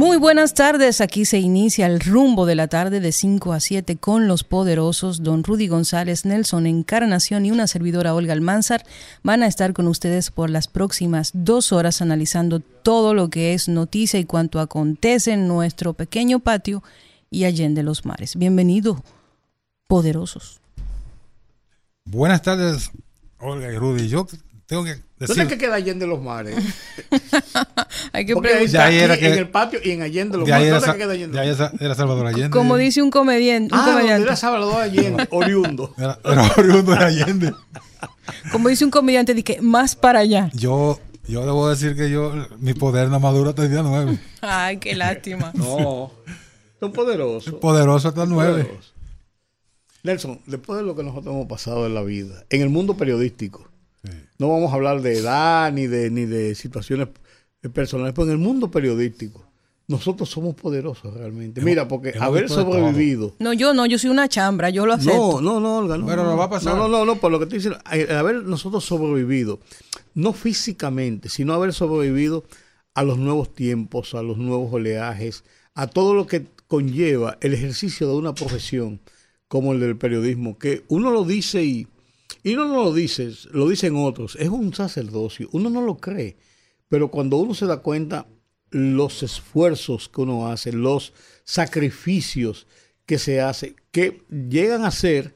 [0.00, 3.98] Muy buenas tardes, aquí se inicia el rumbo de la tarde de 5 a 7
[3.98, 5.22] con los poderosos.
[5.22, 8.82] Don Rudy González, Nelson Encarnación y una servidora Olga Almanzar
[9.22, 13.68] van a estar con ustedes por las próximas dos horas analizando todo lo que es
[13.68, 16.82] noticia y cuanto acontece en nuestro pequeño patio
[17.30, 18.36] y allende los mares.
[18.36, 19.04] Bienvenido,
[19.86, 20.62] poderosos.
[22.06, 22.90] Buenas tardes,
[23.38, 24.08] Olga y Rudy.
[24.08, 24.26] Yo
[24.70, 25.26] tengo que decir...
[25.26, 26.54] ¿Dónde es que queda Allende los Mares?
[28.12, 28.92] Hay que Porque preguntar.
[28.92, 30.70] era que- en el patio y en Allende los Mares.
[30.70, 31.34] ¿Dónde Sa- es que queda Allende?
[31.36, 32.50] de ahí era- era Salvador Allende.
[32.50, 34.22] Como dice un comediante, un Ah, comediante.
[34.22, 35.94] era Salvador Allende, oriundo.
[35.98, 37.54] Era, era oriundo de Allende.
[38.52, 40.50] Como dice un comediante, dije, más para allá.
[40.54, 44.18] Yo, yo debo decir que yo, mi poder no madura hasta el día 9.
[44.40, 45.50] Ay, qué lástima.
[45.54, 46.12] No,
[46.78, 47.54] son poderosos.
[47.54, 48.62] Poderoso hasta el 9.
[48.64, 48.94] Poderosos.
[50.02, 53.68] Nelson, después de lo que nosotros hemos pasado en la vida, en el mundo periodístico,
[54.38, 57.08] no vamos a hablar de edad ni de, ni de situaciones
[57.62, 59.46] eh, personales, pero en el mundo periodístico,
[59.86, 61.60] nosotros somos poderosos realmente.
[61.60, 63.34] Mira, porque hemos haber sobrevivido.
[63.40, 65.40] No, yo no, yo soy una chambra, yo lo acepto.
[65.40, 66.06] No, no, no, Olga, no.
[66.06, 66.76] Pero no, va a pasar.
[66.76, 69.58] No, no, no, no, por lo que estoy diciendo, el haber nosotros sobrevivido,
[70.14, 72.44] no físicamente, sino haber sobrevivido
[72.94, 78.06] a los nuevos tiempos, a los nuevos oleajes, a todo lo que conlleva el ejercicio
[78.06, 79.00] de una profesión
[79.48, 81.88] como el del periodismo, que uno lo dice y,
[82.42, 86.36] y no lo dice, lo dicen otros, es un sacerdocio, uno no lo cree,
[86.88, 88.26] pero cuando uno se da cuenta
[88.70, 91.12] los esfuerzos que uno hace, los
[91.44, 92.66] sacrificios
[93.06, 95.34] que se hace, que llegan a ser,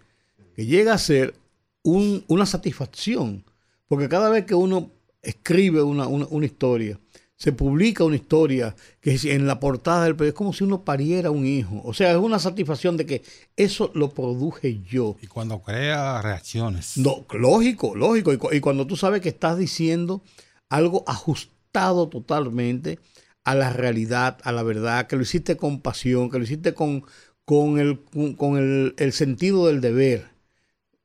[0.54, 1.34] que llega a ser
[1.82, 3.44] un- una satisfacción,
[3.88, 4.90] porque cada vez que uno
[5.22, 6.98] escribe una, una- una historia,
[7.36, 10.84] se publica una historia que es en la portada del periódico, es como si uno
[10.84, 11.82] pariera un hijo.
[11.84, 13.22] O sea, es una satisfacción de que
[13.56, 15.16] eso lo produje yo.
[15.20, 16.96] Y cuando crea reacciones.
[16.96, 18.32] No, lógico, lógico.
[18.32, 20.22] Y, cu- y cuando tú sabes que estás diciendo
[20.70, 22.98] algo ajustado totalmente
[23.42, 27.04] a la realidad, a la verdad, que lo hiciste con pasión, que lo hiciste con,
[27.44, 30.28] con, el, con- con el, el sentido del deber.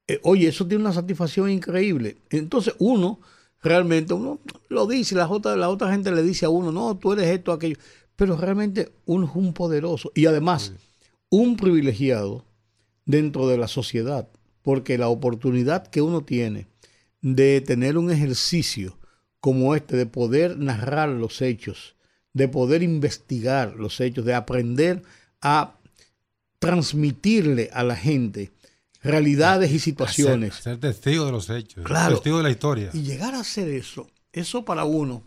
[0.08, 2.18] Eh, oye, eso tiene una satisfacción increíble.
[2.30, 3.20] Entonces uno,
[3.62, 4.40] realmente, uno
[4.70, 7.52] lo dice, la otra, la otra gente le dice a uno, no, tú eres esto,
[7.52, 7.78] aquello.
[8.16, 10.74] Pero realmente uno es un poderoso y además
[11.30, 12.46] un privilegiado
[13.06, 14.28] dentro de la sociedad,
[14.62, 16.68] porque la oportunidad que uno tiene
[17.22, 18.98] de tener un ejercicio
[19.40, 21.96] como este, de poder narrar los hechos,
[22.34, 25.02] de poder investigar los hechos, de aprender
[25.42, 25.76] a
[26.60, 28.52] transmitirle a la gente
[29.02, 30.56] realidades y situaciones.
[30.56, 31.84] Ser, ser testigo de los hechos.
[31.86, 32.16] Claro.
[32.16, 32.90] Testigo de la historia.
[32.94, 35.24] Y llegar a hacer eso, eso para uno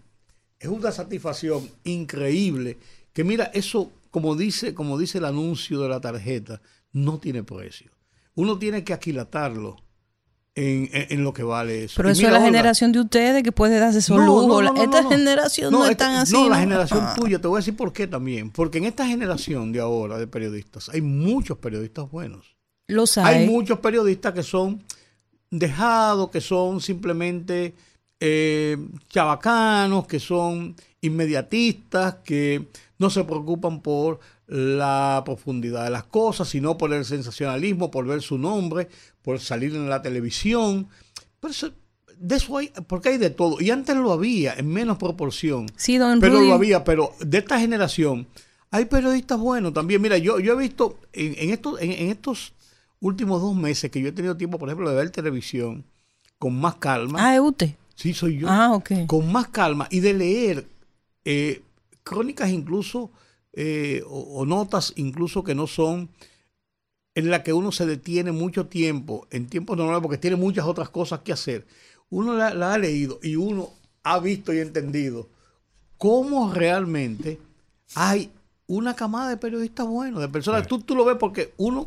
[0.58, 2.78] es una satisfacción increíble.
[3.12, 6.60] Que mira, eso, como dice, como dice el anuncio de la tarjeta,
[6.92, 7.90] no tiene precio.
[8.34, 9.76] Uno tiene que aquilatarlo
[10.54, 11.94] en, en- en lo que vale eso.
[11.96, 14.46] Pero Y eso mira, es la Olga, generación de ustedes que puede darse no, no,
[14.46, 15.10] no, no, Esta no.
[15.10, 16.32] generación no, es tan así.
[16.34, 16.60] No, la ¿no?
[16.60, 17.14] generación Ah.
[17.18, 18.50] tuya, te voy a decir por qué también.
[18.50, 22.51] Porque en esta generación de ahora de periodistas hay muchos periodistas buenos.
[22.88, 23.46] Los Hay hay.
[23.46, 24.82] muchos periodistas que son
[25.50, 27.74] dejados, que son simplemente
[28.20, 28.76] eh,
[29.08, 32.66] chabacanos, que son inmediatistas, que
[32.98, 38.22] no se preocupan por la profundidad de las cosas, sino por el sensacionalismo, por ver
[38.22, 38.88] su nombre,
[39.22, 40.86] por salir en la televisión.
[41.40, 41.72] Pero eso-
[42.18, 43.60] de eso hay, porque hay de todo.
[43.60, 45.66] Y antes lo había, en menos proporción.
[45.76, 46.48] Sí, don Pero Rudy.
[46.48, 48.26] lo había, pero de esta generación
[48.70, 50.00] hay periodistas buenos también.
[50.00, 52.52] Mira, yo, yo he visto en, en estos, en, en estos
[53.02, 55.84] últimos dos meses que yo he tenido tiempo, por ejemplo, de ver televisión
[56.38, 57.18] con más calma.
[57.20, 57.74] Ah, es usted.
[57.94, 58.48] sí, soy yo.
[58.48, 59.06] Ah, ok.
[59.06, 60.66] Con más calma y de leer
[61.24, 61.62] eh,
[62.02, 63.10] crónicas incluso
[63.52, 66.08] eh, o, o notas incluso que no son
[67.14, 70.88] en la que uno se detiene mucho tiempo, en tiempos normales, porque tiene muchas otras
[70.88, 71.66] cosas que hacer.
[72.08, 73.70] Uno la, la ha leído y uno
[74.02, 75.28] ha visto y entendido
[75.98, 77.38] cómo realmente
[77.94, 78.30] hay
[78.66, 80.66] una camada de periodistas buenos, de personas.
[80.66, 81.84] Tú, tú lo ves porque uno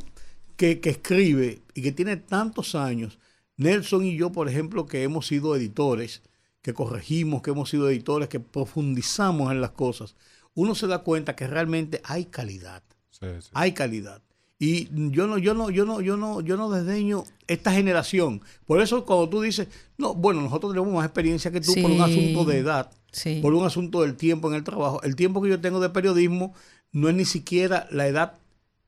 [0.58, 3.20] que, que escribe y que tiene tantos años,
[3.58, 6.22] Nelson y yo, por ejemplo, que hemos sido editores,
[6.62, 10.16] que corregimos, que hemos sido editores, que profundizamos en las cosas,
[10.54, 13.50] uno se da cuenta que realmente hay calidad Sí, sí.
[13.54, 14.22] hay calidad.
[14.58, 18.42] Y yo no, yo no, yo no, yo no, yo no desdeño esta generación.
[18.66, 19.68] Por eso cuando tú dices,
[19.98, 23.40] no, bueno, nosotros tenemos más experiencia que tú por un asunto de edad, Sí.
[23.42, 25.02] por un asunto del tiempo en el trabajo.
[25.04, 26.54] El tiempo que yo tengo de periodismo
[26.92, 28.38] no es ni siquiera la edad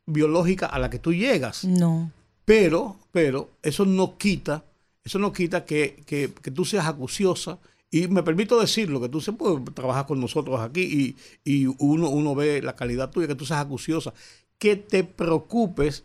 [0.08, 1.64] biológica a la que tú llegas.
[1.64, 2.12] No.
[2.46, 4.64] Pero, pero, eso no quita,
[5.04, 7.60] eso no quita que, que, que tú seas acuciosa.
[7.92, 11.16] Y me permito decirlo, que tú se puedes trabajar con nosotros aquí
[11.46, 14.14] y, y uno, uno ve la calidad tuya, que tú seas acuciosa.
[14.58, 16.04] Que te preocupes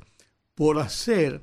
[0.54, 1.43] por hacer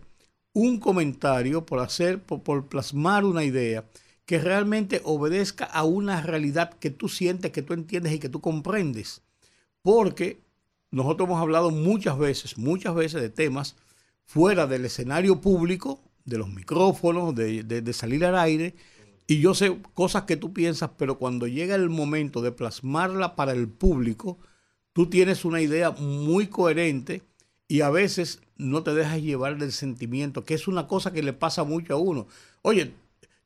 [0.54, 3.86] un comentario, por hacer, por, por plasmar una idea
[4.26, 8.42] que realmente obedezca a una realidad que tú sientes, que tú entiendes y que tú
[8.42, 9.22] comprendes.
[9.82, 10.40] Porque
[10.92, 13.76] nosotros hemos hablado muchas veces, muchas veces de temas
[14.26, 18.76] fuera del escenario público, de los micrófonos, de, salir al aire,
[19.28, 23.52] y yo sé cosas que tú piensas, pero cuando llega el momento de plasmarla para
[23.52, 24.40] el público,
[24.94, 27.24] tú tienes una idea muy coherente
[27.68, 31.34] y a veces no te dejas llevar del sentimiento, que es una cosa que le
[31.34, 32.28] pasa mucho a uno.
[32.64, 32.94] Oye,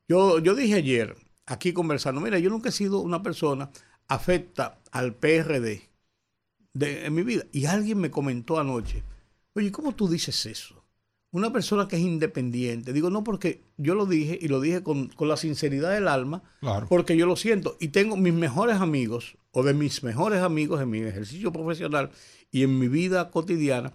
[0.07, 3.69] yo, yo dije ayer, aquí conversando, mira, yo nunca he sido una persona
[4.07, 5.93] afecta al PRD
[6.74, 7.46] de, en mi vida.
[7.52, 9.04] Y alguien me comentó anoche,
[9.54, 10.84] oye, ¿cómo tú dices eso?
[11.31, 12.94] Una persona que es independiente.
[12.94, 16.44] Digo, no, porque yo lo dije y lo dije con, la sinceridad del alma,
[16.90, 17.75] porque yo lo siento.
[17.80, 22.12] Y tengo mis mejores amigos, o de mis mejores amigos en mi ejercicio profesional
[22.52, 23.94] y en mi vida cotidiana,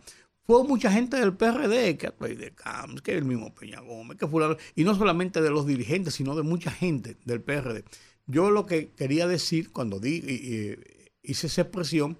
[0.48, 4.56] fue mucha gente del PRD, que de Camps, que el mismo Peña Gómez, que fulano,
[4.74, 7.84] y no solamente de los dirigentes, sino de mucha gente del PRD.
[8.26, 10.76] Yo lo que quería decir cuando di,
[11.22, 12.16] hice esa expresión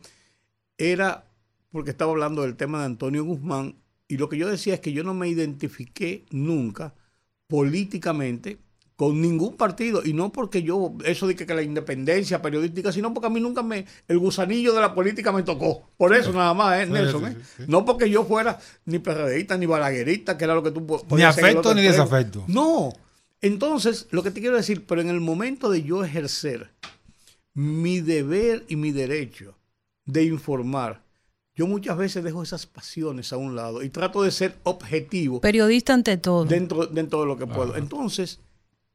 [0.79, 1.29] era
[1.71, 3.77] porque estaba hablando del tema de Antonio Guzmán,
[4.09, 6.95] y lo que yo decía es que yo no me identifiqué nunca
[7.47, 8.59] políticamente
[8.97, 13.29] con ningún partido y no porque yo eso de que, la independencia periodística sino porque
[13.29, 15.89] a mí nunca me el gusanillo de la política me tocó.
[15.97, 17.37] Por eso nada más ¿eh, Nelson ¿eh?
[17.69, 21.75] no porque yo fuera ni perredista ni balaguerista que era lo que tú ni afecto
[21.75, 22.45] ni desafecto.
[22.49, 22.93] No.
[23.41, 26.73] Entonces lo que te quiero decir pero en el momento de yo ejercer
[27.55, 29.58] mi deber y mi derecho
[30.09, 31.09] de informar
[31.59, 35.41] yo muchas veces dejo esas pasiones a un lado y trato de ser objetivo.
[35.41, 36.45] Periodista ante todo.
[36.45, 37.75] Dentro, dentro de lo que puedo.
[37.75, 38.39] Entonces,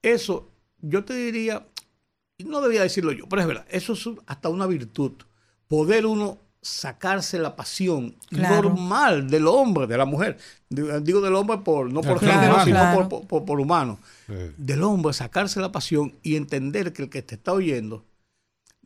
[0.01, 0.47] eso,
[0.79, 1.67] yo te diría,
[2.37, 5.11] y no debía decirlo yo, pero es verdad, eso es hasta una virtud.
[5.67, 10.37] Poder uno sacarse la pasión normal del hombre, de la mujer.
[10.69, 13.99] Digo del hombre por, no por género, sino por, humano.
[14.55, 18.05] Del hombre, sacarse la pasión y entender que el que te está oyendo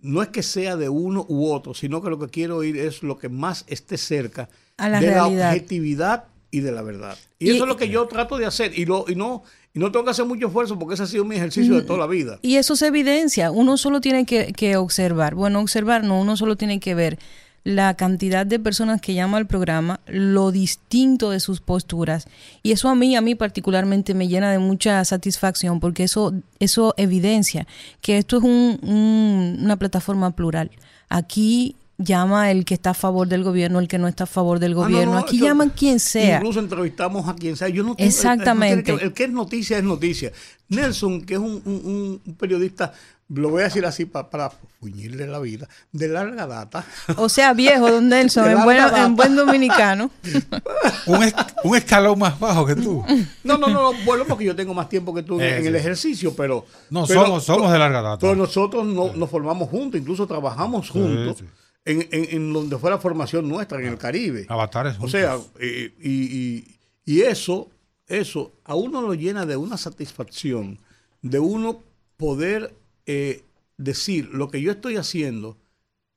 [0.02, 3.04] no es que sea de uno u otro, sino que lo que quiero oír es
[3.04, 7.18] lo que más esté cerca de la objetividad y de la verdad.
[7.40, 8.78] Y, eso es lo que yo trato de hacer.
[8.78, 9.44] Y, lo, y no
[9.78, 12.00] y no tengo que hacer mucho esfuerzo porque ese ha sido mi ejercicio de toda
[12.00, 12.40] la vida.
[12.42, 13.52] Y eso se evidencia.
[13.52, 15.36] Uno solo tiene que, observar.
[15.36, 17.20] Bueno, observar no, uno solo tiene que ver
[17.68, 22.26] la cantidad de personas que llama al programa, lo distinto de sus posturas.
[22.64, 26.94] Y eso a mí, a mí particularmente me llena de mucha satisfacción porque eso, eso
[26.96, 27.68] evidencia
[28.00, 30.72] que esto es un, una plataforma plural.
[31.10, 34.60] Aquí llama el que está a favor del gobierno, el que no está a favor
[34.60, 35.18] del ah, gobierno.
[35.18, 36.38] Aquí llaman quien sea.
[36.38, 37.70] Incluso entrevistamos a quien sea.
[37.70, 38.94] Yo no Exactamente.
[38.94, 40.32] El, que, es noticia es noticia.
[40.70, 42.94] Nelson, que es un, periodista,
[43.30, 46.86] lo voy a decir así para, para fuñirle la vida, de larga data.
[47.18, 50.10] O sea, viejo, don Nelson, en, en, buen dominicano.
[51.06, 53.04] un, escalón más bajo que tú.
[53.44, 56.66] No, no, no, bueno, porque yo tengo más tiempo que tú en, el ejercicio, pero...
[56.90, 58.20] No, somos, somos de larga data.
[58.20, 61.44] Pero nosotros no, nos formamos juntos, incluso trabajamos juntos
[61.88, 64.46] en, en, donde fue la formación nuestra, en el Caribe.
[64.50, 64.98] Avatares.
[65.00, 66.64] O sea, y,
[67.06, 67.70] y, eso,
[68.08, 70.80] eso a uno lo llena de una satisfacción,
[71.22, 71.84] de uno
[72.18, 72.76] poder
[73.08, 73.44] eh,
[73.78, 75.58] decir lo que yo estoy haciendo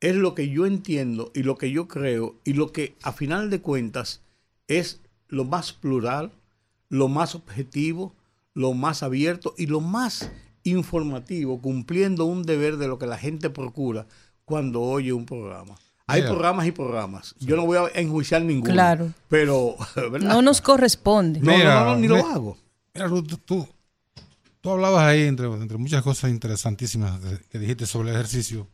[0.00, 3.48] es lo que yo entiendo y lo que yo creo y lo que a final
[3.48, 4.22] de cuentas
[4.66, 6.32] es lo más plural,
[6.88, 8.14] lo más objetivo,
[8.54, 10.30] lo más abierto y lo más
[10.64, 14.06] informativo, cumpliendo un deber de lo que la gente procura
[14.44, 15.76] cuando oye un programa.
[16.06, 17.36] Hay programas y programas.
[17.38, 18.72] Yo no voy a enjuiciar ninguno.
[18.72, 19.12] Claro.
[19.28, 19.76] Pero,
[20.20, 21.38] No nos corresponde.
[21.38, 22.58] No, no, no, ni lo hago.
[22.92, 23.68] Mira, tú, tú,
[24.64, 28.68] hablabas ahí, entre, entre muchas cosas interesantísimas que dijiste sobre el ejercicio.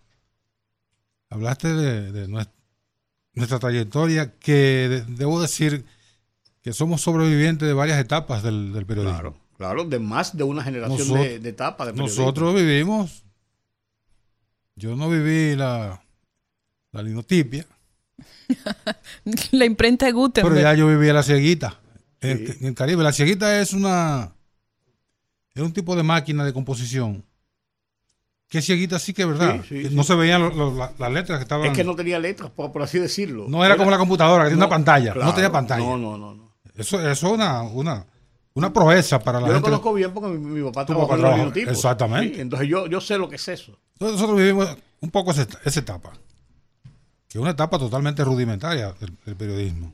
[1.30, 5.84] Hablaste de, nuestra, trayectoria, que debo decir
[6.62, 9.18] que somos sobrevivientes de varias etapas del, periodismo.
[9.18, 12.22] Claro, claro, de más de una generación de, de etapas de periodismo.
[12.22, 13.26] Nosotros vivimos
[14.78, 16.02] yo no viví la,
[16.92, 17.66] la linotipia.
[19.52, 20.54] la imprenta de Gutenberg.
[20.54, 21.80] Pero ya yo viví la cieguita.
[22.20, 23.02] En, el Caribe.
[23.02, 24.34] La cieguita es una.
[25.56, 27.24] Es un tipo de máquina de composición.
[28.48, 29.64] Que cieguita sí que es verdad.
[29.90, 30.52] no se veían
[30.98, 31.66] las letras que estaban.
[31.66, 33.46] Es que no tenía letras, por, así decirlo.
[33.48, 35.14] No era, como la computadora, que tenía una pantalla.
[35.14, 35.84] no tenía pantalla.
[35.84, 36.34] No, no, no.
[36.34, 36.52] no.
[36.76, 38.04] Eso, es una, una,
[38.52, 39.66] una proeza para la yo gente.
[39.66, 41.72] Yo lo conozco bien porque mi, papá trabajó en el linotipio.
[41.72, 42.40] Exactamente.
[42.40, 43.78] entonces yo, yo sé lo que es eso.
[43.98, 45.42] Nosotros vivimos un poco esa,
[45.80, 46.12] etapa.
[47.28, 48.94] que es una etapa totalmente rudimentaria
[49.24, 49.90] del, periodismo.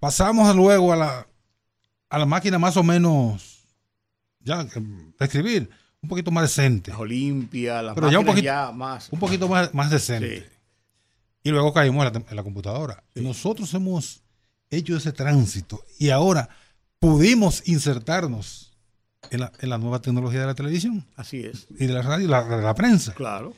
[0.00, 1.26] Pasamos luego a la,
[2.08, 3.51] a la máquina más o menos,
[4.44, 4.66] ya,
[5.18, 5.70] escribir,
[6.02, 6.90] un poquito más decente.
[6.90, 9.08] La Olimpia, la Pero ya un poquito, más.
[9.12, 10.50] Un poquito más, más decente.
[11.44, 13.02] Y luego caímos en la, computadora.
[13.14, 14.22] Nosotros hemos
[14.70, 16.48] hecho ese tránsito y ahora
[16.98, 18.72] pudimos insertarnos
[19.30, 21.04] en la, en la, nueva tecnología de la televisión.
[21.16, 21.66] Así es.
[21.78, 23.12] Y de la radio y la, de la prensa.
[23.14, 23.54] Claro.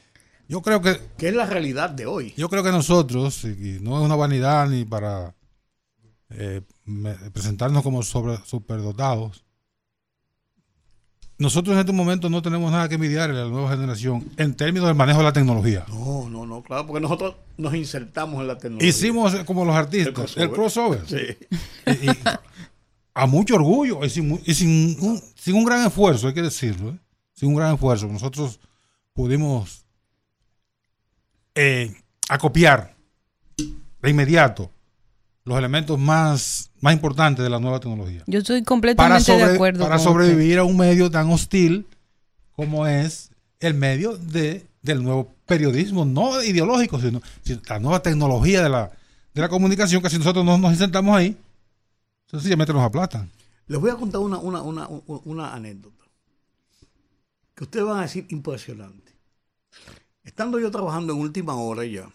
[0.49, 1.00] Yo creo que...
[1.17, 2.35] Que es la realidad de hoy.
[2.37, 5.35] Yo creo que nosotros, y no es una vanidad ni para
[6.31, 6.62] eh,
[7.33, 9.44] presentarnos como sobre, superdotados,
[11.37, 14.87] nosotros en este momento no tenemos nada que envidiar en la nueva generación en términos
[14.87, 15.85] del manejo de la tecnología.
[15.88, 18.88] No, no, no, claro, porque nosotros nos insertamos en la tecnología.
[18.88, 21.03] Hicimos como los artistas, el crossover.
[21.07, 21.37] Sí.
[23.14, 26.99] a mucho orgullo y sin, un, sin, un, gran esfuerzo, hay que decirlo, ¿eh?
[27.33, 28.07] sin un gran esfuerzo.
[28.07, 28.61] Nosotros
[29.12, 29.85] pudimos
[31.55, 31.95] eh,
[32.29, 32.95] acopiar
[33.57, 34.71] de inmediato
[35.45, 38.23] los elementos más, más importantes de la nueva tecnología.
[38.27, 39.85] Yo estoy completamente de acuerdo.
[39.85, 41.87] Para sobrevivir a un medio tan hostil
[42.53, 47.21] como es el medio de, del nuevo periodismo, no ideológico, sino,
[47.69, 48.91] la nueva tecnología de la,
[49.35, 51.37] de la comunicación, que si nosotros no nos insertamos ahí,
[52.27, 53.31] sencillamente nos aplatan.
[53.67, 56.05] Les voy a contar una, una, una, una anécdota
[57.55, 59.13] que ustedes van a decir impresionante.
[60.23, 62.09] Estando yo trabajando en última hora ya,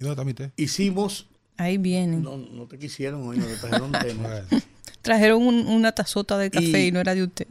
[0.00, 1.28] ¿Y dónde está Hicimos.
[1.58, 2.22] Ahí vienen.
[2.22, 4.46] No, no te quisieron hoy, no te trajeron tema.
[5.02, 7.46] trajeron una tazota de café y, no era de usted.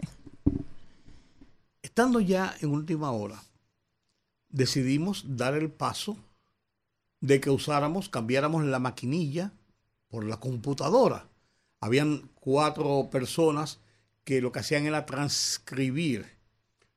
[1.83, 3.41] Estando ya en última hora,
[4.49, 6.17] decidimos dar el paso
[7.21, 9.51] de que usáramos, cambiáramos la maquinilla
[10.07, 11.27] por la computadora.
[11.79, 13.79] Habían cuatro personas
[14.23, 16.25] que lo que hacían era transcribir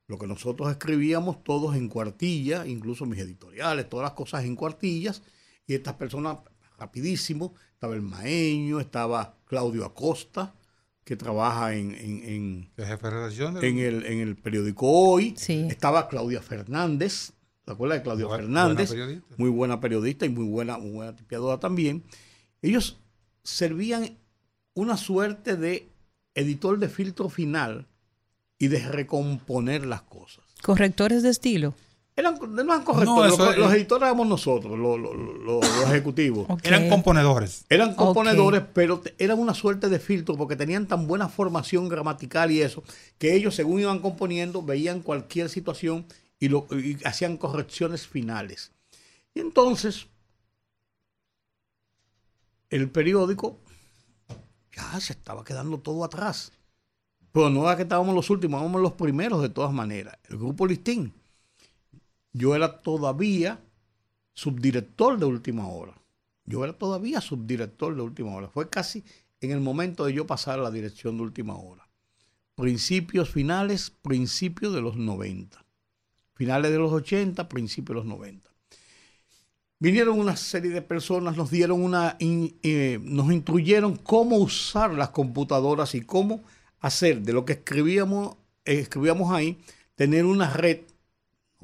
[0.06, 5.22] lo que nosotros escribíamos todos en cuartilla, incluso mis editoriales, todas las cosas en cuartillas,
[5.66, 6.38] y estas personas,
[6.78, 10.54] rapidísimo, estaba el Maeño, estaba Claudio Acosta,
[11.04, 12.70] que trabaja en, en,
[13.62, 17.32] en, el, en el periódico Hoy, estaba Claudia Fernández,
[17.64, 18.94] ¿te acuerdas de Claudia Fernández?
[19.36, 22.04] muy buena periodista y muy buena, muy buena tipeadora también.
[22.60, 23.00] Ellos
[23.42, 24.16] servían
[24.74, 25.88] una suerte de
[26.34, 27.88] editor de filtro final
[28.58, 30.44] y de recomponer las cosas.
[30.62, 31.74] ¿Correctores de estilo?
[32.14, 36.46] Eran, no eran correctores, los, editores éramos nosotros, los, ejecutivos.
[36.62, 37.64] Eran componedores.
[37.70, 42.60] Eran componedores, pero eran una suerte de filtro porque tenían tan buena formación gramatical y
[42.60, 42.82] eso,
[43.16, 46.04] que ellos según iban componiendo veían cualquier situación
[46.38, 46.66] y, lo,
[47.06, 48.72] hacían correcciones finales.
[49.34, 50.06] Y entonces,
[52.68, 53.58] el periódico
[54.76, 56.52] ya se estaba quedando todo atrás.
[57.32, 60.18] Pero no era que estábamos los últimos, éramos los primeros de todas maneras.
[60.28, 61.14] El grupo Listín
[62.32, 63.60] yo era todavía
[64.34, 65.94] subdirector de última hora.
[66.44, 68.48] Yo era todavía subdirector de última hora.
[68.48, 69.04] Fue casi
[69.40, 71.88] en el momento de yo pasar a la dirección de última hora.
[72.54, 75.64] Principios finales, principios de los 90.
[76.34, 78.50] Finales de los 80, principios de los 90.
[79.78, 85.94] Vinieron una serie de personas, nos dieron una, eh, nos instruyeron cómo usar las computadoras
[85.96, 86.44] y cómo
[86.78, 89.58] hacer de lo que escribíamos, eh, escribíamos ahí,
[89.96, 90.82] tener una red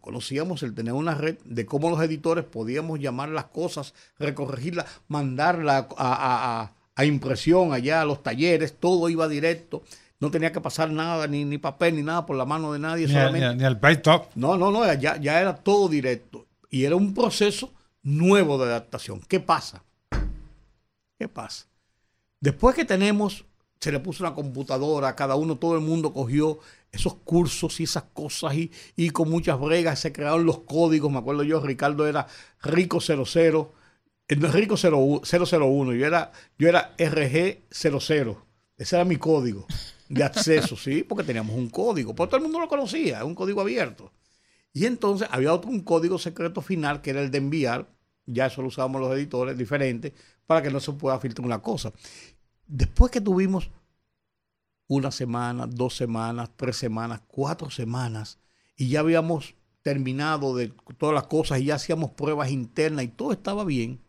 [0.00, 5.88] conocíamos el tener una red de cómo los editores podíamos llamar las cosas, recorregirlas, mandarla
[5.96, 6.72] a,
[7.04, 9.82] impresión allá a los talleres, todo iba directo.
[10.20, 13.06] No tenía que pasar nada, ni, ni papel, ni nada por la mano de nadie.
[13.06, 13.54] Ni, solamente.
[13.54, 14.26] ni, al top.
[14.34, 16.46] No, no, no, ya, ya era todo directo.
[16.70, 19.20] Y era un proceso nuevo de adaptación.
[19.28, 19.84] ¿Qué pasa?
[21.18, 21.66] ¿Qué pasa?
[22.40, 23.44] Después que tenemos,
[23.80, 26.58] se le puso una computadora, cada uno, todo el mundo cogió
[26.90, 31.10] esos cursos y esas cosas y, con muchas bregas se crearon los códigos.
[31.12, 32.26] Me acuerdo yo, Ricardo era
[32.62, 33.72] Rico 00,
[34.28, 38.36] eh, Rico 001, yo era, yo era RG00.
[38.76, 39.66] Ese era mi código
[40.08, 41.02] de acceso, ¿sí?
[41.02, 44.12] Porque teníamos un código, pero todo el mundo lo conocía, un código abierto.
[44.72, 47.88] Y entonces había otro un código secreto final que era el de enviar,
[48.26, 50.12] ya eso lo usábamos los editores diferentes,
[50.46, 51.92] para que no se pueda filtrar una cosa.
[52.68, 53.70] Después que tuvimos
[54.88, 58.38] una semana, dos semanas, tres semanas, cuatro semanas,
[58.76, 63.32] y ya habíamos terminado de todas las cosas y ya hacíamos pruebas internas y todo
[63.32, 64.00] estaba bien.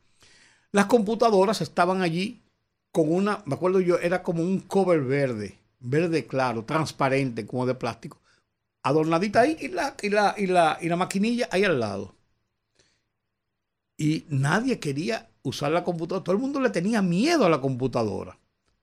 [0.72, 2.44] Las computadoras estaban allí
[2.92, 7.75] con una, me acuerdo yo, era como un cover verde, verde claro, transparente, como de
[7.75, 8.22] plástico,
[8.84, 12.16] adornadita ahí y la, y la, y la, y la maquinilla ahí al lado.
[13.98, 18.38] Y nadie quería usar la computadora, todo el mundo le tenía miedo a la computadora.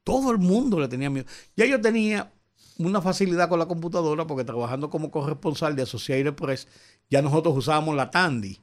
[0.06, 1.26] Todo el mundo le tenía miedo.
[1.56, 2.32] Ya yo tenía
[2.78, 6.68] una facilidad con la computadora porque trabajando como corresponsal de Associated Press,
[7.10, 8.60] ya nosotros usábamos la Tandy.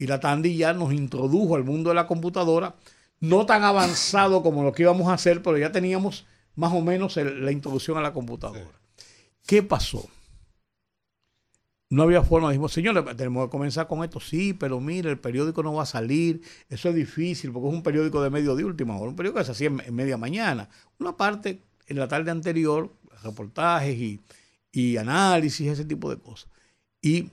[0.00, 2.74] Y la Tandy ya nos introdujo al mundo de la computadora,
[3.20, 7.16] no tan avanzado como lo que íbamos a hacer, pero ya teníamos más o menos
[7.16, 8.80] la introducción a la computadora.
[9.46, 10.08] ¿Qué pasó?
[11.90, 15.60] No había forma, dijimos, señores, tenemos que comenzar con esto, sí, pero mire, el periódico
[15.64, 18.96] no va a salir, eso es difícil, porque es un periódico de medio de última
[18.96, 20.68] hora, un periódico que se hacía en, media mañana.
[21.00, 22.94] Una parte en la tarde anterior,
[23.24, 24.20] reportajes y,
[24.70, 26.48] y análisis, ese tipo de cosas.
[27.02, 27.30] Y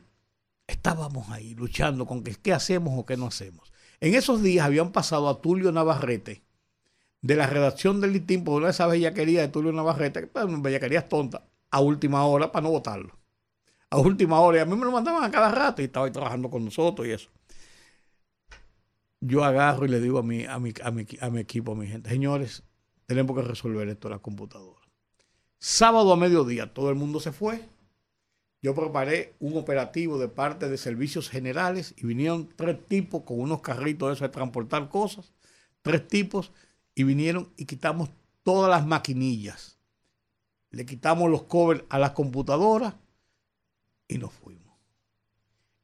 [0.66, 3.72] estábamos ahí luchando con qué hacemos o qué no hacemos.
[4.00, 6.42] En esos días habían pasado a Tulio Navarrete,
[7.22, 10.46] de la redacción del litín, por una de esas bellaquerías de Tulio Navarrete, que pues,
[10.64, 13.18] bellaquerías tontas, a última hora para no votarlo
[13.90, 14.58] a última hora.
[14.58, 17.08] Y a mí me lo mandaban a cada rato y estaba ahí trabajando con nosotros
[17.08, 17.30] y eso.
[19.20, 21.76] Yo agarro y le digo a mi, a mi, a mi, a mi equipo, a
[21.76, 22.64] mi gente, señores,
[23.06, 24.82] tenemos que resolver esto en la computadora.
[25.60, 27.62] Sábado a mediodía todo el mundo se fue.
[28.62, 33.62] Yo preparé un operativo de parte de servicios generales y vinieron tres tipos con unos
[33.62, 35.34] carritos de esos de transportar cosas.
[35.82, 36.52] Tres tipos
[36.94, 38.10] y vinieron y quitamos
[38.44, 39.80] todas las maquinillas.
[40.70, 42.96] Le quitamos los covers a las computadoras
[44.08, 44.76] y nos fuimos.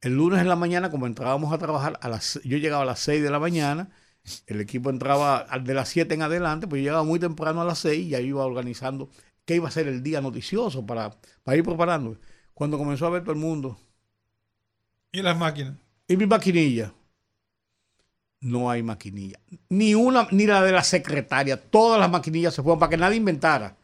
[0.01, 2.99] El lunes en la mañana, como entrábamos a trabajar, a las, yo llegaba a las
[2.99, 3.89] 6 de la mañana,
[4.47, 7.79] el equipo entraba de las 7 en adelante, pues yo llegaba muy temprano a las
[7.79, 9.09] 6 y ahí iba organizando
[9.45, 11.11] qué iba a ser el día noticioso para,
[11.43, 12.17] para ir preparando.
[12.53, 13.77] Cuando comenzó a ver todo el mundo.
[15.11, 15.75] ¿Y las máquinas?
[16.07, 16.93] ¿Y mi maquinilla?
[18.41, 19.39] No hay maquinilla.
[19.69, 21.61] Ni una, ni la de la secretaria.
[21.61, 23.77] Todas las maquinillas se fueron para que nadie inventara.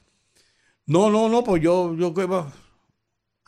[0.86, 2.14] No, no, no, pues yo, yo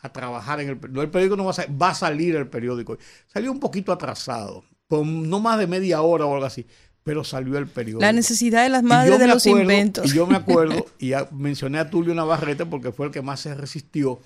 [0.02, 1.02] a trabajar en el periódico.
[1.02, 2.98] El periódico no va a salir, va a salir el periódico.
[3.32, 6.66] Salió un poquito atrasado, no más de media hora o algo así,
[7.04, 8.00] pero salió el periódico.
[8.00, 10.12] La necesidad de las madres de los inventos.
[10.12, 13.40] Y yo me acuerdo, y ya mencioné a Tulio Navarrete porque fue el que más
[13.40, 14.20] se resistió.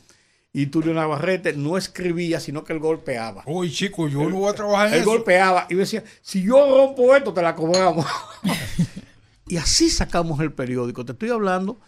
[0.52, 3.42] Y Tulio Navarrete no escribía, sino que él golpeaba.
[3.45, 7.14] Uy, chico, yo no voy a trabajar en él golpeaba y decía, si yo rompo
[7.14, 8.06] esto, te la cobramos.
[9.49, 11.04] y así sacamos el periódico.
[11.04, 11.79] Te estoy hablando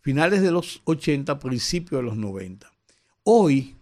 [0.00, 2.72] finales de los 80, principios de los 90.
[3.28, 3.74] Hoy,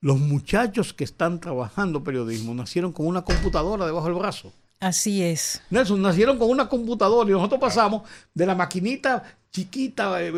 [0.00, 4.54] los muchachos que están trabajando periodismo nacieron con una computadora debajo del brazo.
[4.80, 5.60] Así es.
[5.68, 10.32] Nelson, nacieron con una computadora y nosotros pasamos de la maquinita chiquita, eh,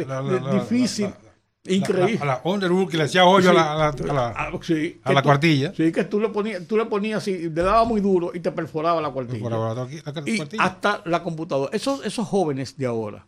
[0.52, 1.08] difícil,
[1.66, 2.18] increíble.
[2.20, 3.88] a la Underwood que le hacía hoyo a la,
[4.34, 5.72] ah, la cuartilla.
[5.72, 8.50] Sí, que tú le ponías, tú le ponías así, le daba muy duro y te
[8.50, 9.48] perforaba la cuartilla.
[10.26, 11.70] y hasta la computadora.
[11.72, 13.24] Esos, esos jóvenes de ahora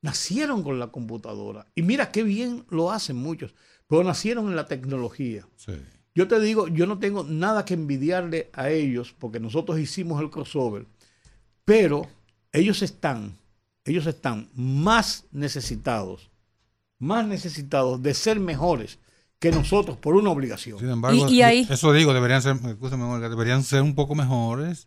[0.00, 1.66] nacieron con la computadora.
[1.74, 3.52] Y mira qué bien lo hacen muchos
[3.90, 5.44] pero nacieron en la tecnología.
[6.14, 10.30] Yo te digo, yo no tengo nada que envidiarle a ellos porque nosotros hicimos el
[10.30, 10.86] crossover,
[11.64, 12.06] pero
[12.52, 13.36] ellos están,
[13.84, 16.30] ellos están más necesitados,
[17.00, 19.00] más necesitados de ser mejores
[19.40, 20.78] que nosotros por una obligación.
[20.78, 24.86] Sin embargo, eso digo, deberían ser, deberían ser un poco mejores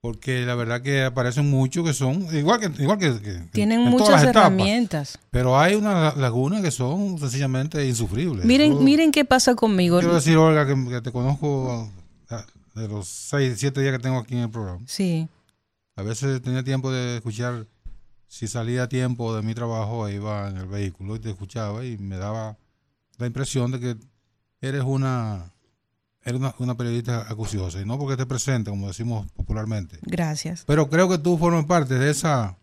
[0.00, 3.10] porque la verdad que aparecen muchos que son igual que igual que,
[3.52, 5.18] tienen muchas herramientas.
[5.30, 8.44] pero hay unas lagunas que son sencillamente insufribles.
[8.44, 9.98] Miren miren qué pasa conmigo.
[9.98, 11.90] quiero decir Olga que, te conozco
[12.30, 14.80] ah, de los seis siete días que tengo aquí en el programa.
[14.86, 15.28] Sí.
[15.96, 17.66] A veces tenía tiempo de escuchar
[18.28, 22.18] si salía tiempo de mi trabajo iba en el vehículo y te escuchaba y me
[22.18, 22.56] daba
[23.16, 23.96] la impresión de que
[24.60, 25.52] eres una
[26.28, 29.98] Eres una, periodista acuciosa, y no porque te presente, como decimos popularmente.
[30.02, 30.62] Gracias.
[30.66, 32.58] Pero creo que tú formas parte de esa,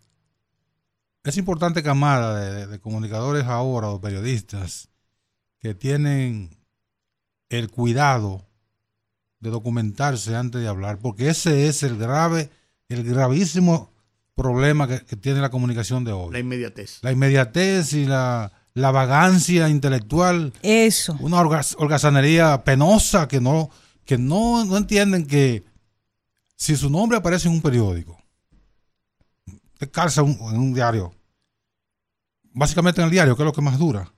[1.24, 4.90] esa importante camada de, comunicadores ahora o periodistas
[5.58, 6.56] que tienen
[7.50, 8.46] el cuidado
[9.40, 12.52] de documentarse antes de hablar, porque ese es el grave,
[12.88, 13.92] el gravísimo
[14.36, 16.32] problema que, que, tiene la comunicación de hoy.
[16.32, 17.00] La inmediatez.
[17.02, 20.54] La inmediatez y la la vagancia intelectual.
[20.62, 21.18] Eso.
[21.20, 23.72] Una holgazanería penosa que no,
[24.06, 25.64] que no, no entienden que
[26.56, 28.22] si su nombre aparece en un periódico,
[29.80, 31.14] te calza en un diario,
[32.52, 34.14] básicamente en el diario, que es lo que más dura,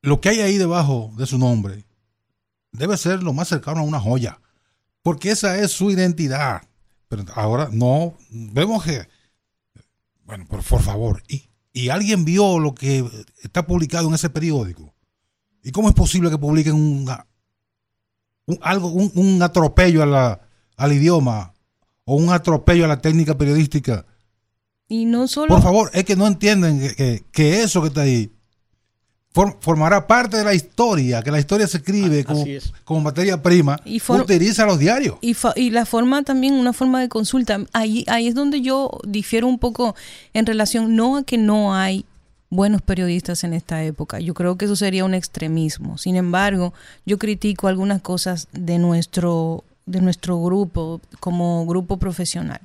[0.00, 1.84] lo que hay ahí debajo de su nombre
[2.72, 4.40] debe ser lo más cercano a una joya,
[5.02, 6.62] porque esa es su identidad.
[7.08, 9.06] Pero ahora no, vemos que,
[10.24, 13.04] bueno, por, por favor, y y alguien vio lo que
[13.42, 14.94] está publicado en ese periódico,
[15.62, 17.10] ¿y cómo es posible que publiquen un,
[18.60, 20.40] algo, un, atropello a la,
[20.76, 21.54] al idioma
[22.04, 24.06] o un atropello a la técnica periodística?
[24.88, 25.48] Y no solo...
[25.48, 28.30] Por favor, es que no entienden que, que eso que está ahí
[29.32, 32.44] formará parte de la historia, que la historia se escribe como,
[32.84, 35.16] como, materia prima, y utiliza los diarios.
[35.22, 37.60] Y, y, la forma también, una forma de consulta.
[37.72, 39.94] Ahí, ahí es donde yo difiero un poco
[40.34, 42.04] en relación, no a que no hay
[42.50, 44.20] buenos periodistas en esta época.
[44.20, 45.96] Yo creo que eso sería un extremismo.
[45.96, 46.74] Sin embargo,
[47.06, 52.60] yo critico algunas cosas de nuestro, de nuestro grupo como grupo profesional.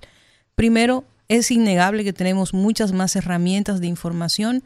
[0.56, 4.64] Primero, es innegable que tenemos muchas más herramientas de información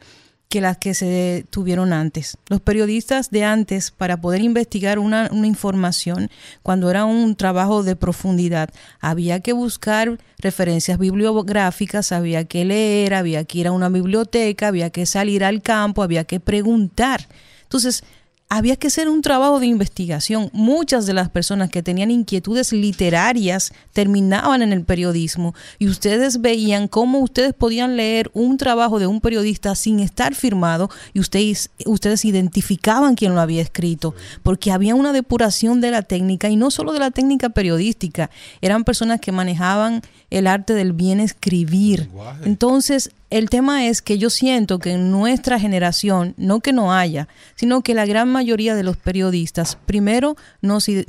[0.51, 2.37] que las que se tuvieron antes.
[2.49, 6.29] Los periodistas de antes, para poder investigar una, información,
[6.61, 13.45] cuando era un trabajo de profundidad, había que buscar referencias bibliográficas, había que leer, había
[13.45, 17.29] que ir a una biblioteca, había que salir al campo, había que preguntar.
[17.63, 18.03] Entonces,
[18.51, 20.49] había que hacer un trabajo de investigación.
[20.51, 26.89] Muchas de las personas que tenían inquietudes literarias terminaban en el periodismo y ustedes veían
[26.89, 32.25] cómo ustedes podían leer un trabajo de un periodista sin estar firmado y ustedes, ustedes
[32.25, 36.91] identificaban quién lo había escrito, porque había una depuración de la técnica y no solo
[36.91, 42.09] de la técnica periodística, eran personas que manejaban el arte del bien escribir.
[42.43, 47.29] Entonces, el tema es que yo siento que en nuestra generación, no que no haya,
[47.55, 51.05] sino que la gran mayoría de los periodistas, primero, no se,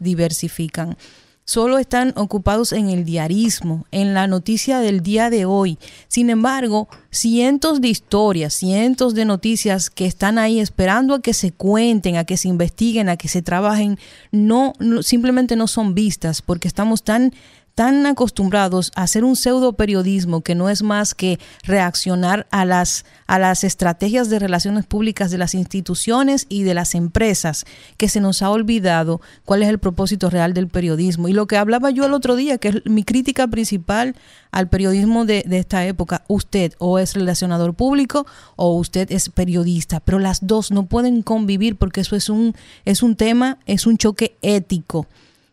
[0.00, 0.96] diversifican
[1.44, 5.78] solo están ocupados en el diarismo, en la noticia del día de hoy.
[6.06, 11.50] Sin embargo, cientos de historias, cientos de noticias que están ahí esperando a que se
[11.50, 13.98] cuenten, a que se investiguen, a que se trabajen,
[14.30, 17.32] no simplemente no son vistas porque estamos tan
[17.78, 23.04] tan acostumbrados a hacer un pseudo periodismo que no es más que reaccionar a las,
[23.28, 28.20] a las estrategias de relaciones públicas de las instituciones y de las empresas, que se
[28.20, 31.28] nos ha olvidado cuál es el propósito real del periodismo.
[31.28, 34.16] Y lo que hablaba yo el otro día, que es mi crítica principal
[34.50, 40.00] al periodismo de, de esta época, usted o es relacionador público o usted es periodista,
[40.00, 43.98] pero las dos no pueden convivir porque eso es un, es un tema, es un
[43.98, 45.06] choque ético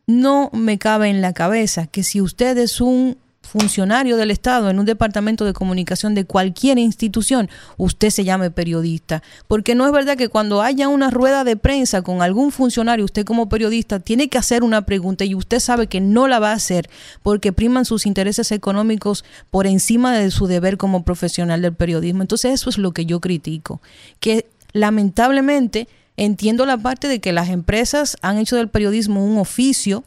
[0.08, 4.80] no me cabe en la cabeza que si usted es un funcionario del Estado en
[4.80, 9.24] un departamento de comunicación de cualquier institución, usted se llame periodista.
[9.48, 13.26] Porque no es verdad que cuando haya una rueda de prensa con algún funcionario, usted
[13.26, 16.56] como periodista tiene que hacer una pregunta y usted sabe que no la va a
[16.56, 16.90] hacer
[17.24, 22.22] porque priman sus intereses económicos por encima de su deber como profesional del periodismo.
[22.22, 23.82] Entonces eso es lo que yo critico.
[24.20, 25.88] Que lamentablemente
[26.18, 30.04] Entiendo la parte de que las empresas han hecho del periodismo un oficio,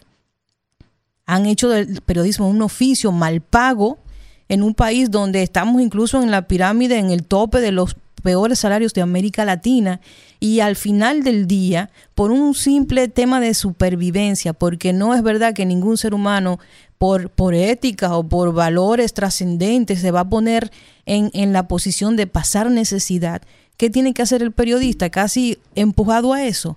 [1.27, 3.99] han hecho del periodismo un oficio mal pago
[4.49, 8.59] en un país donde estamos incluso en la pirámide, en el tope de los peores
[8.59, 10.01] salarios de América Latina
[10.41, 15.55] y al final del día, por un simple tema de supervivencia, porque no es verdad
[15.55, 16.59] que ningún ser humano
[16.99, 20.71] por, por ética o por valores trascendentes se va a poner
[21.07, 23.43] en, en la posición de pasar necesidad.
[23.79, 25.09] ¿Qué tiene que hacer el periodista?
[25.09, 26.77] Casi empujado a eso.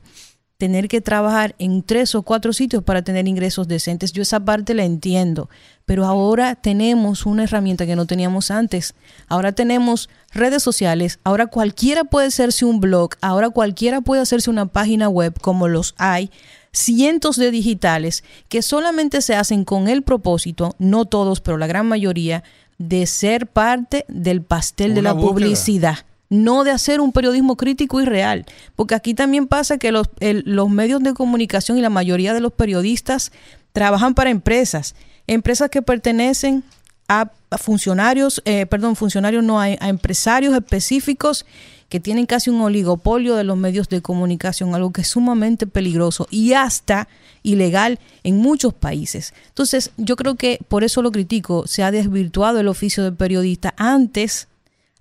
[0.58, 4.12] Tener que trabajar en tres o cuatro sitios para tener ingresos decentes.
[4.14, 5.50] Yo esa parte la entiendo.
[5.86, 8.94] Pero ahora tenemos una herramienta que no teníamos antes.
[9.28, 11.20] Ahora tenemos redes sociales.
[11.24, 13.16] Ahora cualquiera puede hacerse un blog.
[13.22, 16.30] Ahora cualquiera puede hacerse una página web como los hay
[16.72, 21.86] cientos de digitales que solamente se hacen con el propósito, no todos, pero la gran
[21.86, 22.44] mayoría,
[22.78, 28.06] de ser parte del pastel de la publicidad no de hacer un periodismo crítico y
[28.06, 28.46] real.
[28.78, 32.54] Porque aquí también pasa que los, los medios de comunicación y la mayoría de los
[32.54, 33.34] periodistas
[33.74, 34.96] trabajan para empresas,
[35.28, 36.64] empresas que pertenecen
[37.10, 41.46] a funcionarios, eh, perdón, funcionarios no, a, a empresarios específicos
[41.90, 46.26] que tienen casi un oligopolio de los medios de comunicación, algo que es sumamente peligroso
[46.32, 47.10] y hasta
[47.44, 49.34] ilegal en muchos países.
[49.50, 53.74] Entonces, yo creo que por eso lo critico, se ha desvirtuado el oficio de periodista.
[53.76, 54.48] Antes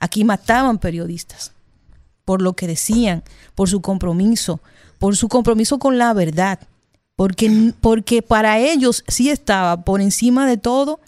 [0.01, 1.53] Aquí mataban periodistas
[2.31, 3.25] por lo que decían,
[3.57, 4.61] por su compromiso,
[4.99, 6.61] por su compromiso con la verdad,
[7.17, 11.01] porque, porque para ellos sí estaba por encima de todo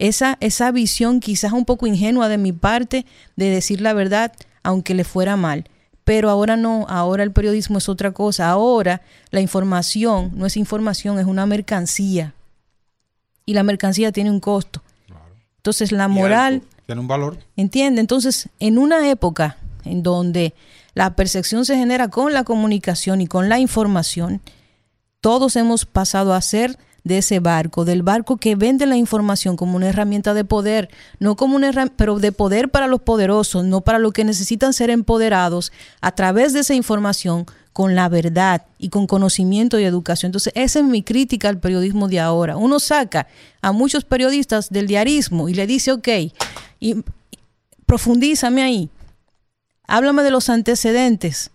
[0.00, 3.06] esa, esa visión quizás un poco ingenua de mi parte
[3.36, 4.32] de decir la verdad,
[4.64, 5.66] aunque le fuera mal.
[6.02, 11.20] Pero ahora no, ahora el periodismo es otra cosa, ahora la información no es información,
[11.20, 12.34] es una mercancía.
[13.46, 14.82] Y la mercancía tiene un costo.
[15.58, 17.38] Entonces la moral tiene un valor.
[17.56, 20.54] Entiende, entonces en una época en donde
[20.94, 24.40] la percepción se genera con la comunicación y con la información,
[25.20, 29.76] todos hemos pasado a ser de ese barco, del barco que vende la información como
[29.76, 34.00] una herramienta de poder, no como una pero de poder para los poderosos, no para
[34.00, 39.06] los que necesitan ser empoderados a través de esa información con la verdad y con
[39.06, 40.30] conocimiento y educación.
[40.30, 42.56] Entonces, esa es mi crítica al periodismo de ahora.
[42.56, 43.28] Uno saca
[43.62, 46.08] a muchos periodistas del diarismo y le dice, ok,
[46.80, 46.96] y
[47.86, 48.90] profundízame ahí.
[49.86, 51.50] Háblame de los antecedentes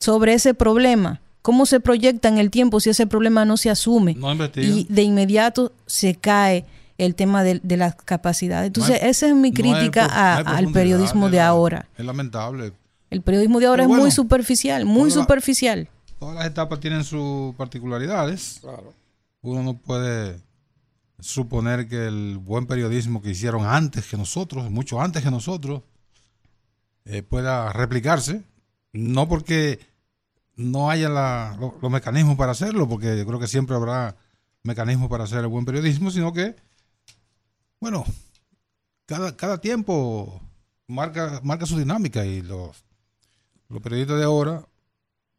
[0.00, 1.20] sobre ese problema.
[1.42, 4.16] ¿Cómo se proyecta en el tiempo si ese problema no se asume?
[4.56, 6.64] y de inmediato se cae
[6.98, 8.68] el tema de, las capacidades.
[8.68, 11.88] Entonces, esa es mi crítica al periodismo de ahora.
[11.96, 12.72] Es lamentable.
[13.10, 15.88] El periodismo de ahora es muy superficial, muy superficial.
[16.18, 18.58] todas las etapas tienen sus particularidades.
[18.62, 18.94] Claro.
[19.42, 20.40] Uno no puede
[21.22, 25.82] suponer que el buen periodismo que hicieron antes que nosotros, mucho antes que nosotros,
[27.04, 28.44] eh, pueda replicarse.
[28.92, 29.80] No porque
[30.56, 34.16] no haya los mecanismos para hacerlo, porque yo creo que siempre habrá
[34.62, 36.56] mecanismos para hacer el buen periodismo, sino que,
[37.80, 38.04] bueno,
[39.06, 40.40] cada, cada tiempo
[40.86, 42.84] marca, marca su dinámica y los,
[43.68, 44.66] los periodistas de ahora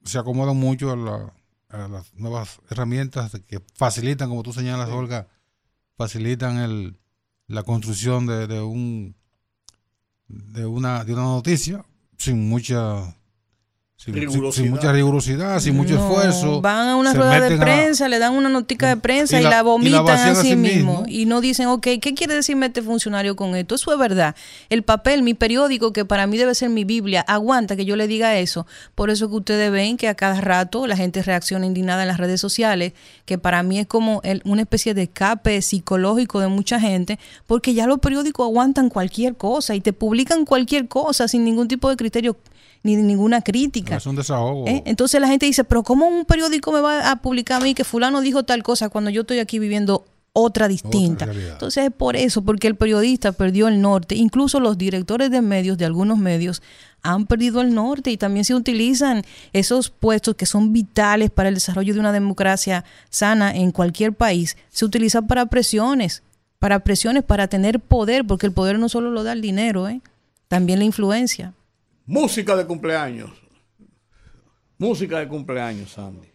[0.04, 1.34] se acomodan mucho a,
[1.88, 5.28] las nuevas herramientas que facilitan, como tú señalas, Olga,
[5.96, 7.00] facilitan el,
[7.48, 9.16] la construcción de, de, un
[10.28, 11.86] de una de una noticia
[12.18, 13.16] sin mucha
[14.04, 16.60] sin, mucha rigurosidad, sin mucho esfuerzo.
[16.60, 20.10] Van a una rueda de prensa, le dan una notica de prensa y, la, vomitan
[20.10, 21.06] a sí mismo.
[21.08, 23.76] Y no dicen, ok, ¿qué quiere decirme este funcionario con esto?
[23.76, 24.36] Eso es verdad.
[24.70, 28.08] El papel, mi periódico, que para mí debe ser mi Biblia, aguanta que yo le
[28.08, 28.68] diga eso.
[28.94, 32.18] Por eso que ustedes ven que a cada rato la gente reacciona indignada en las
[32.18, 32.92] redes sociales,
[33.26, 37.88] que para mí es como una especie de escape psicológico de mucha gente, porque ya
[37.88, 42.36] los periódicos aguantan cualquier cosa y te publican cualquier cosa sin ningún tipo de criterio
[42.84, 43.96] ni ninguna crítica.
[43.96, 44.67] es un desahogo.
[44.67, 44.84] ¿Eh?
[44.86, 47.86] Entonces la gente dice, pero ¿cómo un periódico me va a publicar a mí que
[47.86, 51.26] fulano dijo tal cosa cuando yo estoy aquí viviendo otra distinta?
[51.26, 54.15] Entonces es por eso, porque el periodista perdió el norte.
[54.15, 56.62] Incluso los directores de medios, de algunos medios,
[57.02, 61.56] han perdido el norte y también se utilizan esos puestos que son vitales para el
[61.56, 64.58] desarrollo de una democracia sana en cualquier país.
[64.69, 66.24] Se utilizan para presiones,
[66.60, 70.02] para presiones, para tener poder, porque el poder no solo lo da el dinero, ¿eh?
[70.50, 71.54] también la influencia.
[72.06, 73.32] Música de cumpleaños.
[74.78, 76.28] Música de cumpleaños, Sandy.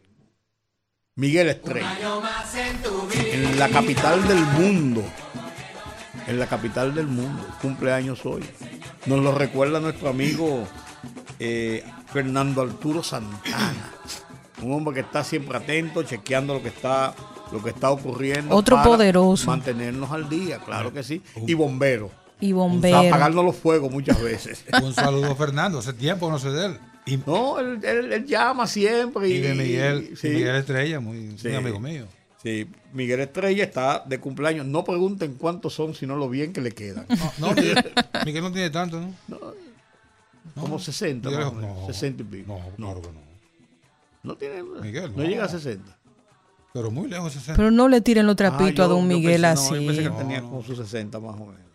[1.17, 1.95] Miguel Estrella.
[3.15, 5.05] En la capital del mundo.
[6.27, 7.47] En la capital del mundo.
[7.61, 8.45] Cumpleaños hoy.
[9.05, 10.67] Nos lo recuerda nuestro amigo
[11.39, 13.93] eh, Fernando Arturo Santana.
[14.63, 17.15] Un hombre que está siempre atento, chequeando lo que está,
[17.53, 18.57] lo que está ocurriendo.
[18.57, 19.47] Otro poderoso.
[19.47, 21.21] Mantenernos al día, claro que sí.
[21.47, 22.99] Y bombero y bombero.
[22.99, 24.65] Apagando los fuegos muchas veces.
[24.83, 25.79] Un saludo, Fernando.
[25.79, 26.79] Hace tiempo no sé de él.
[27.27, 29.29] no, él, llama siempre.
[29.29, 32.07] Y, de Miguel, Miguel Estrella, muy, amigo mío.
[32.43, 34.65] Sí, Miguel Estrella está de cumpleaños.
[34.65, 37.07] No pregunten cuántos son, sino lo bien que le quedan.
[37.39, 37.53] No,
[38.25, 39.39] Miguel, no tiene tanto, ¿no?
[40.59, 42.59] como 60, no, 60 y pico.
[42.77, 43.29] No, claro que no.
[44.23, 44.63] No tiene.
[44.63, 45.97] Miguel, no, llega a 60.
[46.73, 47.57] Pero muy lejos de 60.
[47.57, 49.75] Pero no le tiren los trapitos ah, a don Miguel así.
[49.75, 51.68] No, yo pensé que tenía como sus 60 más o menos.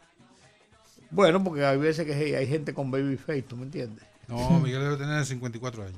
[1.14, 4.04] Bueno, porque hay veces que hay gente con baby face, ¿tú me entiendes?
[4.28, 5.98] No, Miguel debe tener 54 años.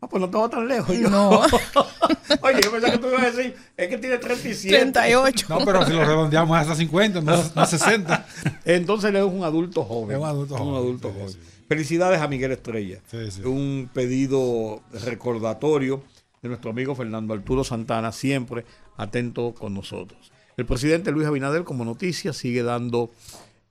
[0.00, 0.96] Ah, pues no estaba tan lejos.
[0.96, 1.08] Yo.
[1.08, 1.30] No.
[2.42, 4.76] Oye, yo pensé que tú ibas a decir, es que tiene 37.
[4.76, 5.46] 38.
[5.48, 8.26] No, pero si lo redondeamos hasta 50, no, a 60.
[8.64, 10.16] Entonces él es un adulto joven.
[10.16, 10.72] Es un adulto joven.
[10.72, 11.34] Un adulto joven.
[11.68, 13.00] Felicidades a Miguel Estrella.
[13.10, 16.02] Sí, un pedido recordatorio
[16.42, 18.64] de nuestro amigo Fernando Arturo Santana, siempre
[18.96, 20.30] atento con nosotros.
[20.56, 23.10] El presidente Luis Abinader, como noticia, sigue dando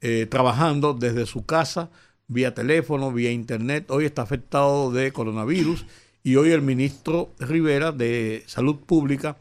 [0.01, 1.89] eh, trabajando desde su casa,
[2.27, 3.89] vía teléfono, vía internet.
[3.89, 5.85] Hoy está afectado de coronavirus
[6.23, 9.37] y hoy el ministro Rivera de Salud Pública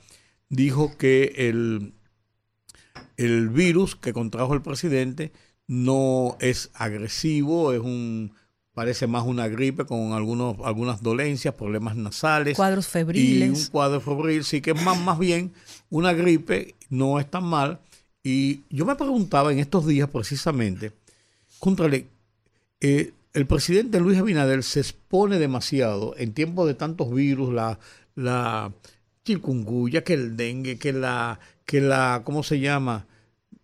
[0.49, 1.95] dijo que el,
[3.17, 5.33] el virus que contrajo el presidente
[5.67, 8.33] no es agresivo, es un
[8.75, 12.57] parece más una gripe con algunos, algunas dolencias, problemas nasales.
[12.57, 13.49] Cuadros febriles.
[13.49, 15.53] Y un cuadro febril, sí que es más, más bien
[15.91, 17.81] una gripe, no es tan mal,
[18.27, 20.93] y yo me preguntaba en estos días precisamente,
[21.59, 22.07] contrale,
[22.81, 27.79] eh, el presidente Luis Abinader se expone demasiado en tiempos de tantos virus, la,
[28.15, 28.73] la
[29.23, 33.07] que el dengue, que la, que la, ¿cómo se llama?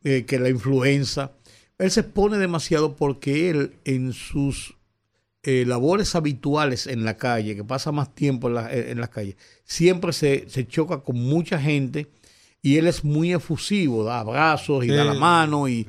[0.05, 1.33] Eh, que la influenza.
[1.79, 4.77] Él se expone demasiado porque él en sus
[5.43, 9.37] eh, labores habituales en la calle, que pasa más tiempo en, la, en las calles,
[9.65, 12.09] siempre se, se choca con mucha gente
[12.63, 15.87] y él es muy efusivo, da abrazos y da la mano y,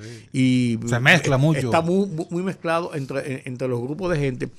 [0.85, 1.67] se mezcla mucho.
[1.67, 4.49] Está muy, muy mezclado entre, entre los grupos de gente.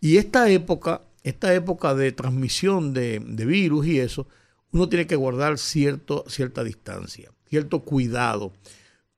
[0.00, 4.28] Y esta época, esta época de transmisión de, virus y eso,
[4.72, 8.52] uno tiene que guardar cierto, cierta distancia, cierto cuidado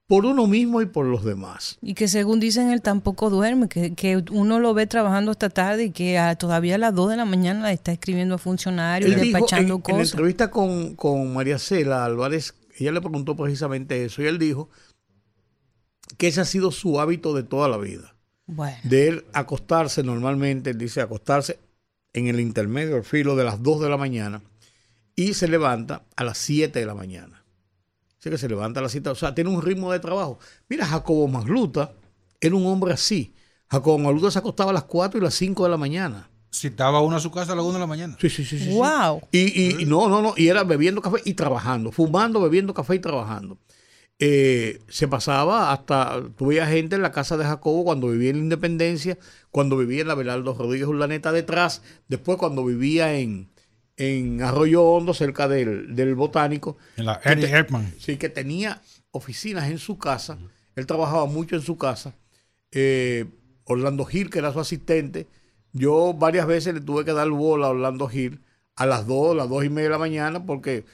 [0.09, 1.77] por uno mismo y por los demás.
[1.83, 5.91] Y que según dicen, él tampoco duerme, que, uno lo ve trabajando esta tarde y
[5.91, 9.91] que todavía a las 2 de la mañana está escribiendo a funcionarios, y despachando cosas.
[9.91, 14.39] En la entrevista con, con María Cela Álvarez, ella le preguntó precisamente eso y él
[14.39, 14.71] dijo
[16.17, 18.15] que ese ha sido su hábito de toda la vida.
[18.81, 21.59] De él acostarse normalmente, él dice acostarse
[22.13, 24.41] en el intermedio, el filo de las 2 de la mañana
[25.15, 27.38] y se levanta a las 7 de la mañana
[28.19, 30.39] Así que se levanta a las 7, o sea, tiene un ritmo de trabajo.
[30.67, 31.93] Mira, Jacobo Magluta
[32.41, 33.33] era un hombre así.
[33.69, 36.29] Jacobo Magluta se acostaba a las 4 y las 5 de la mañana.
[36.51, 38.17] Citaba uno a su casa a las 1 de la mañana.
[38.19, 38.57] Sí, sí, sí.
[38.59, 38.73] sí, sí.
[38.77, 39.21] Wow.
[39.31, 42.95] Y, y- y no, no, no, y era bebiendo café y trabajando, fumando, bebiendo café
[42.95, 43.57] y trabajando.
[44.21, 48.43] Eh, se pasaba hasta, tuve gente en la casa de Jacobo cuando vivía en la
[48.43, 49.17] Independencia,
[49.49, 53.49] cuando vivía en la Belardo Rodríguez Urlaneta detrás, después cuando vivía en,
[53.99, 56.77] en Arroyo Hondo, cerca del, del Botánico.
[56.95, 57.99] En la Eddie te-.
[57.99, 58.81] Sí, que tenía
[59.11, 60.37] oficinas en su casa.
[60.75, 62.15] Él trabajaba mucho en su casa.
[62.71, 63.25] Eh,
[63.65, 65.27] Orlando Gil, que era su asistente.
[65.73, 68.41] Yo varias veces le tuve que dar bola a Orlando Gil
[68.77, 70.85] a las 2, las 2 y media de la mañana, porque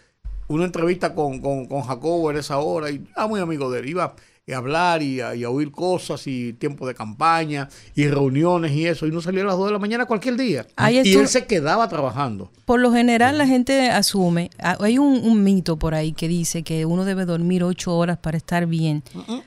[0.47, 3.89] una entrevista con, con, con Jacobo era esa hora y era muy amigo de él.
[3.89, 4.15] Iba
[4.53, 8.86] a hablar y a, y a oír cosas y tiempo de campaña y reuniones y
[8.86, 9.08] eso.
[9.08, 10.67] Y no salía a las 2 de la mañana cualquier día.
[10.75, 12.51] Ahí y él se quedaba trabajando.
[12.65, 16.62] Por lo general la gente asume, ah, hay un, un mito por ahí que dice
[16.63, 19.03] que uno debe dormir ocho horas para estar bien.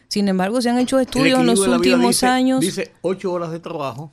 [0.09, 2.61] Sin embargo, se han hecho estudios en los últimos dice- años.
[2.61, 4.13] Dice 8 horas de trabajo,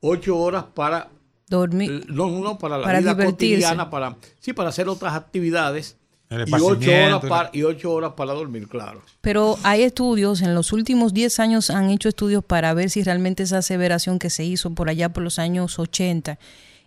[0.00, 1.10] 8 horas para
[1.48, 2.04] dormir.
[2.08, 3.54] No, no, no, para la Para vida divertirse.
[3.62, 5.96] cotidiana, para, sí, para hacer otras actividades.
[6.28, 9.00] Y ocho, horas para, y ocho horas para dormir, claro.
[9.20, 13.44] Pero hay estudios, en los últimos 10 años han hecho estudios para ver si realmente
[13.44, 16.38] esa aseveración que se hizo por allá por los años 80,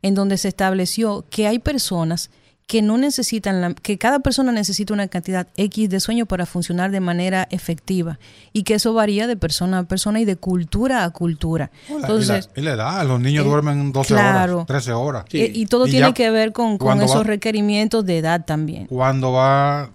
[0.01, 2.31] en donde se estableció que hay personas
[2.69, 6.91] que no necesitan, la- que cada persona necesita una cantidad X de sueño para funcionar
[6.91, 8.19] de manera efectiva
[8.53, 11.71] y que eso varía de persona a persona y de cultura a cultura.
[11.89, 14.53] Entonces, y la, y la edad, los niños eh, duermen 12 claro.
[14.57, 15.25] horas, 13 horas.
[15.31, 15.41] Sí.
[15.41, 18.45] eh, y todo Y tiene ya que ver con, con esos va- requerimientos de edad
[18.45, 18.85] también.
[18.85, 19.89] Cuando va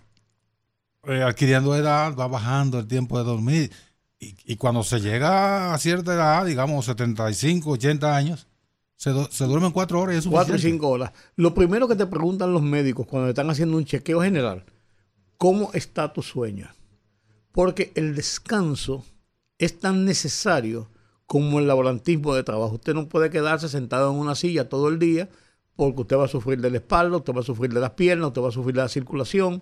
[1.06, 3.70] eh, adquiriendo edad, va bajando el tiempo de dormir.
[4.18, 8.48] Y, y cuando se llega a cierta edad, digamos 75, 80 años,
[8.96, 11.12] se, se duermen 4 horas y es Cuatro y cinco horas.
[11.36, 14.64] Lo primero que te preguntan los médicos cuando están haciendo un chequeo general,
[15.36, 16.68] ¿cómo está tu sueño?
[17.52, 19.04] Porque el descanso
[19.58, 20.88] es tan necesario
[21.26, 22.74] como el laborantismo de trabajo.
[22.74, 25.28] Usted no puede quedarse sentado en una silla todo el día
[25.76, 28.28] porque usted va a sufrir de la espalda, usted va a sufrir de las piernas,
[28.28, 29.60] usted va a sufrir de la circulación,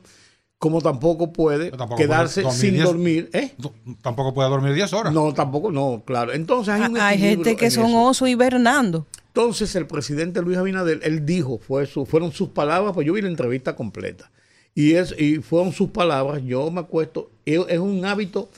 [0.59, 3.31] como tampoco puede tampoco quedarse puede dormir sin diez- dormir.
[3.33, 3.55] ¿eh?
[3.59, 5.13] No, Tampoco puede dormir 10 horas.
[5.13, 6.33] No, tampoco, no, claro.
[6.33, 8.03] Entonces hay, un Hay gente que en son eso.
[8.03, 9.07] oso hibernando.
[9.35, 13.23] Entonces el presidente Luis Abinader, él dijo, fue su- fueron sus palabras, pues yo vi
[13.23, 14.31] la entrevista completa.
[14.75, 18.51] Y, es, y fueron sus palabras, yo me acuesto, es, un hábito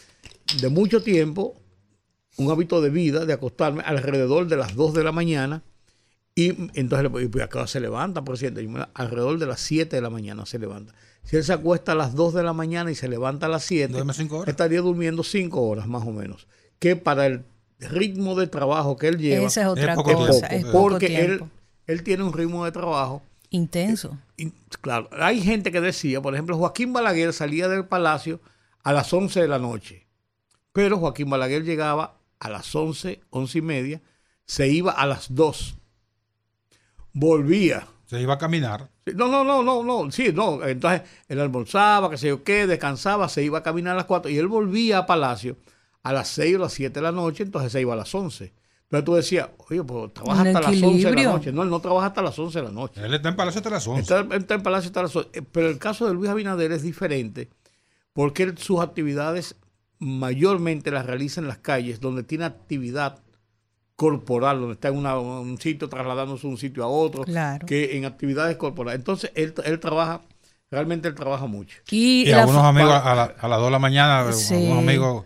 [0.60, 1.54] de mucho tiempo,
[2.38, 5.62] un hábito de vida, de acostarme alrededor de las 2 de la mañana.
[6.34, 8.68] Y entonces, le- y pues, ¿a qué hora se levanta, presidente?
[8.94, 10.92] Alrededor de las 7 de la mañana se levanta.
[11.22, 13.62] Si él se acuesta a las 2 de la mañana y se levanta a las
[13.64, 14.48] 7, Duerme cinco horas.
[14.48, 16.48] estaría durmiendo 5 horas más o menos.
[16.80, 17.44] Que para el
[17.80, 20.48] ritmo de trabajo que él lleva, Esa es otra poco cosa.
[20.48, 20.66] tiempo.
[20.68, 21.48] Es poco porque él, tiempo.
[21.86, 23.22] él tiene un ritmo de trabajo.
[23.50, 24.18] Intenso.
[24.36, 28.40] y, claro, hay gente que decía, por ejemplo, Joaquín Balaguer salía del palacio
[28.82, 30.06] a las 11 de la noche,
[30.72, 34.02] pero Joaquín Balaguer llegaba a las 11, 11 y media,
[34.44, 35.76] se iba a las 2,
[37.12, 37.86] volvía.
[38.06, 38.90] Se iba a caminar.
[39.14, 43.28] No, no, no, no, no, sí, no, entonces él almorzaba, que sé yo qué, descansaba,
[43.28, 45.56] se iba a caminar a las 4 y él volvía a Palacio
[46.04, 48.52] a las 6 o las 7 de la noche, entonces se iba a las 11.
[48.84, 51.50] Entonces tú decías, oye, pues trabaja hasta las 11 de la noche.
[51.52, 53.00] No, él no trabaja hasta las 11 de la noche.
[53.04, 54.00] Él está en Palacio hasta las 11.
[54.02, 55.30] Está, está en Palacio hasta las 11.
[55.32, 57.48] Eh, Pero el caso de Luis Abinader es diferente
[58.12, 59.56] porque él sus actividades
[59.98, 63.20] mayormente las realiza en las calles donde tiene actividad
[63.96, 67.66] corporal, donde está en una- un sitio trasladándose de un sitio a otro, Claro.
[67.66, 68.98] que en actividades corporales.
[68.98, 70.20] Entonces él, él trabaja,
[70.70, 71.78] realmente él trabaja mucho.
[71.90, 74.54] Y, Y algunos amigos a, la- a las 2 de la mañana, Sí.
[74.54, 75.24] algunos amigos,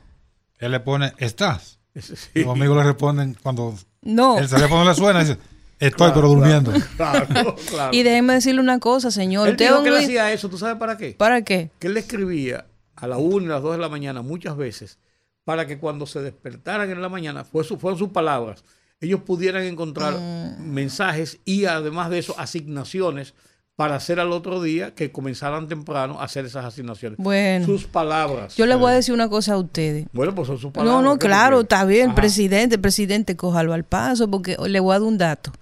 [0.59, 1.79] él le pone, ¿estás?
[2.01, 2.15] Sí.
[2.45, 4.39] Los amigos le responden cuando No.
[4.39, 5.37] el teléfono le suena, dice,
[5.81, 6.73] estoy Claro, pero durmiendo.
[6.97, 7.27] Claro,
[7.71, 7.91] claro.
[7.93, 9.49] Y déjeme decirle una cosa, señor.
[9.49, 11.13] él dijo que él hacía eso, ¿tú sabes para qué?
[11.19, 11.71] ¿Para qué?
[11.79, 12.67] que él le escribía
[12.97, 14.99] a la 1 y a las 2 de la mañana muchas veces
[15.45, 18.65] para que cuando se despertaran en la mañana, fue su- fueron sus palabras,
[19.01, 20.19] ellos pudieran encontrar
[20.59, 23.35] mensajes y además de eso asignaciones
[23.79, 27.17] para hacer al otro día que comenzaran temprano a hacer esas asignaciones.
[27.17, 27.65] Bueno.
[27.65, 28.57] Sus palabras.
[28.57, 30.09] Yo le voy a decir una cosa a ustedes.
[30.13, 30.97] Bueno, pues son sus palabras.
[30.97, 32.17] No, no, ¿qué tú claro, está bien, Ajá.
[32.17, 35.53] presidente, presidente, cójalo al paso, porque le voy a dar un dato.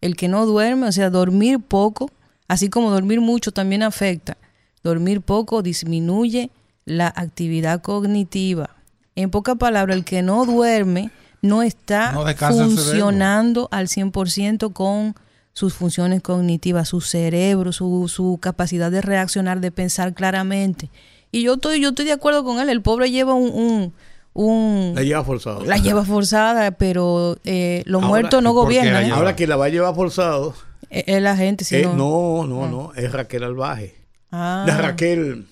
[0.00, 2.10] El que no duerme, o sea, dormir poco,
[2.48, 4.38] así como dormir mucho también afecta.
[4.82, 6.50] Dormir poco disminuye
[6.86, 8.70] la actividad cognitiva.
[9.16, 11.10] En pocas palabras, el que no duerme
[11.42, 15.14] no está No funcionando al 100% con
[15.56, 20.90] sus funciones cognitivas, su cerebro, su, su capacidad de reaccionar, de pensar claramente.
[21.32, 22.68] Y yo estoy, yo estoy de acuerdo con él.
[22.68, 23.94] El pobre lleva un, un,
[24.34, 25.64] un- La lleva forzado.
[25.64, 29.04] la lleva forzada, pero eh, los Ahora, muertos no ¿y por qué la gobiernan.
[29.06, 29.12] ¿eh?
[29.12, 30.54] Ahora que la va a llevar forzado.
[30.90, 31.94] Es es la gente, si eh, no.
[31.94, 33.96] no, no, no, es Raquel Albaje.
[34.30, 34.64] Ah.
[34.66, 35.46] De Raquel.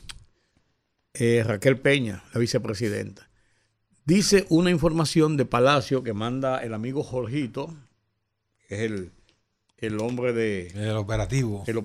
[1.15, 3.31] eh, Raquel Peña, la vicepresidenta.
[4.05, 7.75] Dice una información de Palacio que manda el amigo Jorgito,
[8.69, 9.13] que es el,
[9.87, 10.69] el hombre de...
[10.75, 11.65] El operativo.
[11.67, 11.83] el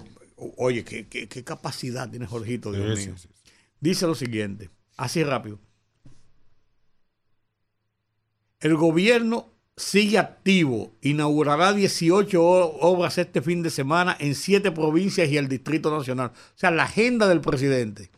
[0.58, 3.18] oye, ¿qué, qué, qué capacidad tiene Jorgito, Dios Sí, mío.
[3.18, 3.52] sí, sí.
[3.82, 5.60] Dice lo siguiente, así rápido.
[8.60, 9.47] El gobierno
[9.78, 15.47] sigue activo, inaugurará 18 o- obras este fin de semana en siete provincias y el
[15.47, 16.32] Distrito Nacional.
[16.36, 18.10] O sea, la agenda del presidente.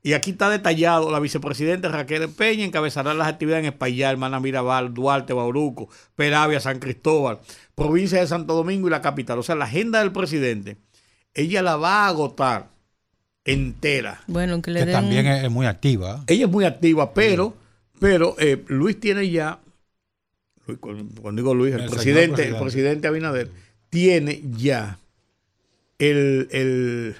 [0.00, 4.94] Y aquí está detallado, la vicepresidenta Raquel Peña encabezará las actividades en Espaillat, Hermana Mirabal,
[4.94, 7.40] Duarte, Bauruco, Peravia, San Cristóbal,
[7.78, 9.38] provincia de Santo Domingo y la capital.
[9.38, 10.76] O sea, la agenda del presidente,
[11.34, 12.68] ella la va a agotar
[13.44, 14.20] entera.
[14.26, 16.22] Bueno, que le Que den también es, es muy activa.
[16.26, 17.54] Ella es muy activa, pero,
[17.98, 19.58] pero eh, Luis tiene ya,
[20.66, 22.62] Luis, cuando digo Luis, el, El señor presidente, el presidente.
[22.64, 23.50] presidente Abinader,
[23.88, 24.98] tiene ya
[25.98, 27.16] el, el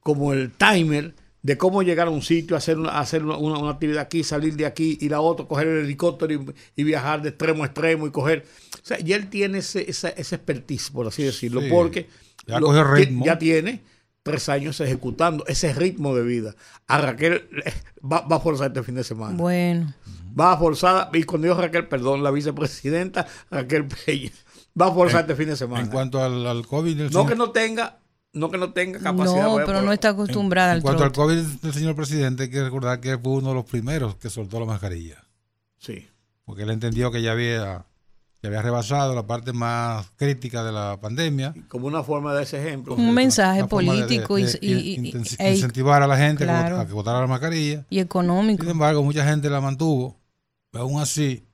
[0.00, 1.12] como el timer
[1.44, 4.56] de cómo llegar a un sitio, hacer una, hacer una, una- una actividad aquí, salir
[4.56, 8.06] de aquí, ir a otro, coger el helicóptero y, y viajar de extremo a extremo
[8.06, 8.44] y coger.
[8.74, 11.68] O sea, ya él tiene ese, esa, esa expertise, por así decirlo, Sí.
[11.70, 12.08] porque
[12.46, 13.24] Ya cogió ritmo.
[13.26, 13.82] ya tiene
[14.22, 16.56] tres años ejecutando ese ritmo de vida.
[16.86, 17.72] A Raquel eh,
[18.02, 19.36] va, va a forzar este fin de semana.
[19.36, 19.94] Bueno,
[20.38, 24.30] Va a forzar, y cuando digo Raquel, perdón, la vicepresidenta Raquel Peña,
[24.80, 25.84] va a forzar este fin de semana.
[25.84, 27.98] En cuanto al, al COVID no señor, que no tenga,
[28.34, 29.42] no que no tenga capacidad.
[29.44, 31.12] no, vaya, pero no está acostumbrada en al cuanto al.
[31.12, 34.60] COVID del señor presidente, hay que recordar que fue uno de los primeros que soltó
[34.60, 35.24] la mascarilla.
[35.78, 36.08] Sí.
[36.44, 37.86] Porque él entendió que ya había,
[38.42, 41.54] ya había rebasado la parte más crítica de la pandemia.
[41.68, 42.94] Como una forma de ese ejemplo.
[42.94, 46.52] Un mensaje Una político de- y- de y- y- incentivar a la gente a que
[46.52, 46.76] claro.
[46.76, 47.86] vot- a que votara la mascarilla.
[47.88, 48.62] y económico.
[48.62, 50.18] Sin embargo, mucha gente la mantuvo.
[50.70, 51.46] Pero aún así,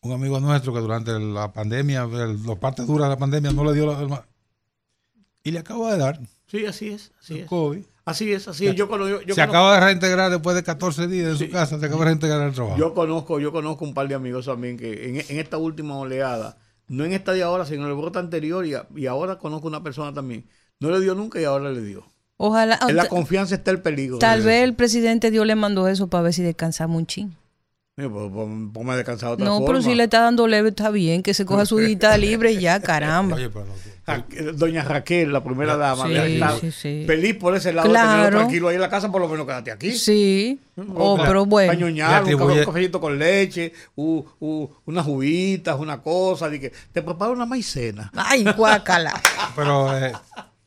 [0.00, 3.64] un amigo nuestro que durante la pandemia, el- la parte dura de la pandemia, no
[3.64, 4.08] le dio la, el
[5.44, 7.46] y le acaba de dar Sí, así es, así el es.
[7.48, 7.82] COVID.
[8.04, 8.74] Así es, así es.
[8.74, 11.46] Yo, yo, yo se conozco- acaba de reintegrar después de 14 días en Sí.
[11.46, 12.76] su casa, se acaba de reintegrar el trabajo.
[12.76, 16.58] Yo conozco, yo conozco un par de amigos también que en, en esta última oleada,
[16.86, 19.66] no en esta de ahora, sino en el brote anterior, y, a- y ahora conozco
[19.68, 20.44] una persona también.
[20.80, 22.04] No le dio nunca y ahora le dio.
[22.36, 22.78] Ojalá.
[22.88, 24.18] En la confianza está el peligro.
[24.18, 27.36] Tal vez el presidente Dios le mandó eso para ver si descansamos un chin.
[27.96, 29.66] Mira, pues, pon- ponme a descansar de otra No, forma.
[29.68, 32.58] pero si le está dando leve, está bien, que se coja su dita libre y
[32.60, 33.36] ya, caramba.
[33.36, 37.04] Oye, pero no- Doña Raquel, la primera dama, Sí, sí, sí.
[37.06, 38.36] feliz por ese lado, de tenerlo Claro.
[38.38, 39.92] tranquilo ahí en la casa, por lo menos quédate aquí.
[39.92, 40.58] Sí.
[40.96, 41.68] Oh, pero bueno.
[41.72, 46.02] para ñoñar, Le un, café- atribuye- un cafecito con leche, u- u- unas juguitas, una
[46.02, 48.10] cosa, de que te preparo una maicena.
[48.14, 49.14] Ay, guácala.
[49.56, 50.12] pero eh,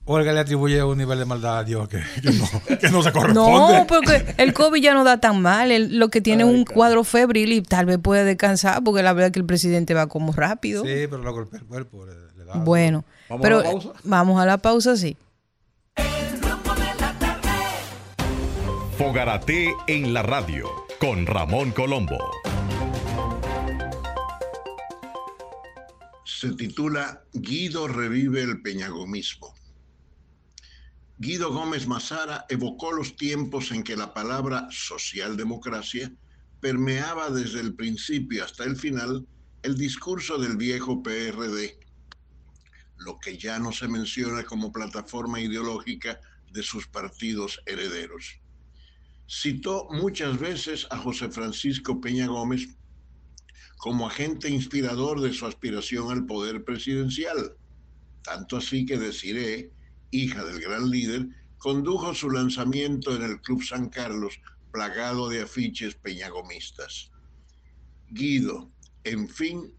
[0.09, 3.11] Olga le atribuye un nivel de maldad a Dios que, que no, que no se
[3.11, 3.77] corresponde.
[3.79, 5.69] No, porque el COVID ya no da tan mal.
[5.71, 9.11] el- lo que tiene es un cuadro febril y tal vez puede descansar, porque la
[9.13, 10.83] verdad es que el presidente va como rápido.
[10.83, 12.05] Sí, pero lo golpea el cuerpo.
[12.05, 13.89] Le, le da- Bueno, ¿Vamos pero a la pausa?
[14.05, 15.17] vamos a la pausa, sí.
[18.97, 22.17] Fogarate en la radio con Ramón Colombo.
[26.23, 29.55] se titula Guido revive el peñagomismo.
[31.19, 36.13] Guido Gómez Mazara evocó los tiempos en que la palabra socialdemocracia
[36.61, 39.25] permeaba desde el principio hasta el final
[39.63, 41.79] el discurso del viejo PRD,
[42.97, 46.19] lo que ya no se menciona como plataforma ideológica
[46.51, 48.39] de sus partidos herederos.
[49.27, 52.77] Citó muchas veces a José Francisco Peña Gómez
[53.77, 57.57] como agente inspirador de su aspiración al poder presidencial.
[58.21, 59.71] Tanto así que Desiree,
[60.11, 61.27] hija del gran líder,
[61.57, 64.39] condujo su lanzamiento en el Club San Carlos,
[64.71, 67.11] plagado de afiches peñagomistas.
[68.09, 68.71] Guido,
[69.03, 69.73] en fin,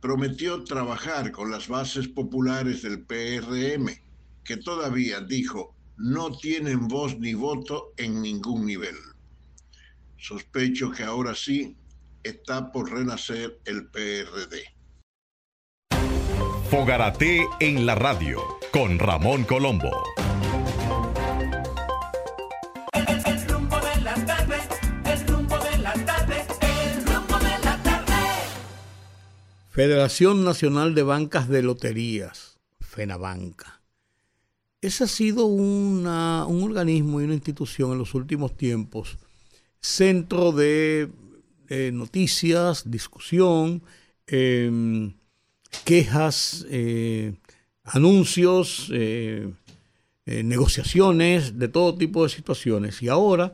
[0.00, 3.88] prometió trabajar con las bases populares del PRM,
[4.44, 8.96] que todavía dijo no tienen voz ni voto en ningún nivel.
[10.16, 11.76] Sospecho que ahora sí
[12.22, 14.64] está por renacer el PRD.
[16.70, 19.88] Fogarate en la radio con Ramón Colombo.
[29.70, 33.80] Federación Nacional de Bancas de Loterías, FENABANCA.
[34.80, 39.18] Ese ha sido una- un organismo y una institución en los últimos tiempos,
[39.80, 41.10] centro de
[41.70, 43.82] eh, noticias, discusión,
[44.26, 45.14] em,
[45.86, 47.34] quejas, eh,
[47.84, 49.52] anuncios, eh,
[50.26, 53.02] eh, negociaciones, de todo tipo de situaciones.
[53.02, 53.52] Y ahora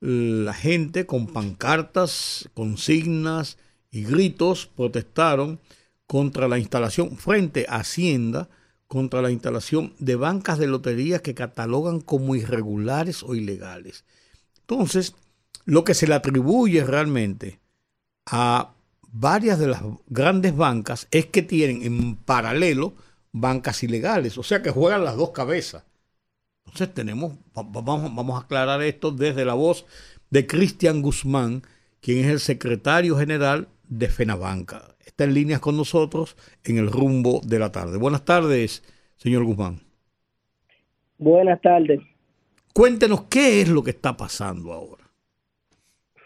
[0.00, 3.56] la gente con pancartas, consignas
[3.92, 5.60] y gritos protestaron
[6.08, 8.48] contra la instalación frente a Hacienda,
[8.88, 14.04] contra la instalación de bancas de loterías que catalogan como irregulares o ilegales.
[14.60, 15.14] Entonces,
[15.64, 17.60] lo que se le atribuye realmente
[18.26, 18.74] a
[19.08, 22.94] varias de las grandes bancas es que tienen en paralelo
[23.32, 25.84] bancas ilegales, o sea que juegan las dos cabezas.
[26.66, 29.86] Entonces tenemos, va- va- vamos, vamos a aclarar esto desde la voz
[30.30, 31.62] de Cristian Guzmán,
[32.00, 34.96] quien es el secretario general de FENABanca.
[35.04, 37.98] Está en líneas con nosotros en el rumbo de la tarde.
[37.98, 38.82] Buenas tardes,
[39.16, 39.80] señor Guzmán.
[41.18, 42.00] Buenas tardes.
[42.74, 45.10] Cuéntenos qué es lo que está pasando ahora.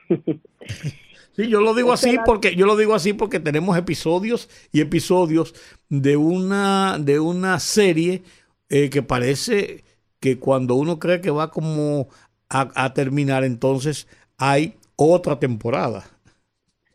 [1.36, 5.54] Sí, yo lo digo así porque yo lo digo así porque tenemos episodios y episodios
[5.90, 8.22] de una de una serie
[8.70, 9.84] eh, que parece
[10.18, 12.08] que cuando uno cree que va como
[12.48, 14.08] a, a terminar, entonces
[14.38, 16.04] hay otra temporada.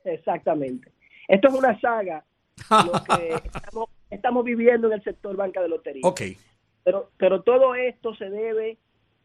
[0.04, 0.92] Exactamente.
[1.28, 2.26] Esto es una saga
[2.86, 6.02] lo que estamos, estamos viviendo en el sector banca de lotería.
[6.04, 6.22] Ok.
[6.84, 8.80] Pero, pero todo esto se debe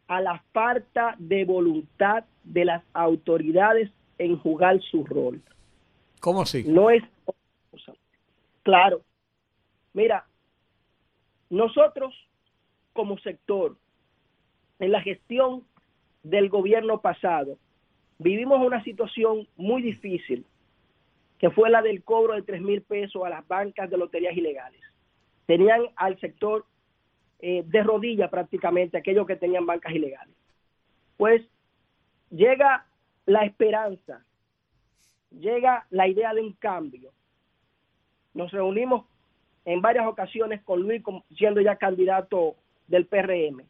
[0.07, 5.41] a la falta de voluntad de las autoridades en jugar su rol.
[6.19, 6.63] ¿Cómo así?
[6.67, 7.03] No es
[7.71, 7.93] cosa.
[8.63, 9.01] Claro.
[9.93, 10.25] Mira,
[11.49, 12.13] nosotros
[12.93, 13.77] como sector,
[14.79, 15.63] en la gestión
[16.23, 17.57] del gobierno pasado,
[18.17, 20.45] vivimos una situación muy difícil,
[21.37, 24.81] que fue la del cobro de 3 mil pesos a las bancas de loterías ilegales.
[25.45, 26.65] Tenían al sector
[27.39, 30.35] eh, de rodilla prácticamente, aquellos que tenían bancas ilegales.
[31.17, 31.43] Pues
[32.31, 32.86] llega
[33.27, 34.23] la esperanza,
[35.29, 37.11] llega la idea de un cambio.
[38.33, 39.05] Nos reunimos
[39.65, 41.03] en varias ocasiones con Luis,
[41.35, 42.55] siendo ya candidato
[42.87, 43.63] del PRM.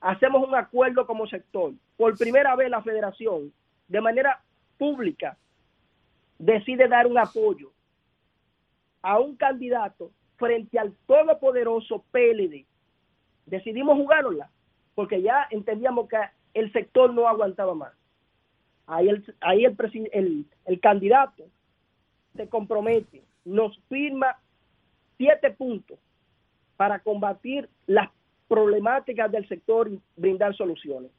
[0.00, 1.74] Hacemos un acuerdo como sector.
[1.98, 3.52] Por primera vez la federación,
[3.88, 4.40] de manera
[4.78, 5.36] pública,
[6.38, 7.72] decide dar un apoyo
[9.02, 12.64] a un candidato frente al todopoderoso PLD.
[13.44, 14.50] Decidimos jugárnosla,
[14.94, 16.16] porque ya entendíamos que
[16.54, 17.92] el sector no aguantaba más.
[18.86, 19.76] Ahí el, ahí el,
[20.12, 21.44] el, el candidato
[22.36, 24.36] se compromete, nos firma
[25.16, 25.98] siete puntos
[26.76, 28.10] para combatir las
[28.48, 31.10] problemáticas del sector y brindar soluciones.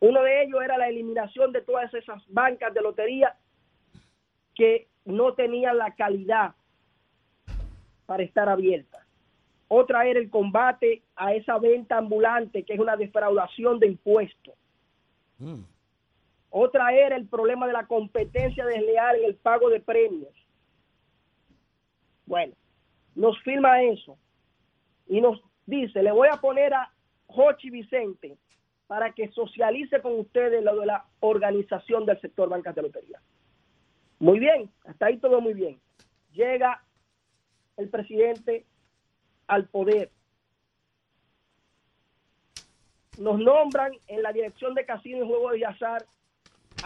[0.00, 3.36] Uno de ellos era la eliminación de todas esas bancas de lotería
[4.54, 6.54] que no tenían la calidad
[8.06, 9.02] para estar abiertas.
[9.68, 14.54] Otra era el combate a esa venta ambulante, que es una defraudación de impuestos.
[16.56, 20.32] Otra era el problema de la competencia desleal en el pago de premios.
[22.26, 22.54] Bueno,
[23.16, 24.16] nos firma eso
[25.08, 26.92] y nos dice, le voy a poner a
[27.26, 28.38] Jochi Vicente
[28.86, 33.20] para que socialice con ustedes lo de la organización del sector bancas de lotería.
[34.20, 35.80] Muy bien, hasta ahí todo muy bien.
[36.34, 36.84] Llega
[37.76, 38.64] el presidente
[39.48, 40.08] al poder.
[43.18, 46.06] Nos nombran en la dirección de casino y juego de azar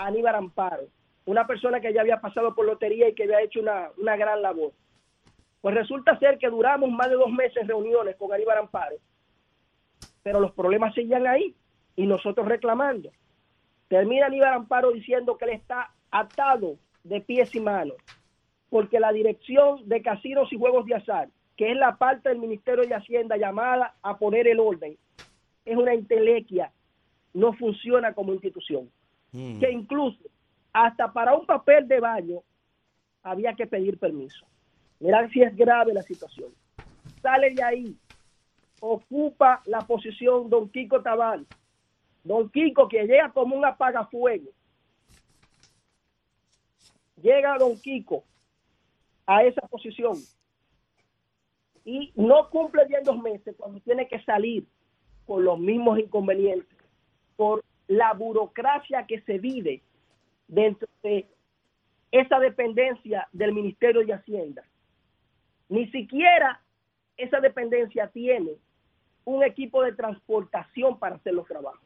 [0.07, 0.88] Aníbal Amparo,
[1.24, 4.40] una persona que ya había pasado por lotería y que había hecho una, una gran
[4.40, 4.72] labor.
[5.61, 8.96] Pues resulta ser que duramos más de dos meses reuniones con Aníbal Amparo,
[10.22, 11.55] pero los problemas seguían ahí
[11.96, 13.11] y nosotros reclamando.
[13.88, 17.96] Termina Aníbal Amparo diciendo que él está atado de pies y manos,
[18.70, 22.86] porque la dirección de casinos y juegos de azar, que es la parte del Ministerio
[22.86, 24.96] de Hacienda llamada a poner el orden,
[25.64, 26.72] es una intelequia,
[27.34, 28.90] no funciona como institución.
[29.33, 30.18] Que incluso
[30.72, 32.43] hasta para un papel de baño
[33.22, 34.47] había que pedir permiso.
[35.01, 36.53] Mirad si es grave la situación.
[37.20, 37.97] Sale de ahí,
[38.81, 41.47] ocupa la posición don Kiko Tabal.
[42.24, 44.51] Don Kiko que llega como un apagafuego.
[47.20, 48.24] Llega don Kiko
[49.26, 50.16] a esa posición
[51.85, 54.66] y no cumple bien dos meses cuando tiene que salir
[55.26, 56.76] con los mismos inconvenientes
[57.37, 59.82] por la burocracia que se vive
[60.47, 61.26] dentro de
[62.12, 64.62] esa dependencia del Ministerio de Hacienda.
[65.68, 66.61] Ni siquiera
[67.16, 68.53] esa dependencia tiene
[69.24, 71.80] un equipo de transportación para hacer los trabajos.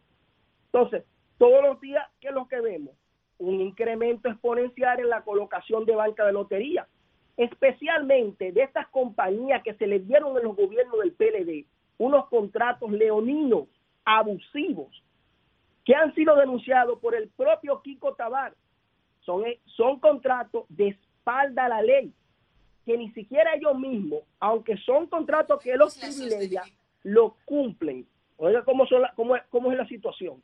[0.66, 1.04] Entonces,
[1.38, 2.94] todos los días, ¿qué es lo que vemos?
[3.38, 6.86] Un incremento exponencial en la colocación de banca de lotería,
[7.36, 11.66] especialmente de estas compañías que se les dieron en los gobiernos del PLD,
[11.98, 13.66] unos contratos leoninos
[14.04, 15.02] abusivos
[15.84, 18.54] que han sido denunciados por el propio Kiko Tabar.
[19.20, 19.44] Son,
[19.76, 22.12] son contratos de espalda a la ley,
[22.84, 26.64] que ni siquiera ellos mismos, aunque son contratos que los privilegian,
[27.04, 28.06] lo cumplen.
[28.36, 30.42] Oiga cómo, son la- cómo, es- cómo es la situación.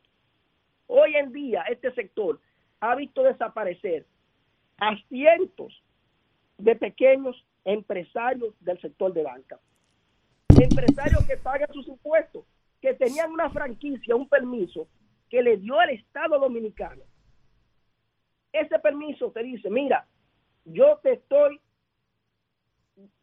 [0.87, 2.39] Hoy en día este sector
[2.79, 4.05] ha visto desaparecer
[4.77, 5.73] a cientos
[6.57, 7.35] de pequeños
[7.65, 9.59] empresarios del sector de banca.
[10.49, 12.43] Empresarios que pagan sus impuestos,
[12.81, 14.87] que tenían una franquicia, un permiso,
[15.29, 17.03] que le dio el Estado Dominicano.
[18.51, 20.07] Ese permiso te dice, mira,
[20.65, 21.59] yo te estoy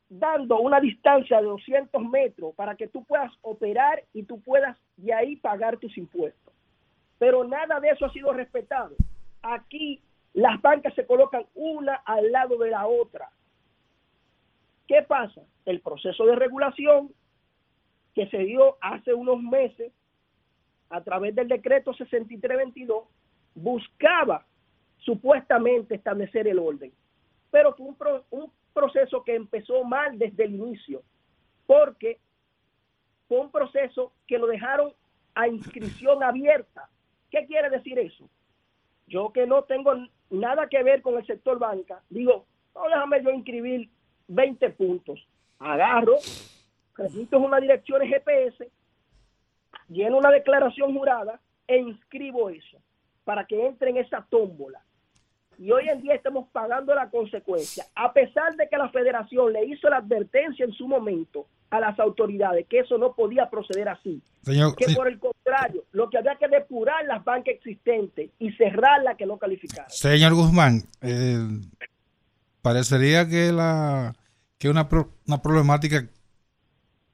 [0.09, 5.13] dando una distancia de 200 metros para que tú puedas operar y tú puedas de
[5.13, 6.55] ahí pagar tus impuestos.
[7.19, 8.95] Pero nada de eso ha sido respetado.
[9.43, 10.01] Aquí
[10.33, 13.31] las bancas se colocan una al lado de la otra.
[14.87, 15.43] ¿Qué pasa?
[15.65, 17.13] El proceso de regulación
[18.15, 19.93] que se dio hace unos meses
[20.91, 23.05] a través del decreto 6322
[23.55, 24.45] buscaba
[24.99, 26.93] supuestamente establecer el orden,
[27.51, 31.03] pero fue un, pro- un proceso que empezó mal desde el inicio,
[31.67, 32.19] porque
[33.29, 34.93] fue un proceso que lo dejaron
[35.35, 36.89] a inscripción abierta.
[37.31, 38.29] ¿Qué quiere decir eso?
[39.07, 39.95] Yo que no tengo
[40.31, 43.89] nada que ver con el sector banca, digo, no, déjame yo inscribir
[44.29, 45.27] 20 puntos.
[45.59, 46.17] Agarro,
[46.97, 48.69] registro una dirección GPS,
[49.89, 52.79] lleno una declaración jurada e inscribo eso
[53.25, 54.81] para que entre en esa tómbola.
[55.59, 59.65] Y hoy en día estamos pagando la consecuencia, a pesar de que la federación le
[59.65, 64.23] hizo la advertencia en su momento a las autoridades que eso no podía proceder así,
[64.43, 69.03] Señor, que por el contrario, lo que había que depurar las bancas existentes y cerrar
[69.03, 69.91] las que no calificaron.
[69.91, 71.39] señor Guzmán, eh,
[72.63, 74.15] parecería que la
[74.59, 76.07] que una, pro- una problemática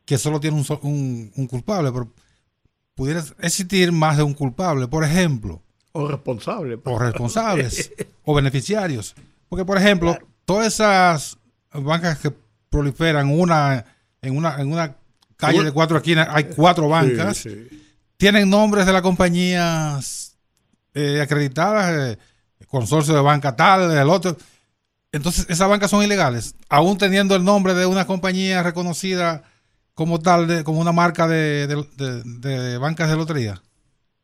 [0.04, 2.08] que solo tiene un, un- un culpable, pero
[2.94, 5.62] pudiera existir más de un culpable, por ejemplo,
[5.92, 6.78] O responsable.
[6.84, 7.92] o responsables
[8.24, 9.14] o beneficiarios.
[9.48, 11.38] Porque, por ejemplo, todas esas
[11.72, 12.32] bancas que
[12.70, 13.84] proliferan una
[14.22, 14.96] en una en una
[15.36, 17.84] calle de cuatro esquinas, hay cuatro bancas, Sí, sí.
[18.16, 20.36] tienen nombres de las compañías
[20.94, 22.18] eh, acreditadas, eh,
[22.68, 24.36] consorcio de banca tal, el otro.
[25.10, 29.42] Entonces, esas bancas son ilegales, aún teniendo el nombre de una compañía reconocida
[29.94, 33.54] como tal, de- como una marca de, de- de- bancas de lotería.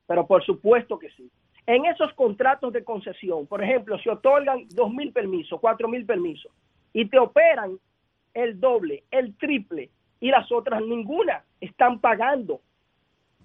[0.06, 1.30] Pero por supuesto que sí.
[1.66, 6.50] En esos contratos de concesión, por ejemplo, se otorgan dos mil permisos, cuatro mil permisos,
[6.94, 7.78] y te operan
[8.32, 9.90] el doble, el triple,
[10.20, 12.60] y las otras ninguna están pagando,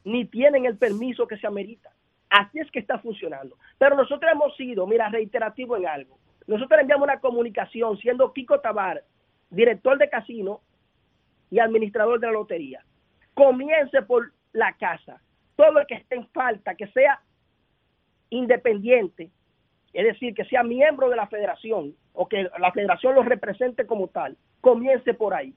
[0.05, 1.91] ni tienen el permiso que se amerita.
[2.29, 3.57] Así es que está funcionando.
[3.77, 6.17] Pero nosotros hemos sido, mira, reiterativo en algo.
[6.47, 9.03] Nosotros enviamos una comunicación siendo Kiko Tabar,
[9.49, 10.61] director de casino
[11.53, 12.83] y administrador de la lotería.
[13.35, 15.21] Comience por la casa.
[15.55, 17.21] Todo el que esté en falta, que sea
[18.31, 19.29] independiente,
[19.93, 24.07] es decir, que sea miembro de la federación o que la federación lo represente como
[24.07, 25.53] tal, comience por ahí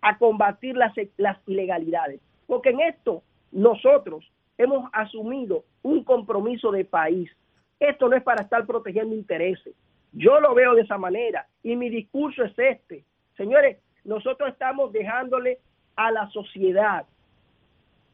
[0.00, 2.20] a combatir las, las ilegalidades.
[2.48, 3.22] Porque en esto
[3.52, 4.28] nosotros
[4.58, 7.30] hemos asumido un compromiso de país.
[7.78, 9.76] Esto no es para estar protegiendo intereses.
[10.10, 13.04] Yo lo veo de esa manera y mi discurso es este.
[13.36, 15.58] Señores, nosotros estamos dejándole
[15.96, 17.06] a la sociedad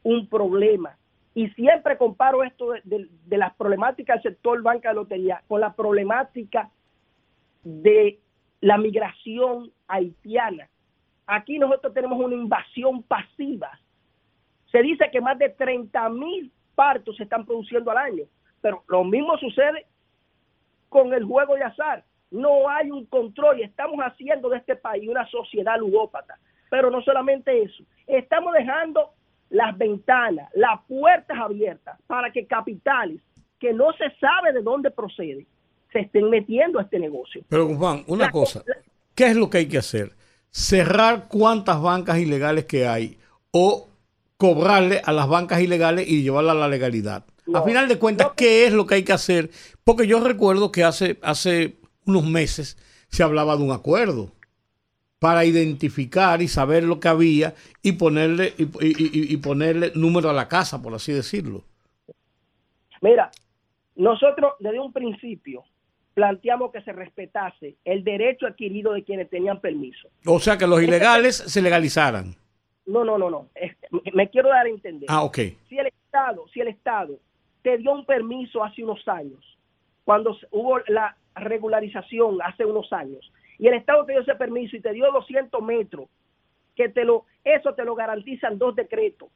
[0.03, 0.97] un problema.
[1.33, 6.69] Y siempre comparo esto de, las problemáticas del sector banca de lotería con la problemática
[7.63, 8.19] de
[8.61, 10.67] la migración haitiana.
[11.27, 13.79] Aquí nosotros tenemos una invasión pasiva.
[14.71, 18.23] Se dice que más de 30 mil partos se están produciendo al año,
[18.61, 19.85] pero lo mismo sucede
[20.89, 22.03] con el juego de azar.
[22.31, 26.37] No hay un control y estamos haciendo de este país una sociedad ludópata.
[26.69, 29.11] Pero no solamente eso, estamos dejando
[29.49, 33.21] las ventanas, las puertas abiertas para que capitales
[33.59, 35.47] que no se sabe de dónde procede
[35.93, 37.41] se estén metiendo a este negocio.
[37.47, 38.75] Pero Guzmán, una La- cosa, la-
[39.15, 40.11] ¿qué es lo que hay que hacer?
[40.51, 43.17] Cerrar cuántas bancas ilegales que hay
[43.51, 43.87] o
[44.35, 47.23] cobrarle a las bancas ilegales y llevarlas a la legalidad.
[47.45, 47.59] No.
[47.59, 48.33] a final de cuentas, No.
[48.35, 49.49] ¿qué es lo que hay que hacer?
[49.85, 51.77] Porque yo recuerdo que hace, hace
[52.07, 52.77] unos meses
[53.09, 54.31] se hablaba de un acuerdo
[55.19, 60.29] para identificar y saber lo que había y ponerle y, y- y- y ponerle número
[60.29, 61.63] a la casa, por así decirlo.
[63.01, 63.31] Mira,
[63.95, 65.63] nosotros desde un principio
[66.13, 70.07] planteamos que se respetase el derecho adquirido de quienes tenían permiso.
[70.25, 72.35] O sea, que los ilegales se legalizaran.
[72.85, 73.49] No, no, no, no.
[74.13, 75.07] Me quiero dar a entender.
[75.09, 75.37] Ah, ok.
[75.69, 77.19] si el Estado, si el Estado
[77.61, 79.43] te dio un permiso hace unos años,
[80.05, 84.81] cuando hubo la regularización hace unos años, y el Estado te dio ese permiso y
[84.81, 86.07] te dio 200 metros,
[86.75, 89.29] que te lo, eso te lo garantizan dos decretos,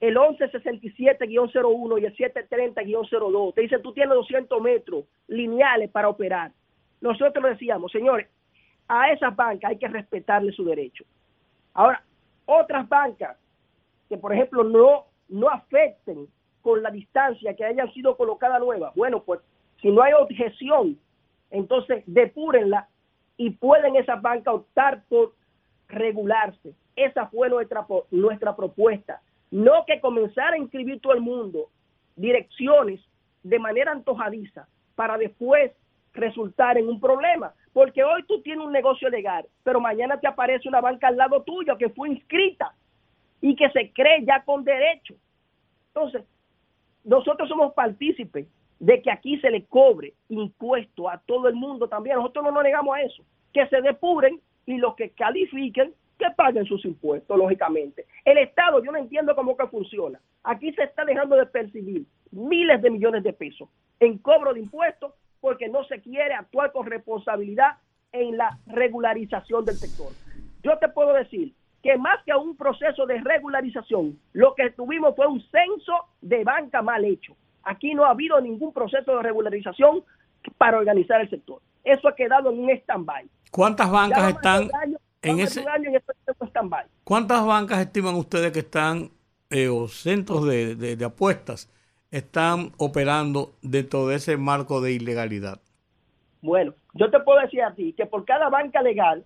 [0.00, 6.52] el 1167-01 y el 730-02, te dicen tú tienes 200 metros lineales para operar.
[7.00, 8.28] Nosotros decíamos, señores,
[8.88, 11.04] a esas bancas hay que respetarle su derecho.
[11.72, 12.02] Ahora,
[12.44, 13.38] otras bancas
[14.08, 16.28] que, por ejemplo, no, no afecten
[16.62, 19.40] con la distancia que hayan sido colocadas nuevas, bueno, pues
[19.80, 20.98] si no hay objeción,
[21.50, 22.88] entonces depúrenla
[23.36, 25.34] y pueden esas bancas optar por
[25.88, 26.74] regularse.
[26.96, 29.20] Esa fue nuestra, nuestra propuesta.
[29.50, 31.68] No que comenzara a inscribir todo el mundo
[32.16, 33.00] direcciones
[33.42, 35.72] de manera antojadiza para después
[36.14, 37.54] resultar en un problema.
[37.72, 41.42] Porque hoy tú tienes un negocio legal, pero mañana te aparece una banca al lado
[41.42, 42.74] tuyo que fue inscrita
[43.40, 45.14] y que se cree ya con derecho.
[45.88, 46.24] Entonces,
[47.04, 48.48] nosotros somos partícipes
[48.78, 52.16] de que aquí se le cobre impuesto a todo el mundo también.
[52.16, 53.22] Nosotros no nos negamos a eso.
[53.52, 58.06] Que se depuren y los que califiquen, que paguen sus impuestos, lógicamente.
[58.24, 60.20] El Estado, yo no entiendo cómo que funciona.
[60.42, 63.68] Aquí se está dejando de percibir miles de millones de pesos
[64.00, 67.78] en cobro de impuestos porque no se quiere actuar con responsabilidad
[68.12, 70.12] en la regularización del sector.
[70.62, 71.52] Yo te puedo decir
[71.82, 76.82] que más que un proceso de regularización, lo que tuvimos fue un censo de banca
[76.82, 77.36] mal hecho.
[77.68, 80.02] Aquí no ha habido ningún proceso de regularización
[80.56, 81.60] para organizar el sector.
[81.82, 83.26] Eso ha quedado en un stand-by.
[83.50, 85.64] ¿Cuántas bancas están año- en ese?
[85.68, 86.00] año en
[86.48, 86.86] stand-by.
[87.04, 89.10] ¿Cuántas bancas estiman ustedes que están
[89.50, 91.68] eh, o centros de, de- de apuestas
[92.10, 95.60] están operando dentro de ese marco de ilegalidad?
[96.42, 99.24] Bueno, yo te puedo decir a ti que por cada banca legal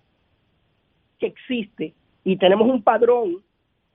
[1.19, 3.43] que existe y tenemos un padrón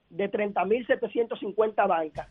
[0.09, 2.29] de 30.750 bancas,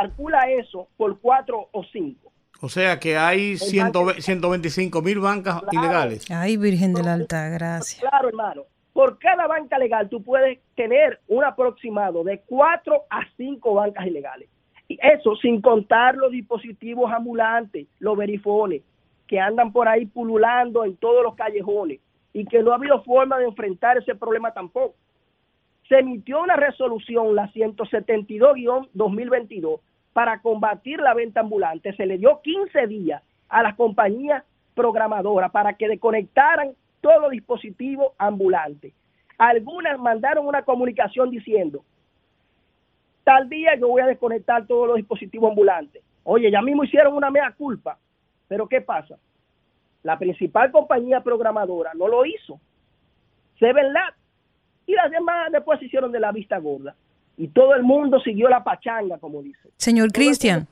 [0.00, 2.32] calcula eso por cuatro o cinco.
[2.60, 5.78] O sea que hay 120 125 mil bancas Claro.
[5.78, 6.30] ilegales.
[6.30, 8.00] Ay, Virgen de la Alta Gracia.
[8.08, 8.62] Claro, hermano.
[8.92, 14.48] Por cada banca legal tú puedes tener un aproximado de cuatro a cinco bancas ilegales.
[14.88, 18.82] Y eso sin contar los dispositivos ambulantes, los verifones,
[19.26, 22.00] que andan por ahí pululando en todos los callejones
[22.32, 24.94] y que no ha habido forma de enfrentar ese problema tampoco.
[25.88, 29.80] Se emitió una resolución, la 172-2022,
[30.12, 31.94] para combatir la venta ambulante.
[31.94, 38.92] Se le dio 15 días a las compañías programadoras para que desconectaran todo dispositivo ambulante.
[39.38, 41.82] Algunas mandaron una comunicación diciendo,
[43.24, 46.02] tal día yo voy a desconectar todos los dispositivos ambulantes.
[46.24, 47.98] Oye, ya mismo hicieron una mea culpa,
[48.48, 49.16] pero ¿qué pasa?
[50.02, 52.58] La principal compañía programadora no lo hizo.
[53.58, 53.92] Seven
[54.86, 56.94] y las demás después se hicieron de la vista gorda.
[57.38, 59.58] Y todo el mundo siguió la pachanga, como dice.
[59.76, 60.66] Señor Cristian,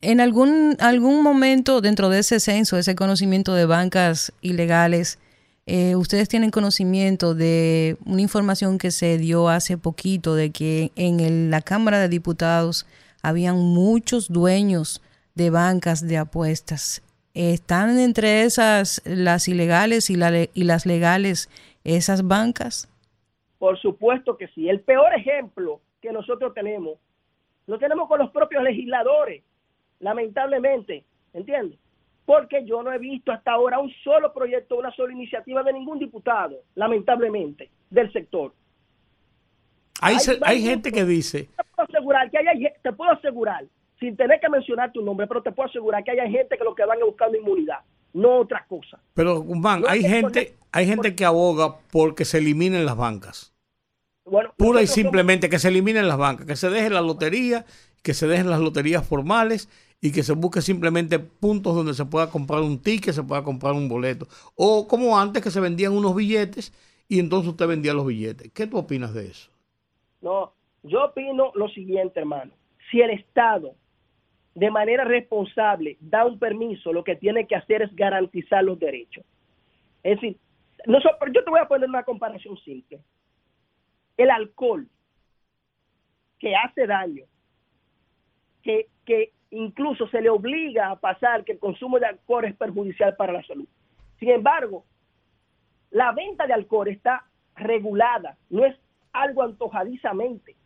[0.00, 5.18] en algún, algún momento dentro de ese censo, ese conocimiento de bancas ilegales,
[5.66, 11.20] eh, ustedes tienen conocimiento de una información que se dio hace poquito de que en
[11.20, 12.86] el- la Cámara de Diputados
[13.22, 15.02] habían muchos dueños
[15.34, 17.02] de bancas de apuestas.
[17.34, 21.48] ¿Están entre esas las ilegales y, la y las legales
[21.84, 22.88] esas bancas?
[23.58, 24.68] Por supuesto que sí.
[24.68, 26.98] El peor ejemplo que nosotros tenemos,
[27.66, 29.42] lo tenemos con los propios legisladores,
[30.00, 31.78] lamentablemente, ¿entiendes?
[32.24, 35.98] Porque yo no he visto hasta ahora un solo proyecto, una sola iniciativa de ningún
[35.98, 38.52] diputado, lamentablemente, del sector.
[40.00, 43.10] Hay, Hay se- hay varios- gente que dice, Te puedo asegurar que hay, te puedo
[43.10, 43.64] asegurar,
[44.00, 46.74] sin tener que mencionar tu nombre, pero te puedo asegurar que hay gente que lo
[46.74, 47.78] que van es buscando inmunidad,
[48.12, 48.98] no otra cosa.
[49.14, 53.54] pero Guzmán, No, hay gente, hay gente que aboga porque se eliminen las bancas.
[54.24, 57.64] Bueno, Pura y somos- simplemente que se eliminen las bancas, que se deje la lotería,
[58.02, 59.68] que se dejen las loterías formales
[60.00, 63.72] y que se busque simplemente puntos donde se pueda comprar un ticket, se pueda comprar
[63.72, 64.28] un boleto.
[64.54, 66.72] O como antes que se vendían unos billetes
[67.08, 68.52] y entonces usted vendía los billetes.
[68.52, 69.50] ¿Qué tú opinas de eso?
[70.20, 72.52] No, yo opino lo siguiente, hermano.
[72.90, 73.74] Si el Estado
[74.58, 79.24] de manera responsable da un permiso, lo que tiene que hacer es garantizar los derechos.
[80.02, 80.36] Es decir,
[80.84, 82.98] nosotros, yo te voy a poner una comparación simple.
[84.16, 84.88] El alcohol
[86.40, 87.24] que hace daño,
[88.62, 93.14] que, que incluso se le obliga a pasar que el consumo de alcohol es perjudicial
[93.14, 93.68] para la salud.
[94.18, 94.84] Sin embargo,
[95.92, 98.76] la venta de alcohol está regulada, no es
[99.12, 100.56] algo antojadizamente.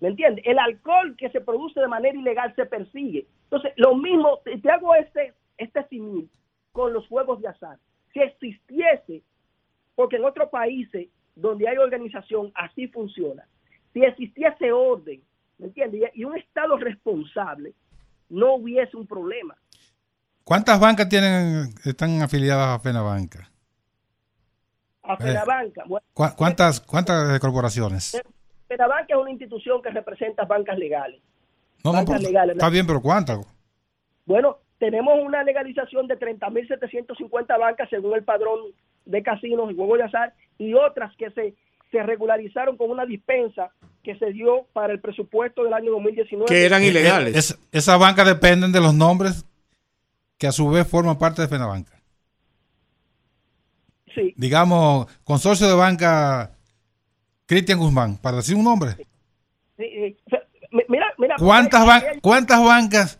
[0.00, 0.44] ¿Me entiendes?
[0.46, 3.26] El alcohol que se produce de manera ilegal se persigue.
[3.44, 6.28] Entonces, lo mismo, te hago este, este simil
[6.72, 7.78] con los juegos de azar.
[8.12, 9.22] Si existiese,
[9.94, 13.46] porque en otros países donde hay organización así funciona,
[13.92, 15.22] si existiese orden,
[15.58, 16.10] ¿me entiendes?
[16.14, 17.72] Y un Estado responsable,
[18.28, 19.56] no hubiese un problema.
[20.44, 23.50] ¿Cuántas bancas tienen están afiliadas a Fenabanca?
[25.02, 28.20] A Fenabanca, bueno, ¿Cu- ¿Cuántas, cuántas corporaciones?
[28.68, 31.20] Fenabanca es una institución que representa bancas legales.
[31.84, 32.56] No, no, bancas pero- legales.
[32.56, 33.38] está bien, pero ¿cuántas?
[34.24, 38.58] Bueno, tenemos una legalización de 30.750 bancas según el padrón
[39.04, 41.54] de casinos y juegos de azar y otras que se,
[41.92, 43.70] se regularizaron con una dispensa
[44.02, 46.46] que se dio para el presupuesto del año 2019.
[46.46, 47.36] Que eran ilegales.
[47.36, 49.44] Es- esas bancas dependen de los nombres
[50.38, 51.92] que a su vez forman parte de Fenabanca.
[54.14, 56.55] Sí, Digamos, consorcio de banca
[57.46, 58.96] Cristian Guzmán, para decir un nombre.
[59.76, 60.16] sí,
[60.88, 63.18] mira, mira, ¿Cuántas, ¿Cuántas bancas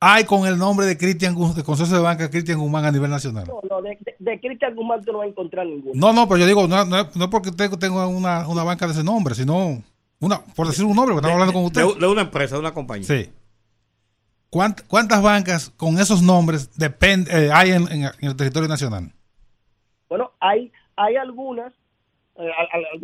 [0.00, 3.10] hay con el nombre de Cristian Gu- de Consorcio de Bancas Cristian Guzmán a nivel
[3.10, 3.46] nacional?
[3.46, 5.92] No, no, de, de, de Cristian Guzmán tú no vas a encontrar ninguno.
[5.94, 8.92] No, no, pero yo digo, no, no, no porque tengo, tengo una, una banca de
[8.92, 9.82] ese nombre, sino
[10.20, 11.82] una, por decir un nombre, porque estamos hablando con usted.
[11.82, 13.06] De, de una empresa, de una compañía.
[13.06, 13.30] Sí.
[14.50, 19.10] ¿Cuánt- ¿Cuántas bancas con esos nombres depend- eh, hay en, en- en el territorio nacional?
[20.08, 21.72] Bueno, hay, hay algunas,
[22.36, 22.96] eh, a-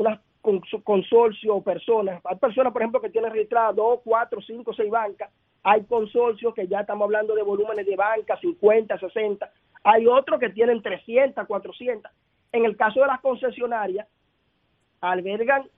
[0.43, 2.20] a- algunas cons- consorcios o personas.
[2.24, 5.30] Hay personas, por ejemplo, que tienen registradas dos, cuatro, cinco, seis bancas.
[5.62, 9.51] Hay consorcios que ya estamos hablando de volúmenes de banca, 50, 60.
[9.84, 12.11] Hay otros que tienen 300, 400.
[12.53, 14.07] En el caso de las concesionarias,
[15.01, 15.68] albergan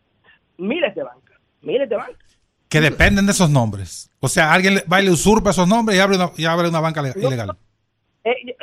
[0.59, 2.39] miles de bancas, miles de bancas.
[2.69, 4.11] Que dependen de esos nombres.
[4.21, 6.81] O sea, alguien va y le usurpa esos nombres y abre una, y abre una
[6.81, 7.29] banca le- No.
[7.29, 7.51] ilegal.
[8.25, 8.57] Eh, eh,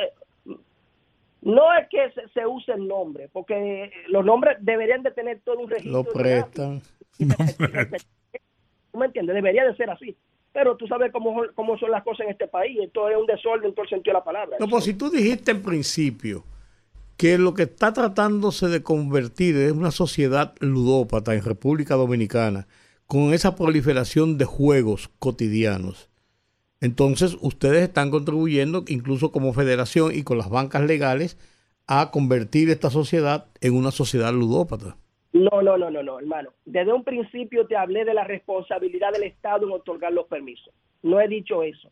[1.42, 5.60] no es que se, se use el nombre, porque los nombres deberían de tener todo
[5.60, 5.92] un registro.
[5.92, 6.82] Lo prestan.
[7.18, 9.34] ¿Tú me entiendes?
[9.34, 10.16] Debería de ser así.
[10.52, 12.78] Pero tú sabes cómo, cómo son las cosas en este país.
[12.82, 14.56] Esto es un desorden en todo el sentido de la palabra.
[14.58, 16.44] No, pues si tú dijiste en principio
[17.16, 22.66] que lo que está tratándose de convertir es una sociedad ludópata en República Dominicana
[23.06, 26.09] con esa proliferación de juegos cotidianos.
[26.80, 31.38] Entonces ustedes están contribuyendo, incluso como federación y con las bancas legales,
[31.86, 34.96] a convertir esta sociedad en una sociedad ludópata.
[35.32, 36.50] No, no, no, no, no, hermano.
[36.64, 40.72] Desde un principio te hablé de la responsabilidad del Estado en otorgar los permisos.
[41.02, 41.90] No he dicho eso.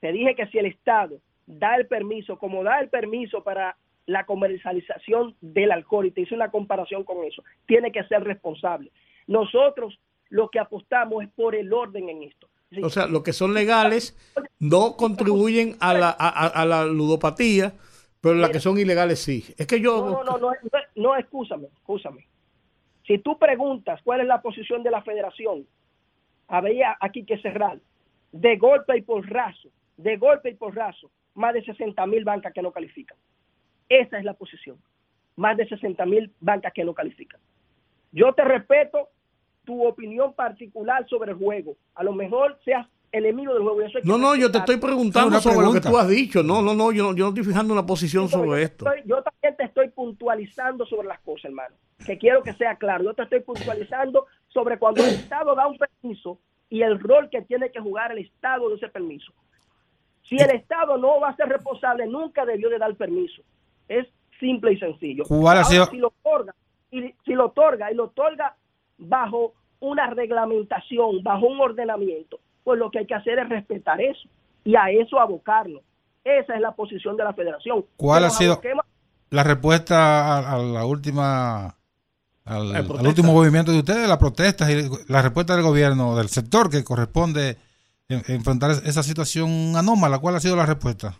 [0.00, 4.24] Te dije que si el Estado da el permiso, como da el permiso para la
[4.26, 8.90] comercialización del alcohol, y te hice una comparación con eso, tiene que ser responsable.
[9.26, 9.98] Nosotros
[10.28, 12.48] lo que apostamos es por el orden en esto.
[12.82, 14.16] O sea, los que son legales
[14.58, 17.74] no contribuyen a la, a, la ludopatía,
[18.20, 19.44] pero las que son ilegales sí.
[19.58, 20.10] Es que yo...
[20.10, 22.26] No, no, no, no, no, excúsame, excúsame.
[23.06, 25.66] Si tú preguntas cuál es la posición de la federación,
[26.48, 27.78] habría aquí que cerrar.
[28.32, 32.52] De golpe y por raso, de golpe y por raso, más de 60 mil bancas
[32.52, 33.16] que no califican.
[33.88, 34.78] Esa es la posición.
[35.36, 37.40] Más de 60 mil bancas que no califican.
[38.12, 39.10] Yo te respeto
[39.64, 41.76] tu opinión particular sobre el juego.
[41.94, 43.82] A lo mejor seas enemigo del juego.
[43.82, 46.42] y eso No, no, yo te estoy preguntando sobre lo que tú has dicho.
[46.42, 48.86] No, no, no, yo no, yo no estoy fijando una posición sobre esto.
[48.92, 51.74] estoy- yo también te estoy puntualizando sobre las cosas, hermano.
[52.04, 53.04] Que quiero que sea claro.
[53.04, 56.38] Yo te estoy puntualizando sobre cuando el Estado da un permiso
[56.68, 59.32] y el rol que tiene que jugar el Estado de ese permiso.
[60.28, 63.42] Si el Estado no va a ser responsable, nunca debió de dar permiso.
[63.88, 64.06] Es
[64.40, 65.24] simple y sencillo.
[65.28, 66.54] ¿Cuál ha Ahora, sido- Si lo otorga,
[66.90, 68.56] y, si lo otorga y lo otorga
[68.98, 74.28] bajo una reglamentación, bajo un ordenamiento, pues lo que hay que hacer es respetar eso
[74.64, 75.82] y a eso abocarlo.
[76.24, 77.84] Esa es la posición de la federación.
[77.96, 78.60] ¿Cuál ha sido-
[79.30, 81.76] La respuesta a, a la última...
[82.46, 83.08] Al, La al protesta.
[83.08, 87.56] último movimiento de ustedes, las protestas y la respuesta del gobierno, del sector que corresponde
[88.08, 90.18] en- enfrentar esa situación anómala.
[90.18, 91.14] ¿Cuál ha sido la respuesta?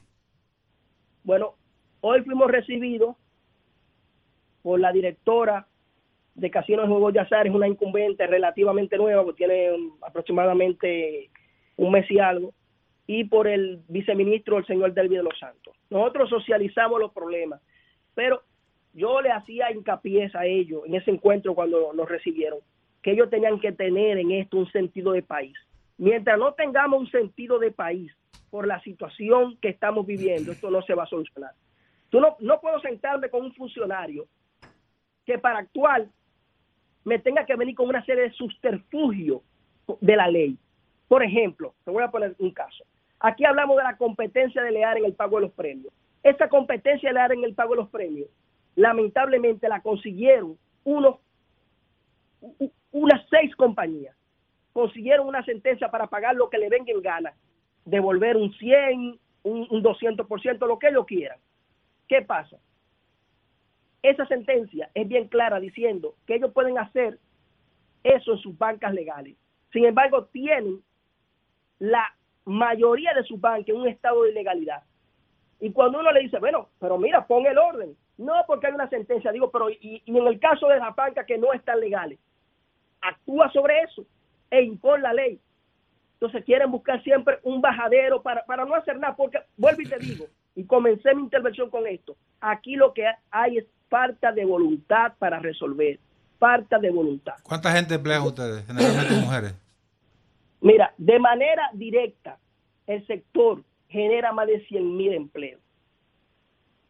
[1.23, 1.55] Bueno,
[2.03, 3.17] hoy fuimos recibidos
[4.63, 5.67] por la directora
[6.35, 11.31] de Casinos y Juegos de Azar, es una incumbente relativamente nueva, porque tiene um, aproximadamente
[11.77, 12.53] un mes y algo,
[13.07, 15.75] y por el viceministro, el señor Delvi de los Santos.
[15.91, 17.61] Nosotros socializamos los problemas,
[18.15, 18.43] pero
[18.93, 22.61] yo le hacía hincapié a ellos en ese encuentro cuando nos recibieron,
[23.03, 25.55] que ellos tenían que tener en esto un sentido de país.
[25.99, 28.13] Mientras no tengamos un sentido de país
[28.51, 31.53] por la situación que estamos viviendo, esto no se va a solucionar.
[32.09, 34.27] Tú no, no puedo sentarme con un funcionario
[35.27, 36.07] que para actuar
[37.05, 39.43] me tenga que venir con una serie de subterfugios
[40.01, 40.57] de la ley.
[41.09, 42.85] Por ejemplo, te voy a poner un caso.
[43.21, 45.93] Aquí hablamos de la competencia de lear en el pago de los premios.
[46.23, 48.29] Esa competencia de lear en el pago de los premios,
[48.75, 51.17] lamentablemente la consiguieron unos,
[52.93, 54.17] unas seis compañías.
[54.73, 57.35] Consiguieron una sentencia para pagar lo que le venga en gana,
[57.85, 61.39] devolver un 100, un, un 200%, lo que ellos quieran.
[62.09, 62.57] ¿Qué pasa?
[64.05, 67.19] Esa sentencia es bien clara diciendo que ellos pueden hacer
[68.03, 69.35] eso en sus bancas legales.
[69.73, 70.83] Sin embargo, tienen
[71.79, 74.83] la mayoría de sus bancas en un estado de ilegalidad.
[75.59, 77.97] Y cuando uno le dice, bueno, pero mira, pon el orden.
[78.19, 79.33] No, porque hay una sentencia.
[79.33, 82.19] Digo, pero y, en el caso de las bancas que no están legales,
[83.01, 84.05] actúa sobre eso
[84.51, 85.41] e impone la ley.
[86.13, 89.99] Entonces quieren buscar siempre un bajadero para, para no hacer nada, porque vuelvo y te
[89.99, 95.13] digo, y comencé mi intervención con esto, aquí lo que hay es falta de voluntad
[95.21, 96.01] para resolver,
[96.41, 97.35] falta de voluntad.
[97.45, 98.67] ¿Cuánta gente emplean ustedes?
[98.67, 99.55] Generalmente mujeres.
[100.61, 102.37] Mira, de manera directa,
[102.89, 105.61] el sector genera más de 100 mil empleos.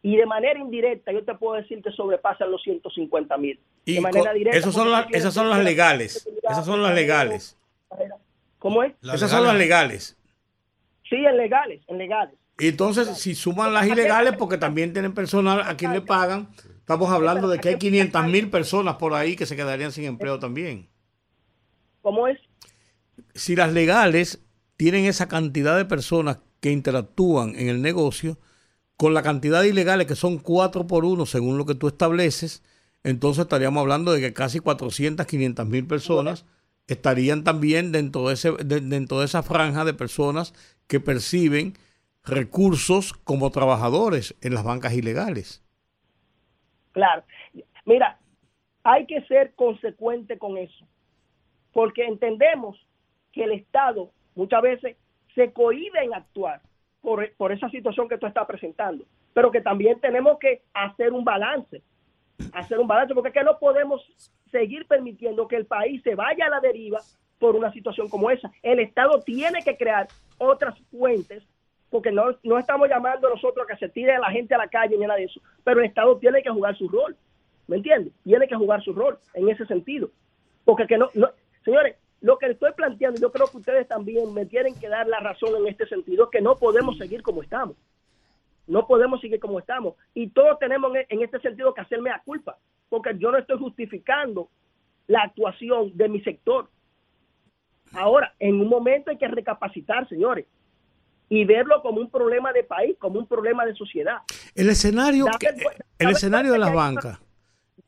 [0.01, 3.61] Y de manera indirecta, yo te puedo decir que sobrepasan los 150 mil.
[3.85, 4.59] Y De manera directa.
[4.59, 7.55] esas son las- esas son las legales, esas son las legales.
[8.59, 8.95] ¿Cómo es?
[9.03, 10.17] Las Esas son las legales.
[10.17, 10.17] legales.
[11.11, 12.35] Sí, en legales, en legales.
[12.59, 16.49] Y entonces, si suman las ilegales, porque también tienen personal a quien le pagan,
[16.85, 20.39] estamos hablando de que hay 500 mil personas por ahí que se quedarían sin empleo
[20.39, 20.91] también.
[22.03, 22.39] ¿Cómo es?
[23.35, 24.41] Si las legales
[24.77, 28.39] tienen esa cantidad de personas que interactúan en el negocio,
[28.97, 32.65] con la cantidad de ilegales que son 4 por 1 según lo que tú estableces,
[33.05, 36.47] entonces estaríamos hablando de que casi 400, 500 mil personas
[36.89, 40.55] estarían también dentro de, ese, de- dentro de esa franja de personas
[40.89, 41.79] que perciben
[42.25, 45.64] recursos como trabajadores en las bancas ilegales.
[46.95, 47.25] Claro.
[47.85, 48.19] Mira,
[48.85, 50.87] hay que ser consecuente con eso,
[51.73, 52.79] porque entendemos
[53.33, 54.97] que el Estado muchas veces
[55.35, 56.63] se cohíbe en actuar
[57.03, 61.25] por, por esa situación que tú estás presentando, pero que también tenemos que hacer un
[61.25, 61.83] balance,
[62.53, 64.01] hacer un balance, porque es que no podemos
[64.53, 67.01] seguir permitiendo que el país se vaya a la deriva
[67.41, 68.53] por una situación como esa.
[68.63, 70.07] El Estado tiene que crear
[70.39, 71.43] otras fuentes
[71.91, 74.69] porque no, no estamos llamando nosotros a que se tire a la gente a la
[74.69, 77.17] calle ni nada de eso, pero el Estado tiene que jugar su rol,
[77.67, 78.13] ¿me entiendes?
[78.25, 80.11] Tiene que jugar su rol en ese sentido,
[80.65, 81.31] porque que no, no
[81.65, 85.21] señores, lo que estoy planteando, yo creo que ustedes también me tienen que dar la
[85.21, 87.77] razón en este sentido, que no podemos seguir como estamos,
[88.67, 92.23] no podemos seguir como estamos, y todos tenemos en, en este sentido que hacerme la
[92.25, 92.59] culpa,
[92.89, 94.49] porque yo no estoy justificando
[95.07, 96.69] la actuación de mi sector.
[97.93, 100.47] Ahora, en un momento hay que recapacitar, señores,
[101.37, 104.19] y verlo como un problema de país, como un problema de sociedad.
[104.55, 107.19] El escenario, que- vergüenza- el escenario de las que bancas.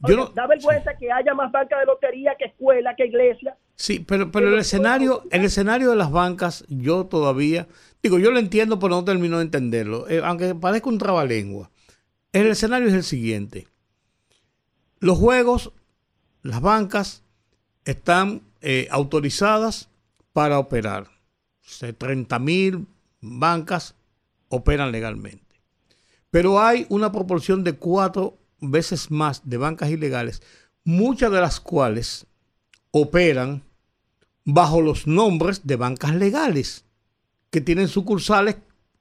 [0.03, 3.57] Oye, Yo no- da vergüenza que haya más banca de lotería que escuela, que iglesia.
[3.76, 7.66] Sí, pero, pero el escenario, el escenario de las bancas, yo todavía,
[8.03, 11.70] digo, yo lo entiendo, pero no termino de entenderlo, eh, aunque parezca un trabalengua.
[12.32, 13.68] El escenario es el siguiente.
[15.01, 15.72] Los juegos,
[16.42, 17.22] las bancas,
[17.84, 19.88] están eh, autorizadas
[20.32, 21.07] para operar.
[21.99, 22.86] 30 mil
[23.26, 23.94] bancas
[24.48, 25.44] operan legalmente.
[26.30, 30.42] Pero hay una proporción de cuatro veces más de bancas ilegales,
[30.84, 32.26] muchas de las cuales
[32.90, 33.62] operan
[34.44, 36.84] bajo los nombres de bancas legales,
[37.50, 38.56] que tienen sucursales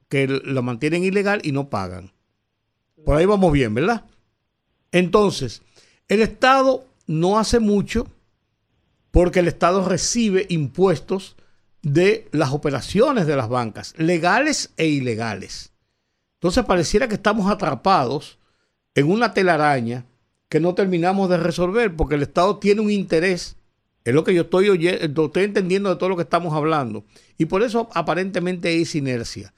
[0.09, 2.11] que la mantienen ilegal y no pagan.
[3.03, 4.05] Por ahí vamos bien, ¿verdad?
[4.91, 5.61] Entonces,
[6.07, 8.07] el Estado no hace mucho
[9.11, 11.35] porque el Estado recibe impuestos
[11.85, 15.71] de las operaciones de las bancas, legales e ilegales.
[16.39, 18.39] Entonces pareciera que estamos atrapados
[18.95, 20.03] en una telaraña
[20.49, 23.55] que no terminamos de resolver porque el Estado tiene un interés,
[24.03, 27.05] es lo que yo estoy oyendo, estoy entendiendo de todo lo que estamos hablando,
[27.37, 29.53] y por eso aparentemente hay inercia.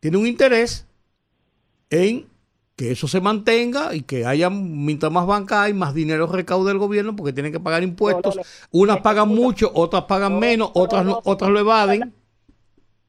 [0.00, 0.86] Tiene un interés
[1.90, 2.26] en
[2.76, 6.78] que eso se mantenga y que haya, mientras más bancas hay, más dinero recauda el
[6.78, 8.36] gobierno porque tienen que pagar impuestos.
[8.36, 11.20] No, no, Unas pagan mucho, otras pagan No, menos, no, otras, no- no.
[11.24, 12.12] otras lo evaden.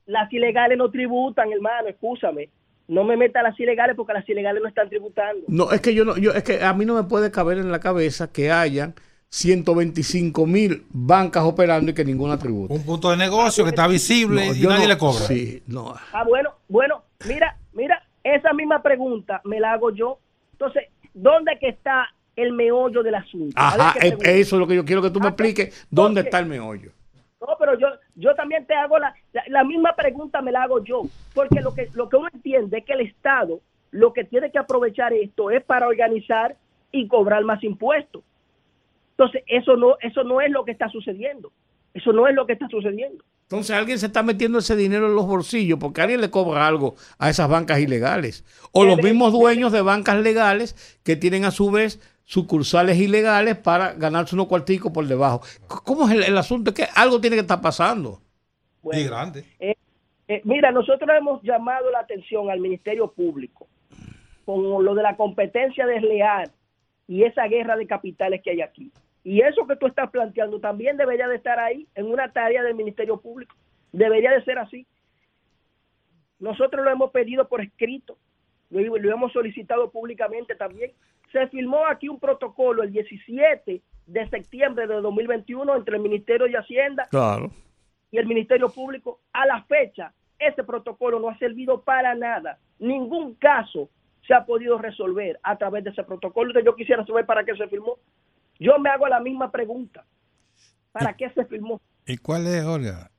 [0.05, 2.49] Las ilegales no tributan, hermano, escúchame.
[2.87, 5.41] No me meta las ilegales porque las ilegales no están tributando.
[5.49, 7.69] No, es que yo no, yo, es que a mí no me puede caber en
[7.69, 8.95] la cabeza que hayan
[9.29, 12.73] 125 mil bancas operando y que ninguna tributa.
[12.73, 15.25] Un punto de negocio que está visible No, y nadie no- le cobra.
[15.25, 15.93] Sí, no.
[16.13, 17.57] Ah, bueno, bueno, mira,
[18.35, 20.19] esa misma pregunta me la hago yo.
[20.53, 23.53] Entonces, ¿dónde que está el meollo del asunto?
[23.55, 25.87] Ajá, eso es lo que yo quiero que tú me Ah, expliques.
[25.89, 26.91] ¿Dónde está el meollo?
[27.39, 30.83] No, pero yo, yo también te hago la, la, la misma pregunta, me la hago
[30.83, 31.03] yo,
[31.35, 33.59] porque lo que, lo que uno entiende es que el Estado
[33.91, 36.55] lo que tiene que aprovechar esto es para organizar
[36.91, 38.23] y cobrar más impuestos.
[39.11, 41.51] Entonces, eso no, eso no es lo que está sucediendo.
[41.93, 43.23] Eso no es lo que está sucediendo.
[43.47, 46.95] Entonces alguien se está metiendo ese dinero en los bolsillos porque alguien le cobra algo
[47.17, 48.43] a esas bancas ilegales.
[48.73, 53.93] O los mismos dueños de bancas legales que tienen a su vez sucursales ilegales para
[53.93, 55.41] ganarse unos cuarticos por debajo.
[55.65, 56.71] ¿Cómo es el, el asunto?
[56.71, 58.19] Es que algo tiene que estar pasando.
[58.81, 59.45] Bueno, Y grande.
[59.59, 59.75] Eh,
[60.27, 63.69] eh, mira, nosotros hemos llamado la atención al Ministerio Público
[64.45, 66.51] con lo de la competencia desleal
[67.07, 68.91] y esa guerra de capitales que hay aquí.
[69.27, 72.75] Y eso que tú estás planteando también debería de estar ahí en una tarea del
[72.75, 73.53] Ministerio Público.
[73.91, 74.87] Debería de ser así.
[76.39, 78.17] Nosotros lo hemos pedido por escrito,
[78.69, 80.91] lo, lo hemos solicitado públicamente también.
[81.33, 86.57] Se firmó aquí un protocolo el 17 de septiembre de 2021 entre el Ministerio de
[86.57, 87.51] Hacienda Claro.
[88.11, 92.59] y el Ministerio Público, a la fecha, ese protocolo no ha servido para nada.
[92.79, 93.89] Ningún caso
[94.25, 96.57] se ha podido resolver a través de ese protocolo.
[96.61, 97.97] Yo quisiera saber para qué se firmó.
[98.59, 100.05] Yo me hago la misma pregunta.
[100.91, 101.79] ¿Para qué se firmó?
[102.05, 103.11] ¿Y cuál es, Olga?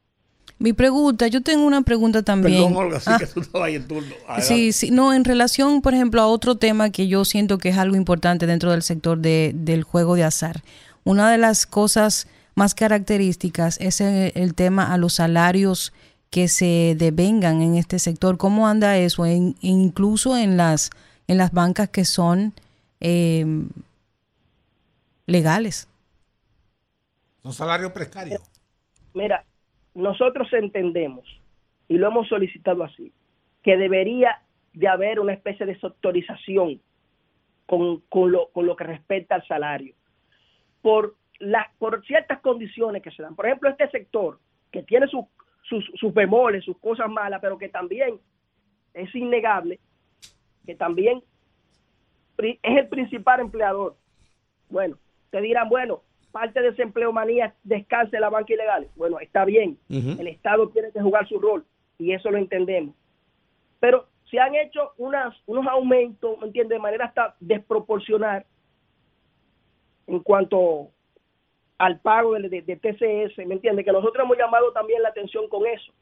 [0.58, 2.54] Mi pregunta, yo tengo una pregunta también.
[2.64, 4.12] Perdón, Olga, sí Ah, que tú estabas ahí en turno.
[4.26, 4.42] Adelante.
[4.42, 7.78] Sí, sí, no, en relación, por ejemplo, a otro tema que yo siento que es
[7.78, 10.62] algo importante dentro del sector de, del juego de azar.
[11.04, 12.26] Una de las cosas
[12.56, 15.92] más características es el, el tema a los salarios
[16.30, 18.36] que se devengan en este sector.
[18.36, 19.24] ¿Cómo anda eso?
[19.26, 20.90] En- incluso en las,
[21.28, 22.52] en las bancas que son
[23.00, 23.46] eh,
[25.28, 25.88] legales.
[27.42, 28.40] Son salarios precarios.
[29.14, 29.44] Mira,
[29.94, 31.24] nosotros entendemos,
[31.86, 33.12] y lo hemos solicitado así,
[33.62, 36.80] que debería de haber una especie de sectorización
[37.66, 39.94] con, con lo, con lo que respecta al salario,
[40.80, 43.36] por, la, por ciertas condiciones que se dan.
[43.36, 44.38] Por ejemplo, este sector,
[44.72, 45.26] que tiene sus,
[45.62, 48.18] sus, sus bemoles, sus cosas malas, pero que también
[48.94, 49.78] es innegable,
[50.64, 51.22] que también
[52.38, 53.96] es el principal empleador.
[54.70, 54.96] Bueno,
[55.30, 56.02] te dirán, bueno,
[56.32, 58.88] parte de ese empleo manía descanse en la banca ilegal.
[58.96, 59.78] Bueno, está bien,
[60.20, 61.64] el Estado tiene que jugar su rol
[61.98, 62.94] y eso lo entendemos.
[63.80, 66.76] Pero se han hecho unas, unos aumentos, ¿me entiendes?
[66.76, 68.44] De manera hasta desproporcional
[70.06, 70.88] en cuanto
[71.78, 73.84] al pago de, de- de TCS, ¿me entiendes?
[73.84, 75.92] Que nosotros hemos llamado también la atención con eso.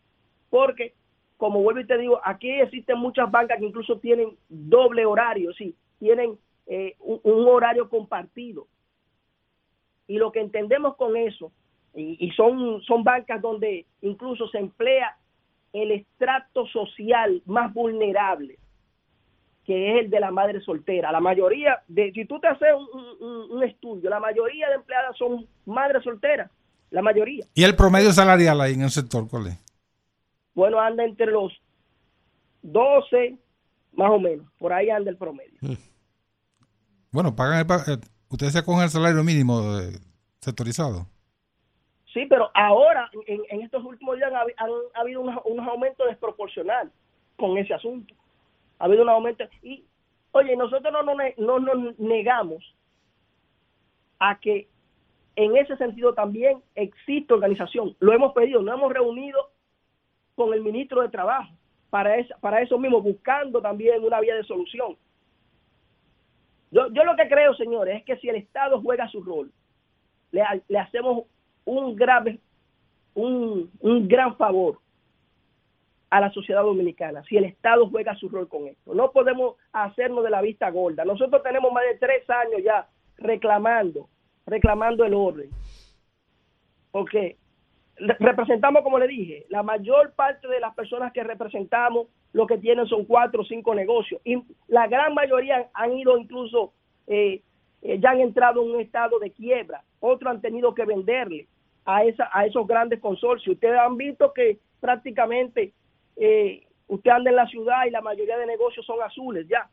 [0.48, 0.94] Porque,
[1.36, 5.74] como vuelvo y te digo, aquí existen muchas bancas que incluso tienen doble horario, sí,
[5.98, 8.66] tienen eh, un, un horario compartido.
[10.06, 11.52] Y lo que entendemos con eso,
[11.94, 15.16] y, y son, son bancas donde incluso se emplea
[15.72, 18.58] el estrato social más vulnerable,
[19.64, 21.10] que es el de la madre soltera.
[21.10, 25.16] La mayoría, de, si tú te haces un, un- un estudio, la mayoría de empleadas
[25.18, 26.50] son madres solteras,
[26.90, 27.44] la mayoría.
[27.54, 29.58] ¿Y el promedio salarial ahí en el sector cuál es?
[30.54, 31.52] Bueno, anda entre los
[32.62, 33.36] 12,
[33.94, 35.58] más o menos, por ahí anda el promedio.
[37.10, 38.00] Bueno, pagan el eh,
[38.30, 39.98] ustedes se acogen el salario mínimo eh,
[40.40, 41.06] sectorizado.
[42.12, 46.92] Sí, pero ahora, en, estos últimos días, han, han habido unos, unos aumentos desproporcionales
[47.36, 48.14] con ese asunto.
[48.78, 49.44] Ha habido un aumento.
[49.62, 49.84] Y,
[50.32, 52.64] oye, nosotros no ne- no nos negamos
[54.18, 54.68] a que
[55.36, 57.94] en ese sentido también existe organización.
[58.00, 59.50] Lo hemos pedido, nos hemos reunido
[60.34, 61.52] con el ministro de Trabajo
[61.90, 64.96] para, esa- para eso mismo, buscando también una vía de solución.
[66.70, 69.50] Yo, yo lo que creo, señores, es que si el Estado juega su rol,
[70.32, 71.24] le, le hacemos
[71.64, 72.40] un grave,
[73.14, 74.78] un, un gran favor
[76.10, 78.94] a la sociedad dominicana si el Estado juega su rol con esto.
[78.94, 81.04] No podemos hacernos de la vista gorda.
[81.04, 82.88] Nosotros tenemos más de tres años ya
[83.18, 84.08] reclamando,
[84.46, 85.50] reclamando el orden.
[86.90, 87.36] Porque
[87.96, 92.86] representamos, como le dije, la mayor parte de las personas que representamos lo que tienen
[92.86, 94.20] son cuatro o cinco negocios.
[94.24, 96.72] Y la gran mayoría han ido incluso,
[97.06, 97.42] eh,
[97.82, 99.82] eh, ya han entrado en un estado de quiebra.
[100.00, 101.46] Otros han tenido que venderle
[101.84, 103.54] a, esa, a esos grandes consorcios.
[103.54, 105.72] Ustedes han visto que prácticamente
[106.16, 109.68] eh, usted anda en la ciudad y la mayoría de negocios son azules ya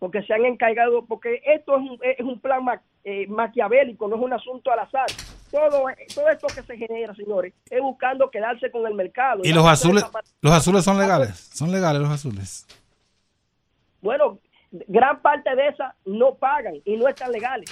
[0.00, 2.62] porque se han encargado, porque esto es un, es un plan
[3.04, 5.06] eh, maquiavélico, no es un asunto al azar.
[5.50, 5.84] Todo,
[6.14, 9.42] todo esto que se genera, señores, es buscando quedarse con el mercado.
[9.44, 10.04] ¿Y los azules,
[10.40, 11.50] los azules son legales?
[11.52, 12.66] ¿Son legales los azules?
[14.00, 14.38] Bueno,
[14.70, 17.70] gran parte de esas no pagan y no están legales.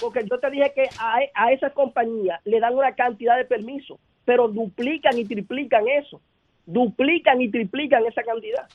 [0.00, 3.98] Porque yo te dije que a, a esas compañías le dan una cantidad de permisos,
[4.24, 6.20] pero duplican y triplican eso.
[6.66, 8.68] Duplican y triplican esa cantidad.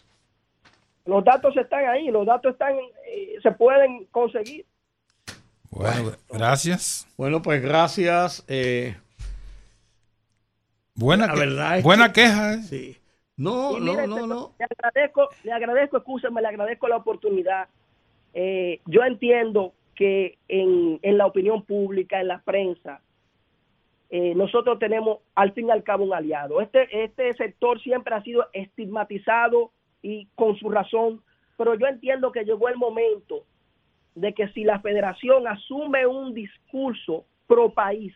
[1.06, 2.76] Los datos están ahí, los datos están,
[3.08, 4.66] eh, se pueden conseguir.
[5.76, 7.08] Bueno, gracias.
[7.18, 8.44] Bueno, pues gracias.
[8.48, 8.96] eh,
[10.96, 12.54] Buena, La que- verdad es buena que- queja.
[12.54, 12.62] ¿eh?
[12.64, 12.98] sí.
[13.36, 14.52] No, no, no.
[14.60, 17.68] Le agradezco, le agradezco, escúcheme, le agradezco la oportunidad.
[18.36, 23.02] Eh, yo entiendo que en, en la opinión pública, en la prensa,
[24.12, 26.62] eh, nosotros tenemos al fin y al cabo un aliado.
[26.62, 29.72] Este, este sector siempre ha sido estigmatizado
[30.04, 31.24] y con su razón,
[31.58, 33.44] pero yo entiendo que llegó el momento
[34.16, 38.14] de que si la federación asume un discurso pro país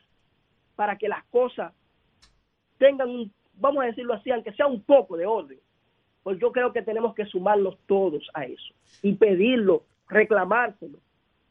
[0.76, 1.74] para que las cosas
[2.78, 5.60] tengan un, vamos a decirlo así, aunque sea un poco de orden,
[6.24, 11.00] pues yo creo que tenemos que sumarnos todos a eso y pedirlo, reclamárselo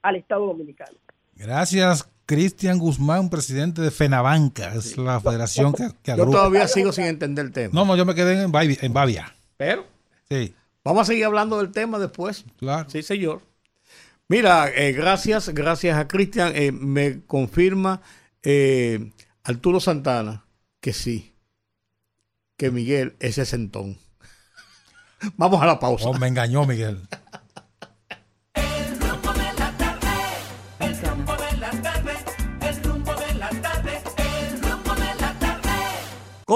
[0.03, 0.97] al Estado Dominicano.
[1.35, 4.75] Gracias, Cristian Guzmán, presidente de FENABANCA.
[4.75, 7.71] Es la federación que, que Yo todavía sigo sin entender el tema.
[7.75, 8.77] No, no, yo me quedé en Bavia.
[8.81, 9.35] En Bavia.
[9.57, 9.85] Pero
[10.29, 12.45] Sí, vamos a seguir hablando del tema después.
[12.59, 12.89] claro.
[12.91, 13.43] Sí, señor.
[14.29, 16.53] Mira, eh, gracias, gracias a Cristian.
[16.57, 18.03] Eh, me confirma
[18.43, 19.13] eh,
[19.45, 20.47] Arturo Santana
[20.81, 21.35] que sí,
[22.57, 23.99] que Miguel es sesentón.
[25.37, 26.09] Vamos a la pausa.
[26.09, 27.01] Oh, me engañó, Miguel.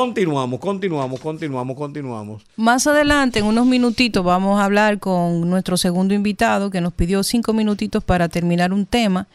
[0.00, 2.42] Continuamos, continuamos, continuamos, continuamos.
[2.56, 7.22] Más adelante, en unos minutitos, vamos a hablar con nuestro segundo invitado que nos pidió
[7.22, 9.28] cinco minutitos para terminar un tema.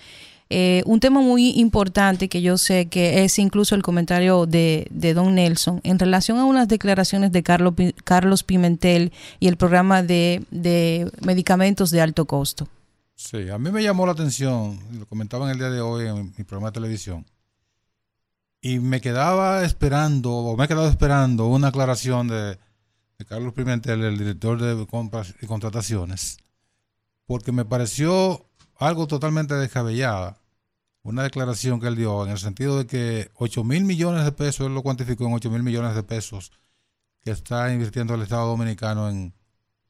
[0.50, 5.14] Eh, un tema muy importante que yo sé que es incluso el comentario de, de
[5.14, 10.46] Don Nelson en relación a unas declaraciones de Carlos, Carlos Pimentel y el programa de,
[10.50, 12.68] de medicamentos de alto costo.
[13.14, 16.34] Sí, a mí me llamó la atención, lo comentaba en el día de hoy en
[16.36, 17.24] mi programa de televisión,
[18.68, 22.58] y me quedaba esperando, o me he quedado esperando una aclaración de,
[23.20, 26.38] de Carlos Pimentel, el director de compras y contrataciones,
[27.28, 28.46] porque me pareció
[28.78, 30.38] algo totalmente descabellada,
[31.04, 34.66] una declaración que él dio en el sentido de que 8 mil millones de pesos,
[34.66, 36.52] él lo cuantificó en 8 mil millones de pesos
[37.24, 39.34] que está invirtiendo el Estado Dominicano en,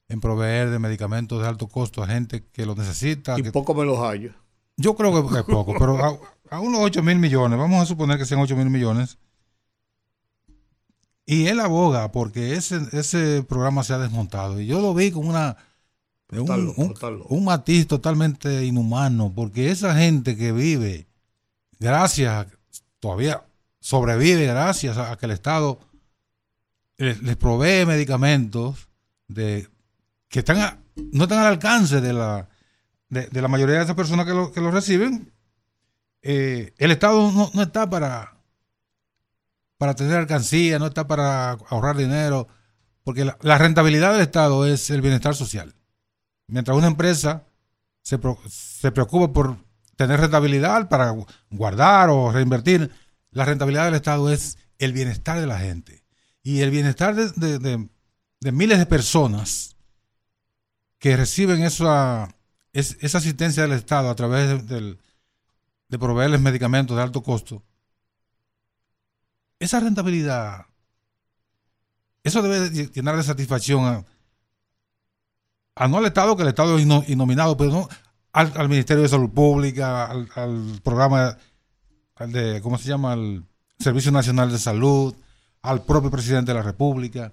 [0.08, 3.38] en proveer de medicamentos de alto costo a gente que lo necesita.
[3.38, 4.32] Y que- poco me los hallo.
[4.76, 5.96] yo creo que es poco, pero
[6.50, 9.18] a, unos 8 mil millones, vamos a suponer que sean 8 mil millones.
[11.24, 14.60] Y él aboga porque ese, ese programa se ha desmontado.
[14.60, 15.56] Y yo lo vi con una
[17.28, 21.06] un, matiz totalmente inhumano, porque esa gente que vive,
[21.78, 22.46] gracias,
[23.00, 23.44] todavía
[23.80, 25.78] sobrevive gracias a, que el Estado
[26.98, 28.88] les, les provee medicamentos
[29.28, 29.68] de
[30.28, 30.78] que están a-
[31.12, 32.48] no están al alcance de la,
[33.08, 35.32] de, de la mayoría de esas personas que lo, que lo reciben,
[36.28, 38.36] eh, el Estado no, no está para,
[39.78, 42.48] para tener alcancía, no está para ahorrar dinero,
[43.04, 45.74] porque la, rentabilidad del Estado es el bienestar social.
[46.48, 47.44] Mientras una empresa
[48.02, 49.56] se, se preocupa por
[49.96, 52.90] tener rentabilidad para gu- guardar o reinvertir,
[53.30, 56.04] la rentabilidad del Estado es el bienestar de la gente.
[56.42, 57.88] Y el bienestar de, de- de-
[58.40, 59.76] de miles de personas
[60.98, 62.28] que reciben esa,
[62.72, 64.98] es- esa asistencia del Estado a través de, del-
[65.88, 67.62] de proveerles medicamentos de alto costo,
[69.58, 70.66] esa rentabilidad,
[72.22, 74.04] eso debe de llenar de satisfacción
[75.74, 77.88] a, no al Estado, que el Estado es innominado, pero no
[78.32, 81.38] al, al Ministerio de Salud Pública, al, programa
[82.16, 83.12] al de, ¿cómo se llama?
[83.12, 83.44] Al
[83.78, 85.14] Servicio Nacional de Salud,
[85.62, 87.32] al propio presidente de la República,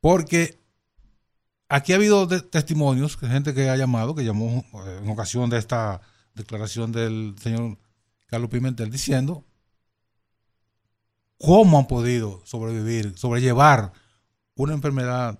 [0.00, 0.58] porque
[1.68, 5.58] aquí ha habido de- testimonios, gente que ha llamado, que llamó eh, en ocasión de
[5.58, 6.00] esta
[6.36, 7.78] declaración del señor
[8.26, 9.44] Carlos Pimentel diciendo
[11.38, 13.92] cómo han podido sobrevivir, sobrellevar
[14.54, 15.38] una enfermedad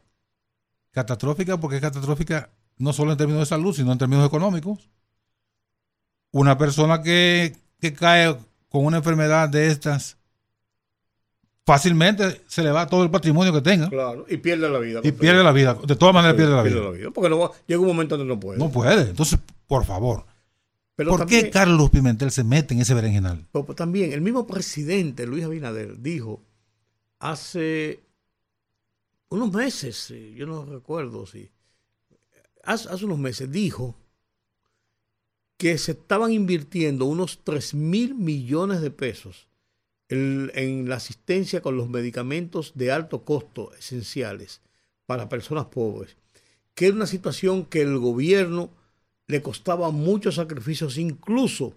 [0.90, 4.90] catastrófica, porque es catastrófica no solo en términos de salud, sino en términos económicos.
[6.32, 8.36] Una persona que, que cae
[8.68, 10.18] con una enfermedad de estas,
[11.64, 15.00] fácilmente se le va todo el patrimonio que tenga Claro, y pierde la vida.
[15.02, 15.74] y pierde la vida.
[15.86, 17.10] De todas maneras pierde la vida.
[17.10, 18.58] Porque no va- llega un momento donde no puede.
[18.58, 19.10] No puede.
[19.10, 20.26] Entonces, por favor,
[20.96, 23.46] Pero ¿por también, qué Carlos Pimentel se mete en ese berenjenal?
[23.52, 26.42] pero también el mismo presidente, Luis Abinader, dijo
[27.18, 28.00] hace
[29.28, 31.50] unos meses, eh, yo no recuerdo si,
[32.64, 33.94] hace, hace unos meses, dijo
[35.58, 39.48] que se estaban invirtiendo unos 3 mil millones de pesos
[40.08, 44.62] en, en la asistencia con los medicamentos de alto costo esenciales
[45.04, 46.16] para personas pobres,
[46.74, 48.70] que era una situación que el gobierno
[49.28, 51.74] le costaba muchos sacrificios, incluso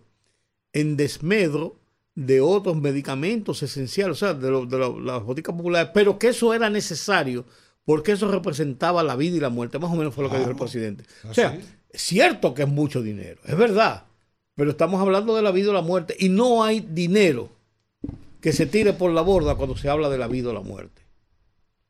[0.73, 1.77] en desmedro
[2.15, 6.27] de otros medicamentos esenciales, o sea, de, lo- de lo- las boticas populares, pero que
[6.29, 7.45] eso era necesario
[7.85, 10.51] porque eso representaba la vida y la muerte, más o menos fue lo que dijo
[10.51, 11.05] el presidente.
[11.27, 11.57] O sea,
[11.89, 14.05] es cierto que es mucho dinero, es verdad,
[14.53, 17.49] pero estamos hablando de la vida o la muerte y no hay dinero
[18.41, 21.01] que se tire por la borda cuando se habla de la vida o la muerte.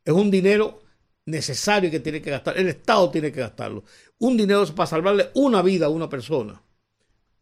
[0.05, 0.81] Es un dinero
[1.25, 3.83] necesario que tiene que gastar, el Estado tiene que gastarlo.
[4.19, 6.61] Un dinero para salvarle una vida a una persona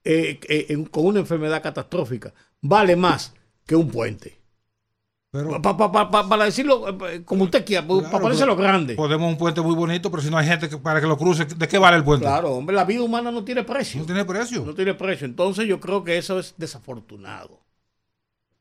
[0.03, 3.33] eh, eh, con una enfermedad catastrófica vale más
[3.65, 4.37] que un puente.
[5.29, 8.67] Pero, Pa- pa- pa- pa- para decirlo eh, como usted quiera, Claro, para ponérselo pero
[8.67, 8.95] grande.
[8.95, 11.45] Podemos un puente muy bonito, pero si no hay gente que- para que lo cruce,
[11.45, 12.25] ¿de qué vale el puente?
[12.25, 13.99] Claro, hombre, la vida humana no tiene precio.
[13.99, 14.63] No tiene precio.
[14.65, 15.25] No tiene precio.
[15.25, 17.59] Entonces yo creo que eso es desafortunado.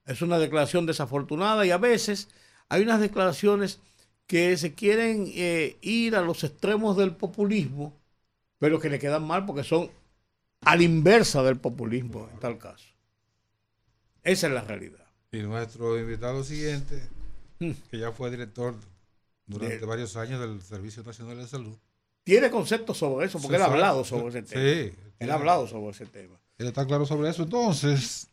[0.07, 2.29] Es una declaración desafortunada y a veces
[2.69, 3.81] hay unas declaraciones
[4.27, 7.95] que se quieren eh, ir a los extremos del populismo,
[8.59, 9.91] pero que le quedan mal porque son
[10.63, 12.87] a la inversa del populismo en tal caso.
[14.23, 15.05] Esa es la realidad.
[15.33, 17.03] Y nuestro invitado siguiente,
[17.59, 17.71] Hmm.
[17.91, 18.75] que ya fue director
[19.47, 21.77] durante De- varios años del Servicio Nacional de Salud.
[22.25, 24.61] Tiene conceptos sobre eso, porque él ha hablado sobre ese tema.
[24.63, 24.93] Sí.
[25.21, 26.37] Él ha hablado sobre ese tema.
[26.59, 27.45] Él está claro sobre eso.
[27.45, 28.29] Entonces,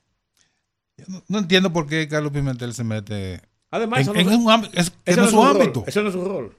[0.97, 4.29] yo no, no entiendo por qué Carlos Pimentel se mete Además, en, eso no en
[4.29, 4.73] es- un ámbito.
[4.79, 5.83] Es, que no es su ámbito.
[5.87, 6.57] Ese no es su rol.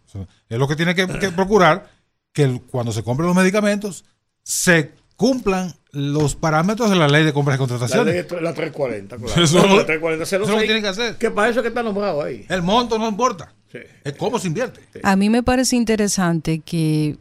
[0.48, 1.90] Es lo que tiene que, que procurar
[2.34, 4.04] que cuando se compren los medicamentos
[4.42, 8.14] se cumplan los parámetros de la ley de compras y La, contrataciones.
[8.14, 9.42] ley- la 340, claro.
[9.42, 11.16] Eso No, la 340, eso es lo que tiene que hacer.
[11.16, 12.44] Que para eso es que está nombrado ahí.
[12.50, 13.54] El monto no importa.
[13.72, 13.78] Sí.
[14.02, 14.80] Es cómo se invierte.
[15.02, 17.16] A mí me parece interesante que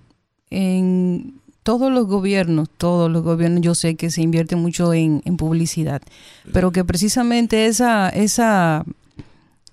[0.49, 5.37] en todos los gobiernos, todos los gobiernos, yo sé que se invierte mucho en, en
[5.37, 6.01] publicidad,
[6.51, 8.83] pero que precisamente esa, esa,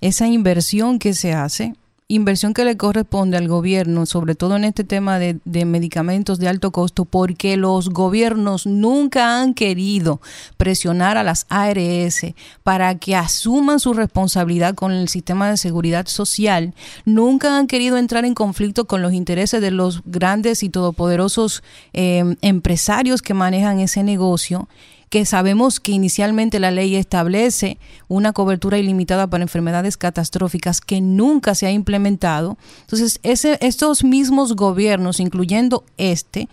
[0.00, 1.74] esa inversión que se hace
[2.10, 6.72] inversión que le corresponde al gobierno, sobre todo en este tema de, medicamentos de alto
[6.72, 10.20] costo, porque los gobiernos nunca han querido
[10.56, 12.26] presionar a las ARS
[12.64, 16.74] para que asuman su responsabilidad con el sistema de seguridad social,
[17.04, 21.62] nunca han querido entrar en conflicto con los intereses de los grandes y todopoderosos
[21.92, 24.68] eh, empresarios que manejan ese negocio
[25.10, 31.56] que sabemos que inicialmente la ley establece una cobertura ilimitada para enfermedades catastróficas que nunca
[31.56, 32.56] se ha implementado.
[32.82, 36.48] Entonces, ese, estos mismos gobiernos, incluyendo este,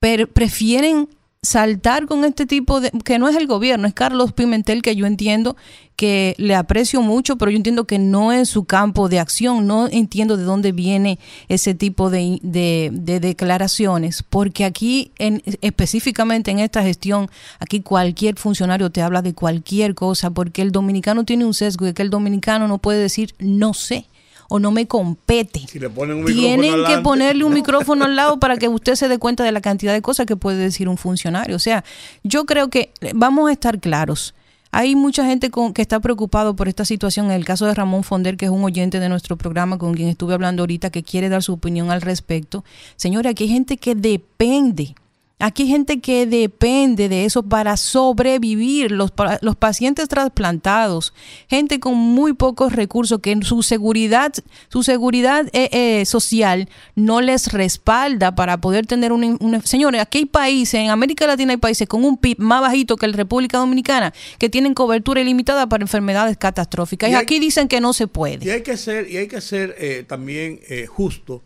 [0.00, 1.08] prefieren
[1.42, 5.06] saltar con este tipo de, que no es el gobierno, es Carlos Pimentel, que yo
[5.06, 5.56] entiendo
[5.94, 9.88] que le aprecio mucho, pero yo entiendo que no es su campo de acción, no
[9.88, 11.18] entiendo de dónde viene
[11.48, 17.30] ese tipo de, de, de declaraciones, porque aquí, en, específicamente en esta gestión,
[17.60, 21.94] aquí cualquier funcionario te habla de cualquier cosa, porque el dominicano tiene un sesgo y
[21.94, 24.06] que el dominicano no puede decir no sé
[24.48, 25.60] o no me compete.
[25.68, 29.08] Si le ponen un Tienen que ponerle un micrófono al lado para que usted se
[29.08, 31.56] dé cuenta de la cantidad de cosas que puede decir un funcionario.
[31.56, 31.84] O sea,
[32.22, 34.34] yo creo que vamos a estar claros.
[34.72, 37.26] Hay mucha gente con, que está preocupado por esta situación.
[37.26, 40.08] En el caso de Ramón Fonder, que es un oyente de nuestro programa con quien
[40.08, 42.64] estuve hablando ahorita, que quiere dar su opinión al respecto.
[42.96, 44.94] Señora, aquí hay gente que depende
[45.38, 51.12] Aquí hay gente que depende de eso para sobrevivir, los, los pacientes trasplantados,
[51.46, 54.32] gente con muy pocos recursos que su seguridad,
[54.68, 60.18] su seguridad eh, eh, social no les respalda para poder tener una, una, Señores, aquí
[60.18, 63.58] hay países, en América Latina hay países con un PIB más bajito que la República
[63.58, 67.10] Dominicana que tienen cobertura ilimitada para enfermedades catastróficas.
[67.10, 68.42] Y, y hay, aquí dicen que no se puede.
[68.42, 71.44] Y hay que ser, y hay que ser eh, también justo.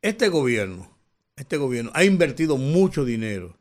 [0.00, 0.93] Este gobierno
[1.36, 3.58] este gobierno ha invertido mucho dinero,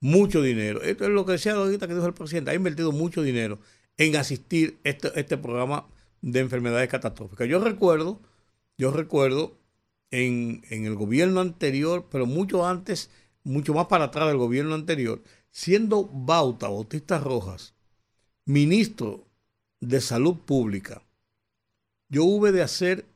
[0.00, 0.82] mucho dinero.
[0.82, 3.58] Esto es lo que decía ahorita que dijo el presidente, ha invertido mucho dinero
[3.96, 5.86] en asistir este, este programa
[6.20, 7.48] de enfermedades catastróficas.
[7.48, 8.20] Yo recuerdo,
[8.76, 9.58] yo recuerdo
[10.10, 13.10] en, en el gobierno anterior, pero mucho antes,
[13.42, 17.74] mucho más para atrás del gobierno anterior, siendo Bauta, Bautista Rojas,
[18.44, 19.26] ministro
[19.80, 21.02] de Salud Pública,
[22.08, 23.06] yo hube de hacer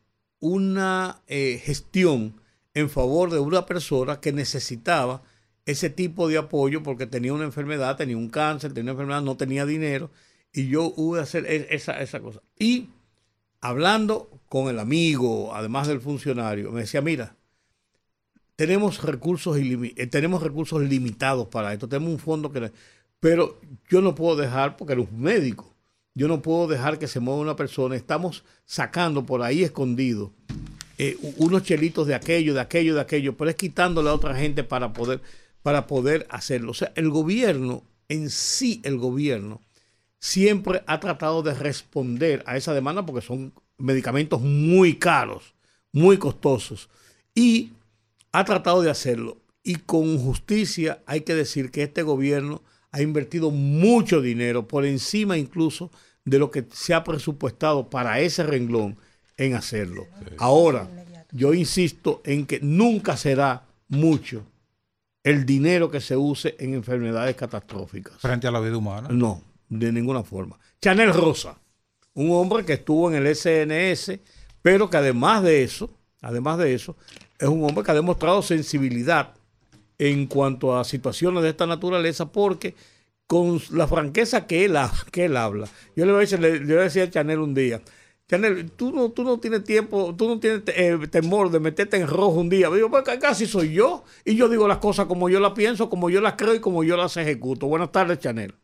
[0.41, 2.40] una eh, gestión
[2.75, 5.23] en favor de una persona que necesitaba
[5.67, 9.37] ese tipo de apoyo porque tenía una enfermedad, tenía un cáncer, tenía una enfermedad, no
[9.37, 10.11] tenía dinero
[10.53, 12.43] y yo hubo de hacer esa, esa cosa.
[12.59, 12.89] Y
[13.61, 17.37] hablando con el amigo, además del funcionario, me decía, mira,
[18.57, 22.73] tenemos recursos, eh, tenemos recursos limitados para esto, tenemos un fondo que...
[23.19, 25.75] Pero yo no puedo dejar, porque eres un médico,
[26.15, 30.33] yo no puedo dejar que se mueva una persona, estamos sacando por ahí escondido
[31.03, 34.65] eh, unos chelitos de aquello, de aquello, de aquello, pero es quitándole a otra gente
[34.65, 35.23] para poder,
[35.63, 36.73] para poder hacerlo.
[36.73, 39.63] O sea, el gobierno, en sí el gobierno,
[40.19, 45.55] siempre ha tratado de responder a esa demanda porque son medicamentos muy caros,
[45.91, 46.91] muy costosos,
[47.35, 47.73] y
[48.33, 49.39] ha tratado de hacerlo.
[49.65, 52.61] Y con justicia hay que decir que este gobierno
[52.93, 55.91] ha invertido mucho dinero, por encima incluso
[56.27, 58.99] de lo que se ha presupuestado para ese renglón
[59.41, 60.07] en hacerlo.
[60.19, 60.35] Sí.
[60.39, 60.89] Ahora,
[61.33, 64.45] yo insisto en que nunca será mucho
[65.23, 68.15] el dinero que se use en enfermedades catastróficas.
[68.19, 69.09] Frente a la vida humana.
[69.11, 70.59] No, de ninguna forma.
[70.81, 71.59] Chanel Rosa,
[72.15, 74.19] un hombre que estuvo en el SNS,
[74.63, 75.91] pero que además de eso,
[76.21, 76.97] además de eso,
[77.39, 79.35] es un hombre que ha demostrado sensibilidad
[79.99, 82.75] en cuanto a situaciones de esta naturaleza, porque
[83.27, 84.77] con la franqueza que él,
[85.13, 87.39] que él habla, yo le voy, a decir, le, le voy a decir a Chanel
[87.39, 87.81] un día,
[88.31, 92.07] Chanel, tú no, tú no tienes tiempo, tú no tienes eh, temor de meterte en
[92.07, 92.71] rojo un día.
[92.71, 94.05] Digo, pues casi soy yo.
[94.25, 96.85] Y yo digo las cosas como yo las pienso, como yo las creo y como
[96.85, 97.67] yo las ejecuto.
[97.67, 98.55] Buenas tardes, Chanel.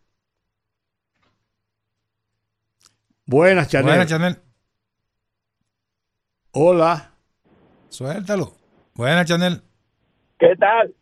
[3.24, 3.86] Buenas, Chanel.
[3.86, 4.36] Buenas, Chanel.
[6.52, 7.14] Hola.
[7.88, 8.54] Suéltalo.
[8.94, 9.62] Buenas, Chanel.
[10.38, 10.94] ¿Qué tal?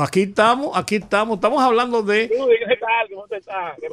[0.00, 2.30] Aquí estamos, aquí estamos, estamos hablando de.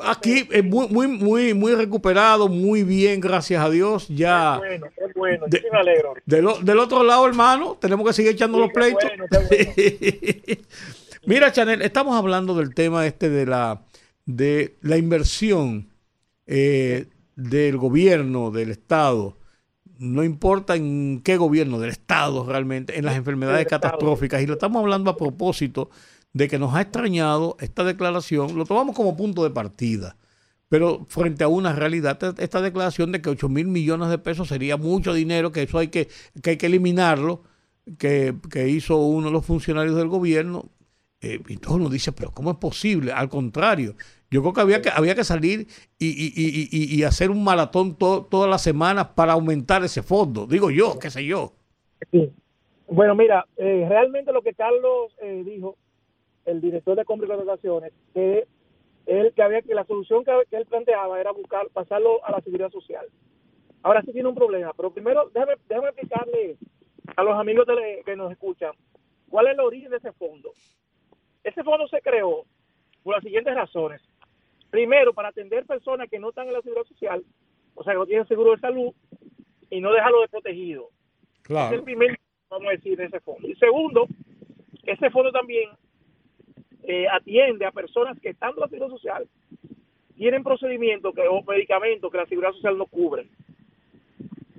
[0.03, 4.07] Aquí eh, muy, muy, muy, muy recuperado, muy bien, gracias a Dios.
[4.07, 4.59] Ya.
[4.61, 5.45] Qué bueno, qué bueno.
[5.47, 6.13] De, sí me alegro.
[6.25, 9.09] Del otro lado, hermano, tenemos que seguir echando sí, los pleitos.
[9.17, 10.61] Bueno, bueno.
[11.25, 13.81] Mira, Chanel, estamos hablando del tema este de la
[14.25, 15.89] de la inversión
[16.45, 19.37] eh, del gobierno, del Estado
[20.03, 24.41] no importa en qué gobierno del Estado realmente, en las enfermedades catastróficas.
[24.41, 25.89] Y lo estamos hablando a propósito
[26.33, 30.17] de que nos ha extrañado esta declaración, lo tomamos como punto de partida,
[30.67, 34.75] pero frente a una realidad, esta declaración de que 8 mil millones de pesos sería
[34.75, 36.09] mucho dinero, que eso hay que,
[36.41, 37.43] que, hay que eliminarlo,
[37.97, 40.71] que, que hizo uno de los funcionarios del gobierno,
[41.23, 43.11] eh, y todo uno dice, pero ¿cómo es posible?
[43.11, 43.95] Al contrario,
[44.29, 45.67] yo creo que había que, había que salir
[45.97, 50.45] y, y- y- y- hacer un maratón to- todas las semanas para aumentar ese fondo.
[50.47, 51.53] Digo yo, qué sé yo.
[52.87, 55.77] Bueno, mira, eh, realmente lo que Carlos eh, dijo,
[56.45, 58.45] el director de compra y contrataciones, que
[59.05, 62.69] él que había que la solución que, él planteaba era buscar pasarlo a la seguridad
[62.71, 63.05] social.
[63.81, 66.57] Ahora sí tiene un problema, pero primero déjame, déjame explicarle
[67.15, 68.71] a los amigos tele- que nos escuchan
[69.29, 70.51] cuál es el origen de ese fondo.
[71.43, 72.45] Ese fondo se creó
[73.03, 74.01] por las siguientes razones.
[74.69, 77.23] Primero, para atender personas que no están en la seguridad social,
[77.75, 78.93] o sea, que no tienen seguro de salud
[79.69, 80.89] y no dejarlo desprotegido.
[81.43, 82.17] Es el primer,
[82.49, 83.47] vamos a decir, de ese fondo.
[83.47, 84.07] Y segundo,
[84.83, 85.69] ese fondo también
[86.83, 89.27] eh, atiende a personas que estando en la seguridad social
[90.15, 93.27] tienen procedimientos que, o medicamentos que la seguridad social no cubre.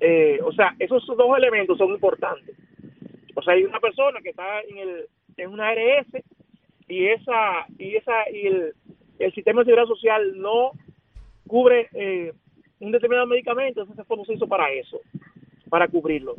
[0.01, 2.56] Eh, o sea, esos dos elementos son importantes.
[3.35, 6.09] O sea, hay una persona que está en, el, en una ARS
[6.89, 8.74] y esa y esa y el,
[9.19, 10.73] el sistema de seguridad social no
[11.47, 12.32] cubre eh,
[12.81, 15.01] un determinado medicamento, entonces ese fondo se hizo para eso,
[15.69, 16.35] para cubrirlo.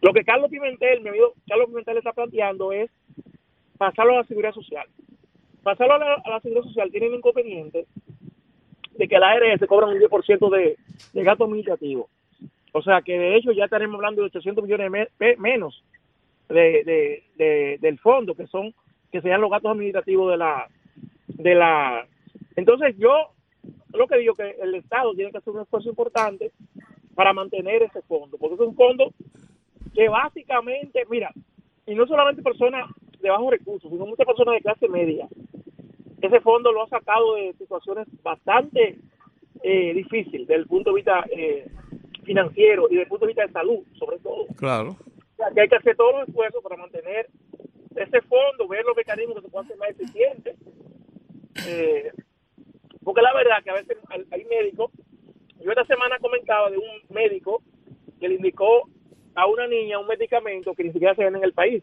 [0.00, 2.90] Lo que Carlos Pimentel, mi amigo Carlos Pimentel está planteando es
[3.78, 4.86] pasarlo a la seguridad social.
[5.62, 5.98] Pasarlo a
[6.28, 7.86] la, seguridad social tiene el inconveniente
[8.96, 10.76] de que la ARS cobra un 10% de,
[11.12, 12.08] de gasto administrativo.
[12.72, 15.84] O sea que de hecho ya estaremos hablando de 800 millones me- menos
[16.48, 18.74] de- del fondo, que son
[19.12, 20.68] que sean los gastos administrativos de la
[21.28, 22.06] de la
[22.56, 23.32] entonces yo
[23.92, 26.50] lo que digo que el Estado tiene que hacer un esfuerzo importante
[27.14, 29.12] para mantener ese fondo, porque es un fondo
[29.94, 31.30] que básicamente, mira,
[31.86, 32.90] y no solamente personas
[33.20, 35.28] de bajos recursos, sino muchas personas de clase media.
[36.20, 38.98] Ese fondo lo ha sacado de situaciones bastante
[39.62, 41.68] eh, difíciles desde el punto de vista eh,
[42.24, 44.46] financiero y desde el punto de vista de salud, sobre todo.
[44.56, 44.90] Claro.
[44.90, 47.28] O sea, que hay que hacer todos los esfuerzos para mantener
[47.96, 50.56] ese fondo, ver los mecanismos que se puedan hacer más eficientes.
[51.66, 52.10] Eh,
[53.04, 53.96] porque la verdad que a veces
[54.30, 54.90] hay- médicos,
[55.60, 57.62] yo esta semana comentaba de un médico
[58.20, 58.88] que le indicó
[59.34, 61.82] a una niña un medicamento que ni siquiera se vende en el país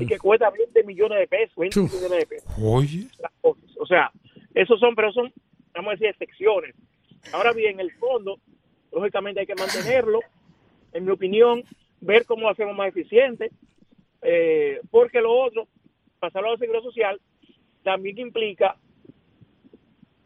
[0.00, 2.52] y que cuesta 20 millones de pesos, 20 millones de pesos.
[2.60, 3.06] Oye.
[3.42, 4.10] O sea,
[4.54, 5.32] esos son, pero son,
[5.72, 6.74] vamos a decir, excepciones.
[7.32, 8.40] Ahora bien, el fondo,
[8.90, 10.18] lógicamente hay que mantenerlo,
[10.92, 11.62] en mi opinión,
[12.00, 13.50] ver cómo lo hacemos más eficiente,
[14.22, 15.68] eh, porque lo otro,
[16.18, 17.20] pasarlo a la seguridad social,
[17.82, 18.76] también implica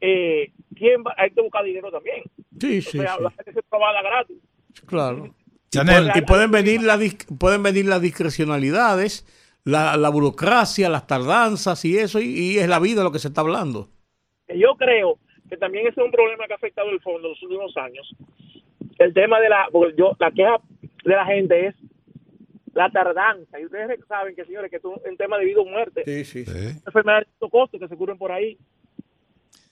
[0.01, 2.23] eh, quién va, hay que buscar dinero también.
[2.61, 3.23] Sí, o sí, sea, sí.
[3.23, 4.39] la gente se probada gratis.
[4.87, 5.27] Claro.
[5.27, 5.33] Y
[5.71, 6.05] Chanel.
[6.07, 9.27] pueden, y pueden venir las dis- pueden venir las discrecionalidades,
[9.65, 13.29] la, la burocracia, las tardanzas y eso, y, y es la vida lo que se
[13.29, 13.89] está hablando.
[14.47, 17.33] que yo creo que también ese es un problema que ha afectado el fondo en
[17.35, 18.15] los últimos años.
[18.99, 20.59] El tema de la, porque yo, la queja
[21.05, 21.75] de la gente es
[22.75, 23.61] la tardanza.
[23.61, 26.03] Y ustedes saben que, señores, que es un, tema de vida o muerte.
[26.05, 26.45] Sí, sí.
[26.87, 28.57] Enfermedades de alto costo que se cubren por ahí.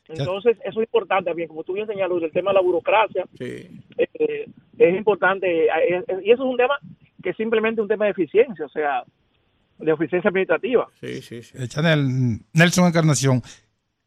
[0.08, 3.24] Entonces, eso es importante también, como tú bien señaló, el tema de la burocracia.
[3.38, 3.68] Sí.
[3.96, 4.46] eh,
[4.78, 5.66] es importante.
[5.66, 6.78] eh, y eso es un tema
[7.22, 9.04] que es simplemente un tema de eficiencia, o sea,
[9.78, 10.88] de eficiencia administrativa.
[11.00, 11.52] Sí, sí, sí.
[11.58, 13.42] Eh, Chanel, Nelson Encarnación.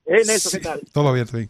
[0.06, 0.82] Eh, Nelson, Sí, ¿qué tal?
[0.92, 1.50] Todo bien, todo bien.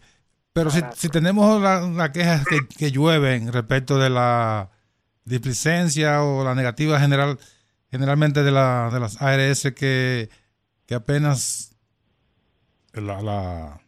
[0.52, 4.70] Pero si, si tenemos la, la queja que, que llueven respecto de la
[5.24, 7.38] displicencia o la negativa general,
[7.90, 10.28] generalmente de, la, de las ARS que,
[10.86, 11.70] que apenas
[12.92, 13.80] la, la-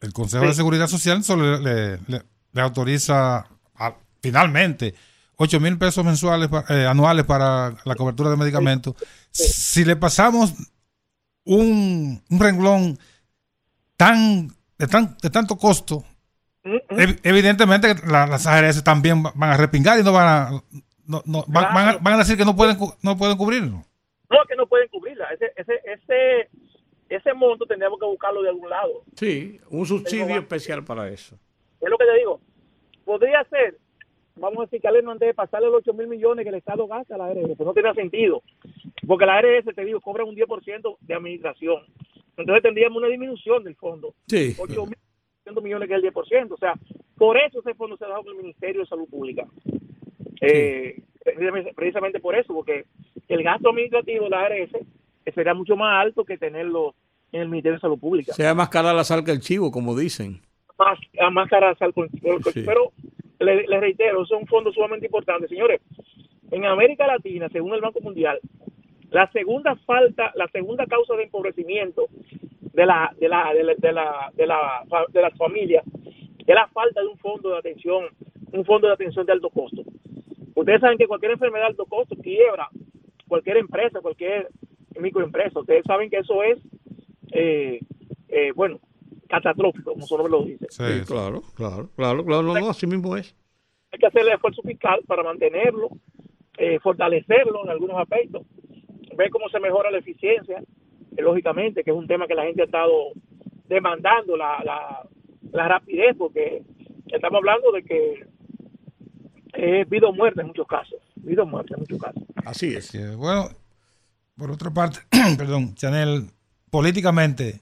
[0.00, 0.54] el Consejo de.
[0.54, 2.22] Seguridad Social solo le, le-
[2.52, 4.94] le autoriza a- finalmente
[5.36, 8.94] 8 mil pesos mensuales eh, anuales para la cobertura de medicamentos.
[9.30, 10.54] Si le pasamos
[11.44, 12.98] un, un renglón
[13.96, 14.48] tan
[14.78, 16.04] de, tan de tanto costo,
[16.90, 20.50] ev- evidentemente la- las ARS también va- van a repingar y no van a
[21.06, 23.84] no, no- van, van a, van a decir que no pueden cu- no pueden cubrirlo.
[24.28, 25.26] No, que no pueden cubrirla.
[25.32, 26.48] Ese, ese, ese,
[27.08, 29.04] ese monto tendríamos que buscarlo de algún lado.
[29.14, 31.36] Sí, un subsidio especial para eso.
[31.80, 32.40] Es lo que te digo.
[33.04, 33.78] Podría ser,
[34.34, 36.88] vamos a decir que no antes de pasarle los 8 mil millones que el Estado
[36.88, 38.42] gasta a la ARS, pero no tiene sentido.
[39.06, 41.82] Porque la ARS, te digo, cobra un 10% de administración.
[42.36, 44.12] Entonces tendríamos una disminución del fondo.
[44.26, 44.56] Sí.
[44.58, 44.98] 8 mil
[45.54, 46.52] millones que es el 10%.
[46.52, 46.74] O sea,
[47.16, 49.46] por eso ese fondo se ha dado con el Ministerio de Salud Pública.
[50.40, 52.84] Eh, precisamente- precisamente por eso, porque
[53.28, 54.70] el gasto administrativo de la ARS
[55.34, 56.94] será mucho más alto que tenerlo
[57.32, 58.32] en el Ministerio de Salud Pública.
[58.32, 60.40] Sea más cara la sal que el chivo, como dicen.
[60.78, 62.62] más, a más cara al con- con- Sí.
[62.66, 62.92] Pero
[63.40, 65.48] le, le reitero, son fondos sumamente importantes.
[65.48, 65.80] Señores,
[66.50, 68.38] en América Latina, según el Banco Mundial,
[69.10, 72.06] la segunda falta, la segunda causa de empobrecimiento
[72.72, 75.84] de la de la de la de la, de la, de las familias
[76.46, 78.04] es la falta de un fondo de atención,
[78.52, 79.82] un fondo de atención de alto costo.
[80.54, 82.68] Ustedes saben que cualquier enfermedad de alto costo quiebra
[83.28, 84.48] cualquier empresa, cualquier
[84.98, 85.60] microempresa.
[85.60, 86.58] Ustedes saben que eso es,
[87.32, 87.80] eh,
[88.28, 88.78] eh, bueno,
[89.28, 90.66] catastrófico, como su nombre lo dice.
[90.70, 93.34] Sí, Sí, claro, claro, claro, claro, no, no, así mismo es.
[93.92, 95.90] Hay que hacer el esfuerzo fiscal para mantenerlo,
[96.58, 98.42] eh, fortalecerlo en algunos aspectos,
[99.16, 100.62] ver cómo se mejora la eficiencia,
[101.16, 103.12] lógicamente, que es un tema que la gente ha estado
[103.68, 105.08] demandando, la, la,
[105.52, 106.62] la rapidez, porque
[107.06, 108.26] estamos hablando de que
[109.54, 112.22] es vida o muerte en muchos casos, vida o muerte en muchos casos.
[112.44, 112.92] Así es.
[113.16, 113.48] Bueno,
[114.36, 115.00] por otra parte,
[115.38, 116.26] perdón, Chanel,
[116.70, 117.60] políticamente,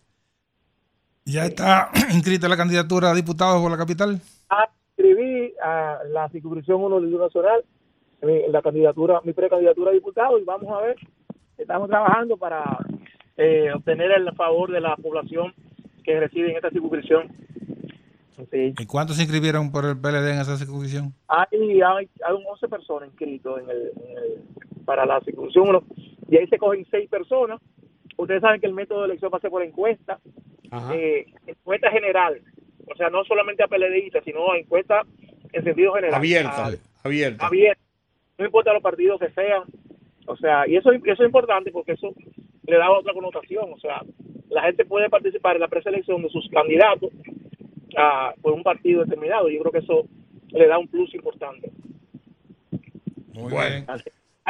[1.24, 4.20] ¿ya está inscrita la candidatura a diputado por la capital?
[4.96, 7.64] Escribí a la circunscripción 1 del Nacional,
[8.48, 10.96] la candidatura, mi precandidatura a diputado, y vamos a ver,
[11.58, 12.62] estamos trabajando para
[13.36, 15.54] eh, obtener el favor de la población
[16.04, 17.28] que reside en esta circunscripción.
[18.50, 18.74] Sí.
[18.78, 21.14] ¿Y cuántos se inscribieron por el PLD en esa circunscripción?
[21.28, 21.46] Hay,
[21.80, 25.84] hay, hay 11 personas inscritos en el, en el- para la circunscripción 1
[26.30, 27.60] y ahí se cogen 6 personas.
[28.16, 30.18] Ustedes saben que el método de elección va a ser por encuesta,
[30.92, 32.40] eh, encuesta general,
[32.86, 35.02] o sea, no solamente a PLDistas, sino a encuesta
[35.52, 36.14] en sentido general.
[36.14, 36.72] Abierta, A-
[37.04, 37.46] abierta.
[37.46, 37.82] abierta.
[38.38, 39.62] No importa los partidos que sean.
[40.26, 42.12] O sea, y eso, eso es importante porque eso
[42.66, 43.72] le da otra connotación.
[43.72, 44.02] O sea,
[44.50, 47.10] la gente puede participar en la preselección de sus candidatos
[47.96, 49.48] a, por un partido determinado.
[49.48, 50.06] Yo creo que eso
[50.48, 51.70] le da un plus importante.
[53.34, 53.84] Muy Bueno.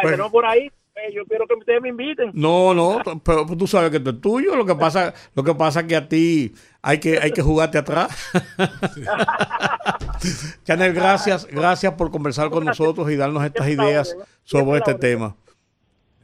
[0.03, 0.19] bien.
[0.19, 2.31] No por ahí, eh, yo quiero que ustedes me inviten.
[2.35, 4.55] No, no, pero tú sabes que esto es tuyo.
[4.55, 6.53] Lo que pasa, lo que pasa es que a ti
[6.83, 8.33] hay que, hay que jugarte atrás.
[10.65, 15.37] Chanel, gracias, gracias por conversar con nosotros y darnos estas ideas sobre este tema.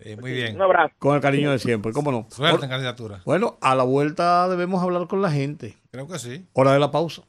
[0.03, 0.57] Eh, muy bien.
[0.57, 0.95] Un abrazo.
[0.99, 2.27] Con el cariño de siempre, ¿cómo no?
[2.31, 3.21] Suerte en candidatura.
[3.25, 5.77] Bueno, a la vuelta debemos hablar con la gente.
[5.91, 6.47] Creo que sí.
[6.55, 7.23] Hora de la pausa.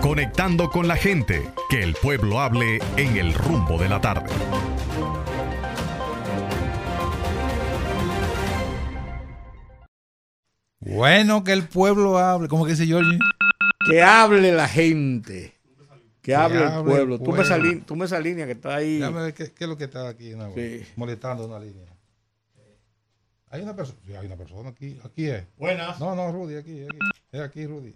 [0.00, 4.30] Conectando con la gente, que el pueblo hable en el rumbo de la tarde.
[10.80, 12.48] Bueno, que el pueblo hable.
[12.48, 13.18] ¿Cómo que dice Georgie?
[13.90, 15.57] Que hable la gente.
[16.28, 17.18] Que hable el pueblo.
[17.18, 17.72] Tú me, esa pueblo.
[17.72, 18.98] lí- tú me esa línea que está ahí.
[18.98, 20.84] Déjame ver qué, qué es lo que está aquí no, Sí.
[20.96, 21.86] molestando una línea.
[23.50, 23.98] Hay una persona.
[24.06, 24.98] Sí, hay una persona aquí.
[25.04, 25.44] Aquí es.
[25.56, 25.98] Buenas.
[25.98, 26.98] No, no, Rudy, aquí, aquí.
[27.32, 27.94] Es aquí, Rudy.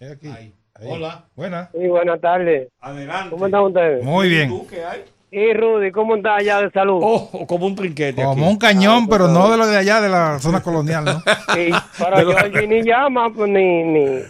[0.00, 0.28] Es aquí.
[0.28, 0.54] Ahí.
[0.80, 1.26] Hola.
[1.36, 1.68] Buena.
[1.72, 2.68] Sí, buenas tardes.
[2.80, 3.30] Adelante.
[3.30, 4.02] ¿Cómo están ustedes?
[4.02, 4.48] Muy bien.
[4.48, 5.04] ¿Tú qué hay?
[5.30, 7.00] Y Rudy, ¿cómo está allá de salud?
[7.02, 8.22] Oh, como un trinquete.
[8.22, 8.52] Como aquí.
[8.52, 11.20] un cañón, pero no de lo de allá, de la zona colonial, ¿no?
[11.54, 14.22] Sí, pero lo- Georgie ni llama, pues, ni, ni,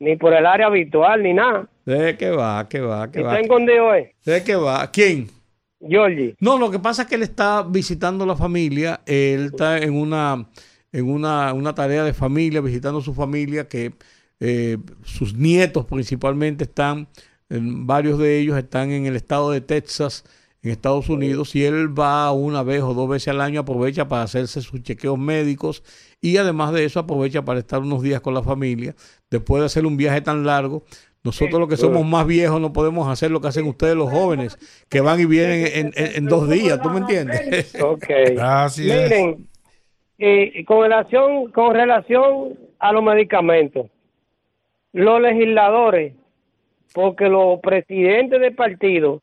[0.00, 1.66] ni por el área habitual, ni nada.
[1.84, 2.68] ¿De qué va?
[2.68, 3.10] ¿Qué va?
[3.10, 3.32] ¿Qué ¿Y va?
[3.32, 4.14] está escondido eh?
[4.24, 4.90] ¿De qué va?
[4.90, 5.28] ¿Quién?
[5.86, 6.34] Georgie.
[6.40, 10.48] No, lo que pasa es que él está visitando la familia, él está en una
[10.92, 13.92] en una, una tarea de familia, visitando su familia, que
[14.38, 17.08] eh, sus nietos principalmente están,
[17.48, 20.22] en- varios de ellos están en el estado de Texas,
[20.62, 24.22] en Estados Unidos, y él va una vez o dos veces al año, aprovecha para
[24.22, 25.82] hacerse sus chequeos médicos
[26.20, 28.94] y además de eso aprovecha para estar unos días con la familia,
[29.28, 30.84] después de hacer un viaje tan largo.
[31.24, 34.58] Nosotros los que somos más viejos no podemos hacer lo que hacen ustedes los jóvenes,
[34.90, 37.74] que van y vienen en, en- en dos días, ¿tú me entiendes?
[37.82, 38.04] Ok.
[38.40, 39.10] Así es.
[39.10, 39.46] Miren,
[40.18, 43.86] eh, con, relación, con relación a los medicamentos,
[44.92, 46.12] los legisladores,
[46.92, 49.22] porque los presidentes de partido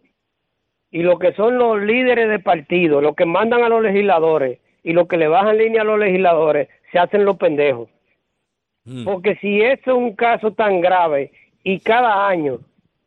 [0.89, 4.91] y lo que son los líderes de partido, los que mandan a los legisladores y
[4.93, 7.87] los que le bajan línea a los legisladores, se hacen los pendejos.
[9.05, 11.31] Porque si eso es un caso tan grave
[11.63, 12.59] y cada año,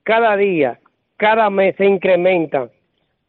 [0.02, 0.78] cada día,
[1.16, 2.70] cada mes se incrementan,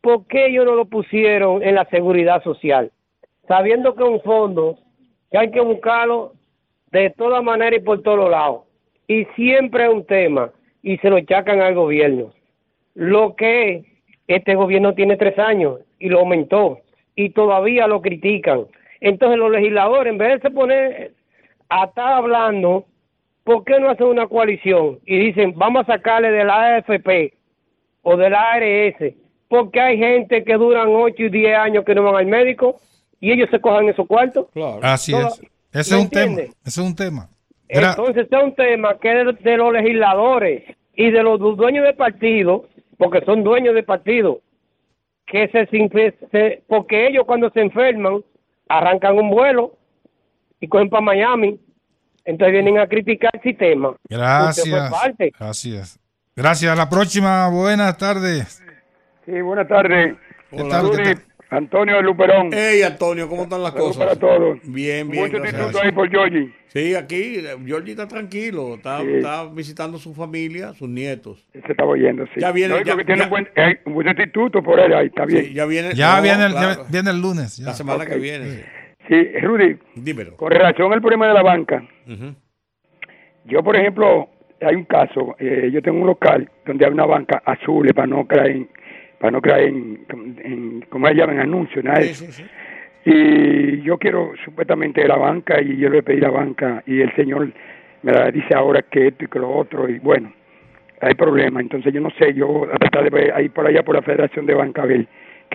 [0.01, 2.91] ¿por qué ellos no lo pusieron en la seguridad social?
[3.47, 4.77] Sabiendo que un fondo
[5.31, 6.33] que hay que buscarlo
[6.91, 8.63] de toda manera y por todos lados.
[9.07, 12.31] Y siempre es un tema y se lo chacan al gobierno.
[12.93, 13.83] Lo que
[14.27, 16.79] este gobierno tiene tres años y lo aumentó
[17.15, 18.65] y todavía lo critican.
[19.01, 21.13] Entonces los legisladores, en vez de poner
[21.69, 22.85] a estar hablando,
[23.45, 27.33] ¿por qué no hacen una coalición y dicen vamos a sacarle de la AFP
[28.01, 29.13] o de la ARS?
[29.47, 32.75] Porque hay gente que duran 8 y 10 años que no van al médico
[33.21, 34.47] y ellos se cojan esos cuartos.
[34.51, 34.79] Claro.
[34.81, 35.41] Así Toda- es.
[35.71, 36.23] Ese ¿me es un tema.
[36.25, 36.43] entiende?
[36.65, 37.29] Ese es un tema.
[37.69, 40.63] Era- Entonces es un tema que es de, de los legisladores
[40.95, 42.65] y de los du- dueños de partido,
[42.97, 44.39] porque son dueños de partido,
[45.27, 45.67] que se,
[46.31, 48.23] se- porque ellos cuando se enferman
[48.67, 49.73] arrancan un vuelo
[50.59, 51.59] y cogen para Miami,
[52.25, 53.95] entonces vienen a criticar el sistema.
[54.09, 54.67] Gracias.
[54.67, 55.99] es.
[56.35, 56.71] Gracias.
[56.71, 57.47] A la próxima.
[57.49, 58.61] Buenas tardes.
[59.25, 60.15] Sí, buenas tardes.
[60.51, 60.91] ¿Qué tal?
[60.91, 61.23] ¿Qué Rudy, tal?
[61.51, 62.49] Antonio de Luperón.
[62.51, 64.17] Hey, Antonio, ¿cómo están las Saludos cosas?
[64.17, 64.57] para todos.
[64.63, 65.23] Bien, bien.
[65.25, 65.53] Muchos gracias.
[65.53, 66.53] disfrutos ahí por Georgie.
[66.67, 69.07] Sí, aquí, Georgie está tranquilo, está, Sí.
[69.15, 71.45] está visitando su familia, sus nietos.
[71.53, 72.41] Se está oyendo, sí.
[72.41, 75.07] Ya viene, No, ya- tiene ya- un buen, eh, un buen instituto por él ahí,
[75.07, 75.45] está bien.
[75.45, 75.93] Sí, ya viene.
[75.93, 77.57] Ya no, viene, el, claro, ya viene el lunes.
[77.57, 77.65] ya.
[77.67, 78.09] La semana Ok.
[78.09, 78.45] que viene.
[78.51, 78.61] sí.
[79.07, 80.35] Sí, Rudy, Dímelo.
[80.35, 81.83] con relación al problema de la banca,
[83.45, 84.29] yo, por ejemplo,
[84.61, 88.25] hay un caso, eh, yo tengo un local donde hay una banca azul para no
[88.25, 88.69] creer en,
[89.19, 90.05] para no creer en,
[90.43, 92.31] en como se llaman, anuncios, nada de Sí, eso.
[92.31, 92.49] sí, sí.
[93.07, 97.51] Y yo quiero supuestamente la banca y yo le pedí la banca y el señor
[98.01, 100.33] me la dice ahora que esto y que lo otro y bueno,
[101.01, 101.61] hay problemas.
[101.61, 104.55] Entonces yo no sé, yo a tratar de ir por allá por la Federación de
[104.55, 105.05] Banca a ver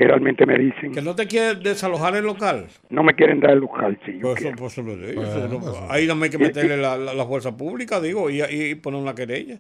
[0.01, 0.93] que realmente me dicen.
[0.93, 2.67] Que no te quiere desalojar el local.
[2.89, 4.15] No me quieren dar el local, sí.
[4.15, 7.13] yo Pues, pues, eso lo digo, Bueno, pues, ahí no hay que meterle la, la,
[7.13, 9.59] la fuerza pública, digo, y, y poner una querella.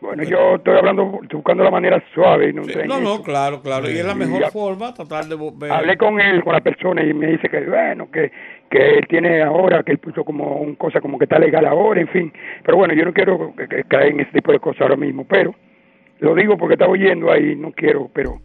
[0.00, 2.52] Bueno, yo estoy hablando, estoy buscando la manera suave.
[2.52, 3.90] No, Sí, No, no, claro, claro.
[3.90, 5.70] Y es la mejor ya- forma tratar de vo- ver.
[5.72, 8.30] Hablé con él, con la persona, y me dice que, bueno, que,
[8.70, 12.00] que él tiene ahora, que él puso como un cosa como que está legal ahora,
[12.00, 12.32] en fin.
[12.64, 15.24] Pero bueno, yo no quiero que- que caer en ese tipo de cosas ahora mismo,
[15.26, 15.54] pero
[16.20, 18.38] lo digo porque estaba oyendo ahí, no quiero, pero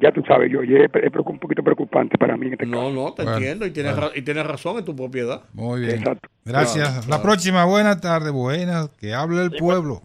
[0.00, 0.90] ya tú sabes, yo, y es,
[1.24, 2.90] un poquito preocupante para mí en este No, caso.
[2.92, 4.08] no, te Bueno, entiendo y tienes, bueno.
[4.10, 5.42] ra- y tienes razón en tu propiedad.
[5.54, 5.98] Muy bien.
[5.98, 6.28] Exacto.
[6.44, 6.88] Gracias.
[6.88, 7.22] Claro, La claro.
[7.22, 8.88] próxima, buena tarde, buenas.
[9.00, 10.00] Que hable el pueblo.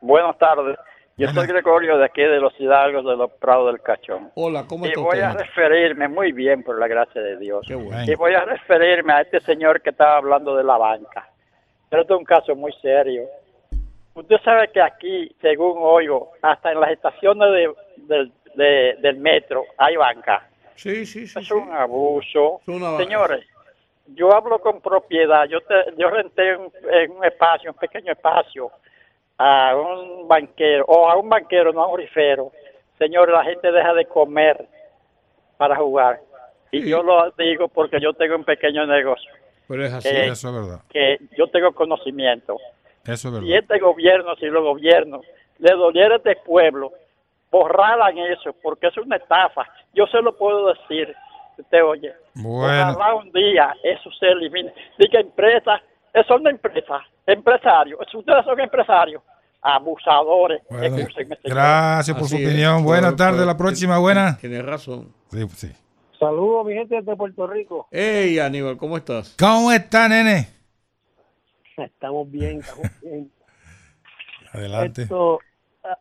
[0.00, 0.76] Buenas tardes.
[1.18, 1.34] Yo Buenas.
[1.44, 4.30] soy Gregorio de aquí de los Hidalgos de los Prados del Cachón.
[4.34, 7.64] Hola, ¿cómo Y está voy a referirme muy bien, por la gracia de Dios.
[7.68, 8.02] Qué bueno.
[8.10, 11.28] Y voy a referirme a este señor que estaba hablando de la banca.
[11.90, 13.24] Pero este es un caso muy serio.
[14.14, 17.74] Usted sabe que aquí, según oigo, hasta en las estaciones de,
[18.08, 20.48] del- de- del metro hay banca.
[20.74, 21.38] Sí, sí, sí.
[21.38, 21.52] Es sí.
[21.54, 22.60] un abuso.
[22.62, 23.44] Es una- Señores,
[24.06, 25.44] yo hablo con propiedad.
[25.46, 28.70] Yo te- yo renté un, en un espacio, un pequeño espacio,
[29.38, 32.52] a un banquero, o a un banquero, no a un rifero.
[32.98, 34.66] Señores, la gente deja de comer
[35.56, 36.20] para jugar.
[36.70, 36.88] Y Sí.
[36.90, 39.30] yo lo digo porque yo tengo un pequeño negocio,
[39.68, 40.08] Pero es así.
[40.08, 40.80] Eh, Eso es verdad.
[40.90, 42.56] que yo tengo conocimiento.
[43.04, 43.48] Eso es verdad.
[43.58, 45.24] este gobierno, si los gobiernos
[45.58, 46.92] le doliera a este pueblo,
[47.52, 49.64] borraran eso, porque es una estafa.
[49.94, 51.14] Yo se lo puedo decir.
[51.58, 52.12] Usted oye.
[52.34, 52.92] Bueno.
[52.92, 54.72] Ojalá un día eso se elimine.
[54.98, 55.80] Diga empresas,
[56.14, 58.00] eh, son de empresas, empresarios.
[58.14, 59.22] Ustedes son empresarios,
[59.60, 60.62] abusadores.
[60.70, 60.96] Bueno,
[61.44, 62.46] gracias por su es.
[62.46, 62.82] opinión.
[62.84, 63.36] Buena Pero- tarde.
[63.40, 64.38] pero- La próxima, buena.
[64.38, 65.12] Tienes razón.
[65.30, 65.72] Sí, sí.
[66.18, 67.86] Saludos, mi gente de Puerto Rico.
[67.90, 69.36] Hey, Aníbal, ¿cómo estás?
[69.38, 70.48] ¿Cómo está, nene?
[71.76, 73.30] Estamos bien, estamos bien.
[74.52, 75.02] Adelante.
[75.02, 75.38] Esto,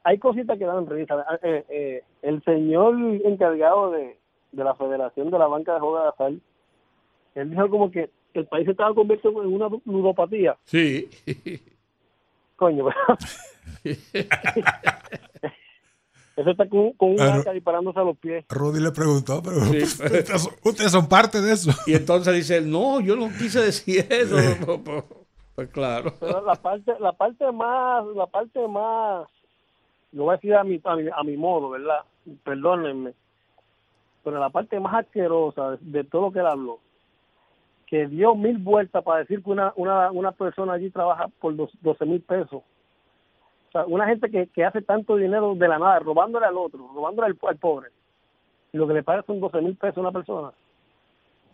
[0.03, 1.26] hay cositas que dan risa.
[1.28, 2.95] Ah, eh, eh, el señor
[3.26, 4.18] encargado de,
[4.52, 6.32] de la Federación de la Banca de Juegos de Azar,
[7.36, 10.58] él dijo como que el país se estaba convirtiendo en una ludopatía.
[10.66, 11.10] Sí.
[12.56, 12.90] Coño,
[13.84, 13.98] eso
[16.52, 18.45] está con, con un arca disparándose a los pies.
[18.49, 19.84] Rudy le preguntó, pero Sí.
[19.84, 21.72] ustedes, son, ustedes son parte de eso.
[21.88, 24.36] Y entonces dice, no, yo no quise decir eso.
[25.56, 26.14] Pues claro.
[26.20, 29.28] Pero la parte, la parte más, la parte más,
[30.14, 32.02] lo voy a decir a mi, a mi, a mi modo, ¿verdad?
[32.44, 33.14] Perdónenme.
[34.24, 36.80] Pero la parte más asquerosa de, de todo lo que él habló,
[37.88, 41.72] que dio mil vueltas para decir que una, una, una persona allí trabaja por dos,
[41.82, 42.62] 12 mil pesos.
[43.70, 46.90] O sea, una gente que, que hace tanto dinero de la nada, robándole al otro,
[46.94, 47.90] robándole al, al pobre.
[48.74, 50.52] Y lo que le paga son 12 mil pesos a una persona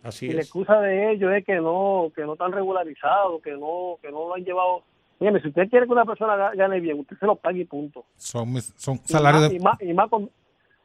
[0.04, 0.48] Así y la es.
[0.48, 4.36] excusa de ellos es que no que no están regularizados que no que no lo
[4.36, 4.84] han llevado
[5.20, 7.66] Mire, si usted quiere que una persona ga- gane bien usted se lo pague y
[7.66, 10.30] punto Son, mis- son y salarios más, de, y más, y más cuando,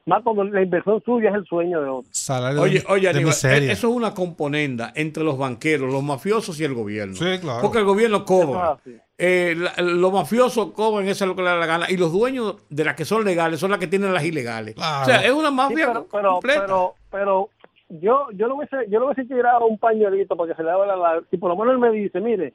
[0.06, 3.08] más cuando la inversión suya es el sueño de otro salarios Oye, de, oye, de
[3.10, 3.68] Aníbal, miseria.
[3.68, 7.14] e- eso es una componenda entre los banqueros, los mafiosos y el gobierno.
[7.14, 7.60] Sí, claro.
[7.60, 8.78] Porque el gobierno cobra.
[9.18, 11.86] Eh, la- los mafiosos cobran, eso es lo que le da la gana.
[11.90, 14.74] Y los dueños de las que son legales son las que tienen las ilegales.
[14.74, 15.02] Claro.
[15.02, 16.60] O sea, es una Sí, mafia pero, pero, completa.
[16.62, 17.48] pero, pero
[17.90, 20.86] yo, yo lo hubiese, yo lo hubiese tirado un pañuelito para que se le haga
[20.86, 22.54] la, la- si por lo menos él me dice, mire,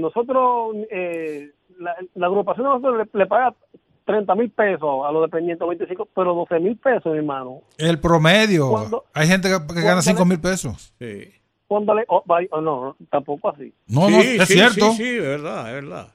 [0.00, 3.54] nosotros, eh, la, la agrupación de nosotros le, le paga
[4.04, 7.62] 30 mil pesos a los dependientes, 25, pero 12 mil pesos, mi hermano.
[7.78, 8.70] El promedio.
[8.70, 10.94] Cuando- Hay gente que, que gana cuando 5 le- mil pesos.
[10.98, 11.32] Sí.
[11.66, 13.72] Cuando le, oh, oh, no, tampoco así.
[13.88, 14.92] No, no, es sí, cierto.
[14.92, 16.08] Sí, sí, es verdad, es verdad.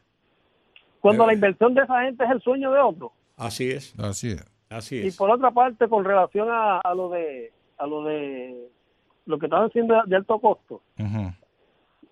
[1.02, 3.12] Cuando la inversión de esa gente es el sueño de otro.
[3.36, 4.46] Así es, Así es.
[4.70, 5.18] así Y es.
[5.18, 8.70] por otra parte, con relación a, a lo de a lo de
[9.26, 10.82] lo que estaban haciendo de alto costo.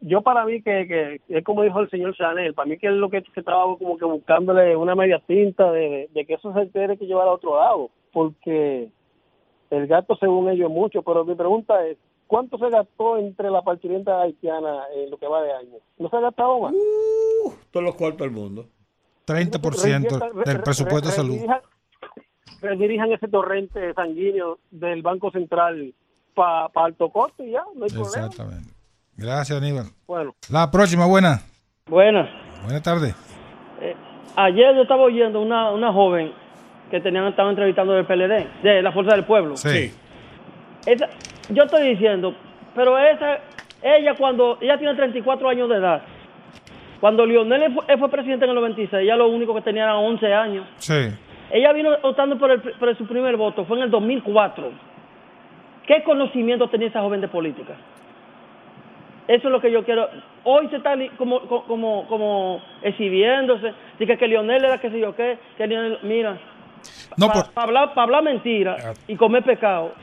[0.02, 2.94] Yo para mí que, que es como dijo el señor Chanel, para mí que es
[2.94, 6.66] lo que, que estaba como que buscándole una media tinta de, de que eso se
[6.68, 8.90] tiene que llevar a otro lado, porque
[9.70, 11.98] el gasto según ellos es mucho, pero mi pregunta es,
[12.28, 15.78] ¿cuánto se gastó entre la parturienta haitiana en lo que va de año?
[15.98, 16.74] ¿No se ha gastado más?
[16.74, 18.66] Uh, todos los cuartos del mundo.
[19.28, 21.36] 30% Re- del re- presupuesto de salud.
[22.62, 25.94] redirijan- ese torrente sanguíneo del Banco Central
[26.34, 28.26] para alto costo y ya, no hay problema.
[28.28, 28.74] Exactamente.
[29.20, 29.86] Gracias, Aníbal.
[30.08, 31.40] Bueno, La próxima, buena.
[31.88, 32.30] Buenas.
[32.64, 33.16] Buenas tardes.
[34.36, 36.32] Ayer yo estaba oyendo una, una joven
[36.90, 39.58] que tenían, estaban entrevistando del PLD, de la Fuerza del Pueblo.
[39.58, 39.92] Sí.
[40.86, 41.10] Esa-
[41.50, 42.34] yo estoy diciendo,
[42.74, 43.40] pero esa,
[43.82, 46.02] ella cuando, ella tiene 34 años de edad.
[47.02, 50.34] Cuando Lionel fue, fue presidente en el 96, ella lo único que tenía eran 11
[50.34, 50.66] años.
[50.78, 51.10] Sí.
[51.52, 54.72] Ella vino optando por, el, por su primer voto, fue en el 2004.
[55.88, 57.74] ¿Qué conocimiento tenía esa joven de política?
[59.30, 60.08] Eso es lo que yo quiero.
[60.44, 63.74] Hoy se está como, co- como, como exhibiéndose.
[64.00, 65.38] Dice que Lionel era que sé yo qué.
[65.56, 66.40] Que Lionel, mira,
[67.16, 69.94] No, para por- hablar, pa hablar mentira y comer pecado,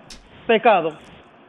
[0.46, 0.96] pecado,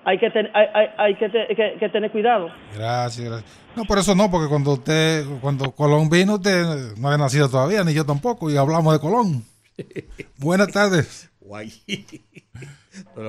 [0.04, 2.50] hay que, ten- hay, hay, hay que, te- que- que tener cuidado.
[2.76, 3.68] Gracias, gracias.
[3.76, 7.84] No, por eso no, porque cuando usted, cuando Colón vino, usted no había nacido todavía,
[7.84, 9.44] ni yo tampoco, y hablamos de Colón.
[10.40, 11.30] Buenas tardes.
[11.42, 11.72] Guay.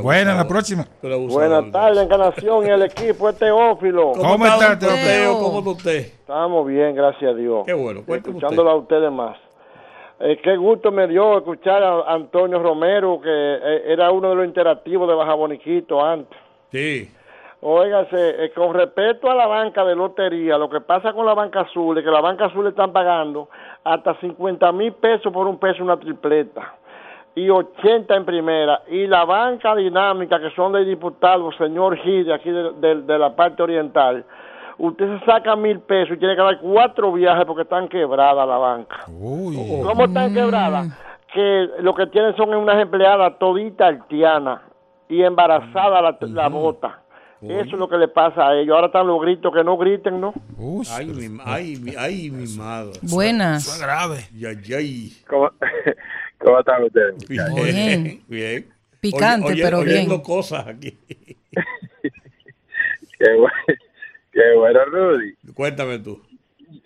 [0.02, 0.86] Buena, la próxima.
[1.02, 4.12] Buenas tardes, Encarnación y el equipo, es Teófilo.
[4.12, 4.78] ¿Cómo ¿Cómo está?
[4.78, 5.98] ¿Cómo está usted?
[5.98, 7.64] Estamos bien, gracias a Dios.
[7.66, 9.36] Qué bueno, Escuchándolo a ustedes más.
[10.20, 14.44] Eh, qué gusto me dio escuchar a Antonio Romero, que eh, era uno de los
[14.46, 16.36] interactivos de Baja Boniquito antes.
[16.72, 17.08] Sí.
[17.60, 21.60] Óigase, eh, con respecto a la banca de lotería, lo que pasa con la banca
[21.60, 23.48] azul es que la banca azul están pagando
[23.84, 26.77] hasta 50 mil pesos por un peso una tripleta
[27.34, 28.82] y 80 en primera.
[28.88, 33.18] Y la banca dinámica, que son de diputados, señor Gil, de aquí de, de- de
[33.18, 34.24] la parte oriental,
[34.78, 38.56] usted se saca mil pesos y tiene que dar cuatro viajes porque están quebradas la
[38.58, 38.96] banca.
[39.86, 40.88] ¿Cómo están quebradas?
[41.32, 44.60] Que lo que tienen son unas empleadas todita haitianas
[45.08, 47.02] y embarazada la, la bota.
[47.40, 48.74] Eso es lo que le pasa a ellos.
[48.74, 50.32] Ahora están los gritos que no griten, ¿no?
[50.90, 52.98] Ay, mi, ay, mi, ay, mi madre.
[53.02, 53.64] Buenas.
[53.64, 54.16] Eso es grave.
[54.34, 55.12] Ay, ay.
[56.38, 57.28] ¿Cómo, están ustedes?
[57.28, 57.44] Bien.
[57.54, 58.22] Bien.
[58.28, 58.66] Bien.
[59.00, 60.22] Picante, Oye- oye- pero oyendo bien.
[60.22, 60.96] cosas aquí.
[63.18, 63.52] Qué, bueno,
[64.32, 65.34] qué bueno, Rudy.
[65.54, 66.22] Cuéntame tú.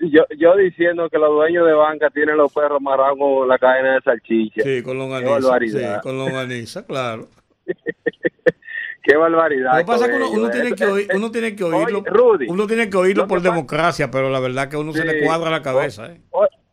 [0.00, 3.94] Yo, yo diciendo que los dueños de banca tienen los perros amarrados con la cadena
[3.96, 4.62] de salchicha.
[4.62, 5.58] Sí, con longaniza.
[5.60, 7.28] Sí, con longaniza, claro.
[9.02, 9.72] Qué barbaridad.
[9.72, 10.74] Lo que pasa es que uno, uno ellos, tiene ¿eh?
[10.74, 14.10] que oír, uno tiene que oírlo, Oye, Rudy, uno tiene que oírlo lo por democracia,
[14.10, 15.26] pero la verdad que a uno se le Sí.
[15.26, 16.06] cuadra la cabeza.
[16.12, 16.20] ¿eh?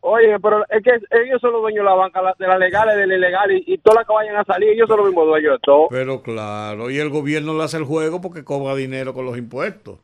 [0.09, 0.91] Oye, pero es que
[1.23, 3.73] ellos son los dueños de la banca, la- de las legales, de las ilegales, y,
[3.73, 5.87] y todas las que vayan a salir, ellos son los mismos dueños de todo.
[5.89, 9.99] Pero claro, y el gobierno le hace el juego porque cobra dinero con los impuestos.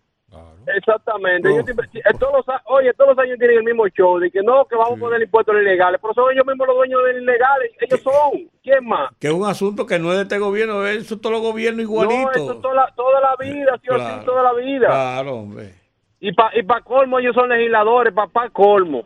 [0.67, 1.47] Exactamente.
[1.47, 1.51] Oh.
[1.51, 4.31] Ellos siempre- eh, todos los, a- oye, todos los años tienen el mismo show de
[4.31, 7.13] que no, que vamos a poner impuestos ilegales, pero son ellos mismos los dueños de
[7.13, 7.71] los ilegales.
[7.79, 8.49] Ellos son.
[8.63, 9.11] ¿Quién más?
[9.19, 11.85] Que es un asunto que no es de este gobierno, es eso todos los gobiernos
[11.85, 12.35] No, igualitos.
[12.35, 14.19] eso es toda la, toda la vida, sí o Claro.
[14.19, 14.87] sí, toda la vida.
[14.87, 15.73] Claro, hombre.
[16.19, 19.03] Y para y pa colmo, ellos son legisladores, papá colmo.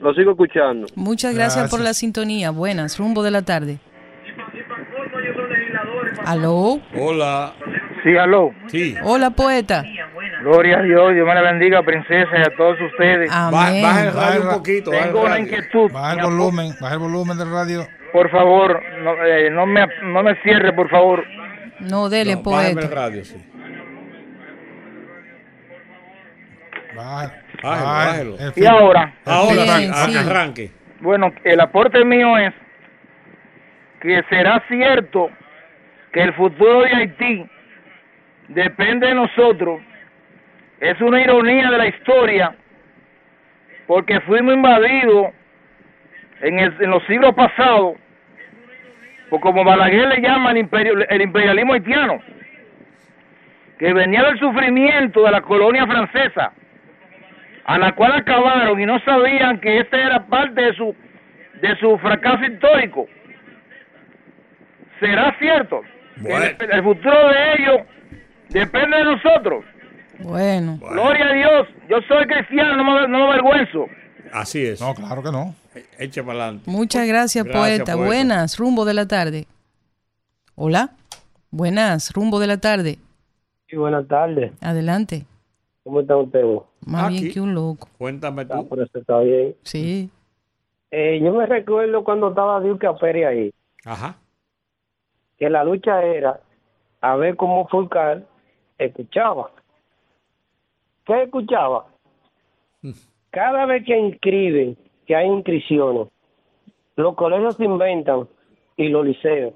[0.00, 0.86] Lo sigo escuchando.
[0.94, 2.50] Muchas gracias, por la sintonía.
[2.50, 3.78] Buenas, rumbo de la tarde.
[6.24, 6.80] ¿Aló?
[6.98, 7.52] Hola.
[8.02, 8.50] Sí, aló.
[8.68, 8.94] Sí.
[9.04, 9.84] Hola, poeta.
[10.42, 13.30] Gloria a Dios, Dios me la bendiga, princesa, y a todos ustedes.
[13.30, 13.82] Amén.
[13.82, 15.92] Baja el radio un poquito, baja el Tengo una inquietud.
[15.92, 17.86] Baja el volumen, baja el volumen del radio.
[18.12, 21.24] Por favor, no, eh, no, me, no me cierre, por favor.
[21.80, 22.80] No, dele, No, poeta.
[22.80, 23.36] el radio, sí.
[28.56, 30.70] Y ahora, Ahora Bien, sí, arranque.
[31.00, 32.52] bueno, el aporte mío es
[34.00, 35.30] que será cierto
[36.12, 37.46] que el futuro de Haití
[38.48, 39.80] depende de nosotros.
[40.80, 42.54] Es una ironía de la historia,
[43.86, 45.28] porque fuimos invadidos
[46.40, 47.96] en, el- en los siglos pasados,
[49.28, 52.20] por como Balaguer le llama el, imperio, el imperialismo haitiano,
[53.78, 56.52] que venía del sufrimiento de la colonia francesa,
[57.70, 60.94] a la cual acabaron y no sabían que esta era parte de su
[61.62, 63.06] de su fracaso histórico.
[64.98, 65.80] ¿Será cierto?
[66.16, 66.46] Bueno.
[66.58, 67.80] El, el futuro de ellos
[68.48, 69.64] depende de nosotros.
[70.18, 70.78] Bueno.
[70.78, 71.68] Gloria a Dios.
[71.88, 73.86] Yo soy cristiano, no me, no me avergüenzo.
[74.32, 74.80] Así es.
[74.80, 75.54] No, claro que no.
[75.98, 76.70] Eche para adelante.
[76.70, 77.92] Muchas gracias, Gracias, poeta.
[77.94, 78.06] poeta.
[78.06, 79.46] Buenas, rumbo de la tarde.
[80.56, 80.90] Hola.
[81.50, 82.98] Buenas, rumbo de la tarde.
[83.68, 84.52] Sí, buenas tardes.
[84.60, 85.24] Adelante.
[85.84, 86.60] ¿Cómo están ustedes?
[86.90, 87.20] Más Aquí.
[87.20, 87.88] bien que un loco.
[87.98, 88.68] Cuéntame Ah, tú.
[88.68, 89.54] por eso está bien.
[89.62, 90.10] Sí.
[90.90, 93.54] Eh, yo me recuerdo cuando estaba Duque Pérez ahí,
[93.84, 94.16] Ajá.
[95.38, 96.40] que la lucha era
[97.00, 98.24] a ver cómo Fulcar
[98.76, 99.52] escuchaba.
[101.06, 101.86] ¿Qué escuchaba?
[103.30, 104.76] Cada vez que inscriben,
[105.06, 106.08] que hay inscripciones,
[106.96, 108.28] los colegios se inventan
[108.76, 109.54] y los liceos,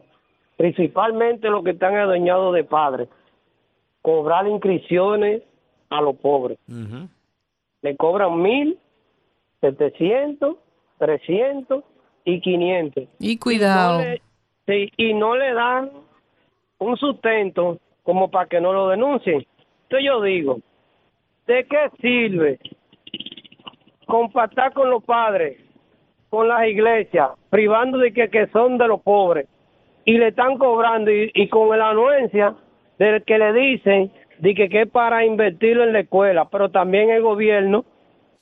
[0.57, 3.09] principalmente los que están adueñados de padres,
[4.03, 5.43] cobrar inscripciones
[5.91, 6.59] a los pobres.
[6.69, 7.09] Ujú.
[7.85, 8.79] Le cobran mil,
[9.61, 10.57] setecientos,
[10.99, 11.85] trescientos
[12.25, 13.05] y quinientos.
[13.19, 14.01] Y cuidado.
[14.01, 14.23] Y no le,
[14.67, 15.91] sí, y no le dan
[16.79, 19.47] un sustento como para que no lo denuncien.
[19.83, 20.61] Entonces yo digo,
[21.47, 22.59] ¿de qué sirve
[24.07, 25.59] compactar con los padres,
[26.31, 29.47] con las iglesias, privando de que, que son de los pobres
[30.07, 32.55] y le están cobrando y, y con la anuencia
[32.99, 37.23] del que le dicen de que, es para invertirlo en la escuela, pero también el
[37.23, 37.85] gobierno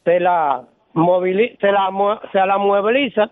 [0.05, 0.64] se la
[0.94, 3.31] movili- se la se la muebliza,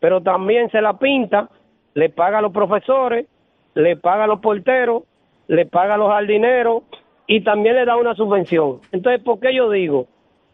[0.00, 1.48] pero también se la pinta,
[1.94, 3.26] le paga a los profesores,
[3.74, 5.02] le paga a los porteros,
[5.48, 6.82] le paga a los jardineros
[7.26, 8.80] y también le da una subvención.
[8.92, 10.06] Entonces, ¿por qué yo digo?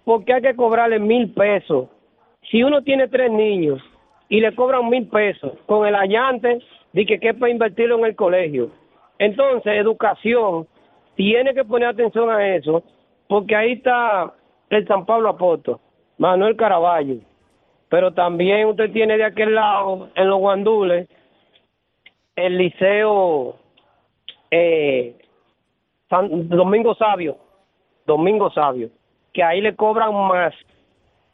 [0.05, 1.89] Porque hay que cobrarle mil pesos.
[2.51, 3.83] Si uno tiene tres niños
[4.29, 6.61] y le cobran mil pesos con el allante
[6.93, 8.71] que, que es para invertirlo en el colegio.
[9.19, 10.67] Entonces, educación
[11.15, 12.83] tiene que poner atención a eso,
[13.29, 14.33] porque ahí está
[14.71, 15.79] el San Pablo Apóstol,
[16.19, 17.17] Manuel Caraballo.
[17.89, 21.09] Pero también usted tiene de aquel lado, en los guandules,
[22.37, 23.57] el liceo
[24.51, 25.17] eh,
[26.09, 27.37] San- Domingo Sabio,
[28.07, 28.89] Domingo Sabio,
[29.33, 30.55] que ahí le cobran más.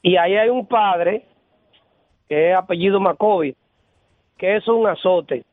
[0.02, 1.24] Y ahí hay un padre,
[2.28, 3.54] que es apellido Macovi,
[4.38, 5.44] que es un azote.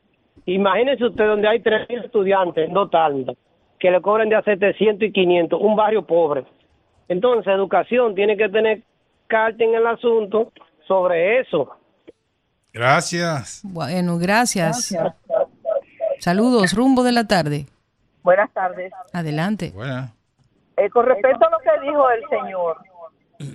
[0.46, 3.36] Imagínese usted donde hay 3.000 estudiantes dos tandas,
[3.78, 6.44] que le cobran de a 700 y 500, un barrio pobre.
[7.08, 8.82] Entonces, educación tiene que tener
[9.26, 10.52] carta en el asunto
[10.86, 11.70] sobre eso.
[12.72, 13.62] Gracias.
[13.64, 14.94] Bueno, gracias.
[16.18, 17.66] Saludos, rumbo de la tarde.
[18.22, 18.92] Buenas tardes.
[19.12, 19.72] Adelante.
[20.76, 22.76] Eh, con respecto a lo que dijo el señor,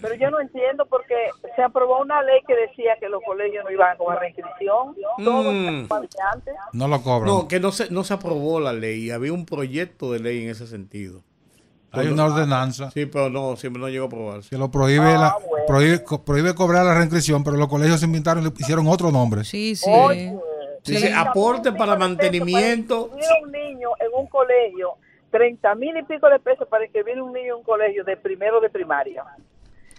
[0.01, 1.15] pero yo no entiendo porque
[1.55, 5.45] se aprobó una ley que decía que los colegios no iban a cobrar reinscripción, todos
[5.53, 5.65] Mm.
[5.65, 5.73] los
[6.03, 6.55] estudiantes.
[6.71, 7.27] No lo cobran.
[7.27, 9.11] No, que no se, no se aprobó la ley.
[9.11, 11.21] Había un proyecto de ley en ese sentido.
[11.91, 12.89] Hay una ordenanza.
[12.89, 14.49] Sí, pero no, siempre no llegó a aprobarse.
[14.49, 15.35] Que lo prohíbe, la,
[15.67, 19.11] prohíbe, co- prohíbe cobrar la reinscripción, pero los colegios se inventaron y le hicieron otro
[19.11, 19.43] nombre.
[19.43, 19.91] Sí, sí.
[20.85, 23.09] Dice, aporte para mantenimiento.
[23.09, 24.93] Para inscribir un niño en un colegio,
[25.29, 28.17] 30 mil y pico de pesos para inscribir a un niño en un colegio de
[28.17, 29.23] primero de primaria.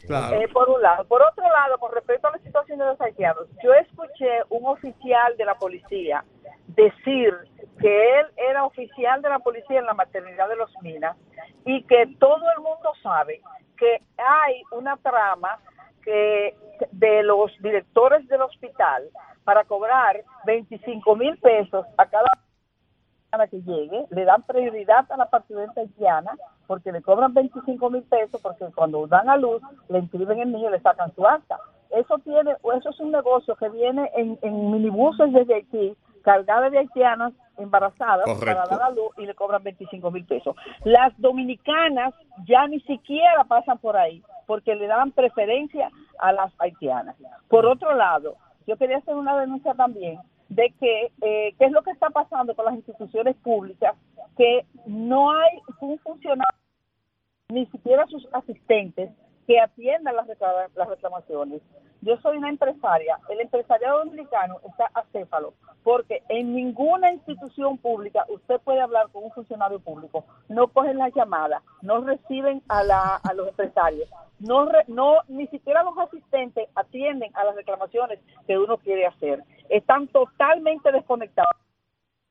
[0.08, 1.04] Eh, por un lado.
[1.04, 5.36] Por otro lado, con respecto a la situación de los haitianos, yo escuché un oficial
[5.36, 6.24] de la policía
[6.68, 7.34] decir
[7.80, 11.16] que él era oficial de la policía en la maternidad de los Minas
[11.64, 13.40] y que todo el mundo sabe
[13.76, 15.58] que hay una trama
[16.02, 16.54] que
[16.92, 19.04] de los directores del hospital
[19.44, 22.28] para cobrar 25 mil pesos a cada
[23.48, 26.32] que llegue, le dan prioridad a la partidenta haitiana
[26.66, 30.68] porque le cobran 25 mil pesos porque cuando dan a luz le inscriben el niño
[30.68, 31.58] y le sacan su acta.
[31.90, 36.78] Eso tiene, eso es un negocio que viene en, en minibuses desde Haití, cargada de
[36.78, 38.46] haitianas embarazadas Correcto.
[38.46, 40.56] para dar a luz y le cobran 25 mil pesos.
[40.84, 42.14] Las dominicanas
[42.46, 47.16] ya ni siquiera pasan por ahí porque le dan preferencia a las haitianas.
[47.48, 48.36] Por otro lado,
[48.66, 50.18] yo quería hacer una denuncia también
[50.54, 53.96] de que eh, qué es lo que está pasando con las instituciones públicas,
[54.36, 56.58] que no hay un funcionario,
[57.48, 59.10] ni siquiera sus asistentes,
[59.46, 61.60] que atiendan las, reclama- las reclamaciones.
[62.00, 68.60] Yo soy una empresaria, el empresariado dominicano está acéfalo, porque en ninguna institución pública usted
[68.60, 73.32] puede hablar con un funcionario público, no cogen las llamadas, no reciben a, la, a
[73.32, 74.08] los empresarios,
[74.38, 79.42] no, re- no ni siquiera los asistentes atienden a las reclamaciones que uno quiere hacer.
[79.70, 81.56] Están totalmente desconectados.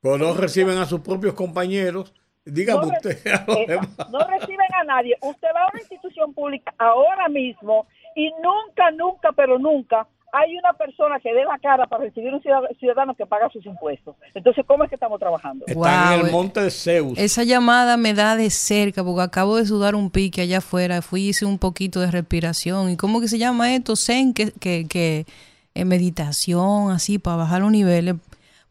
[0.01, 2.13] Pero no reciben a sus propios compañeros.
[2.45, 3.17] Dígame No usted.
[3.25, 5.15] Esa- no reciben a nadie.
[5.21, 10.73] Usted va a una institución pública ahora mismo y nunca, nunca, pero nunca hay una
[10.73, 14.15] persona que dé la cara para recibir un ciudad- ciudadano que paga sus impuestos.
[14.33, 15.63] Entonces, ¿cómo es que estamos trabajando?
[15.67, 17.19] Están en el monte de Zeus.
[17.19, 21.03] Esa llamada me da de cerca porque acabo de sudar un pique allá afuera.
[21.03, 22.89] Fui y hice un poquito de respiración.
[22.89, 23.95] ¿Y cómo que se llama esto?
[23.95, 25.25] Zen, que, que, que
[25.75, 28.15] eh, meditación, así, para bajar los niveles.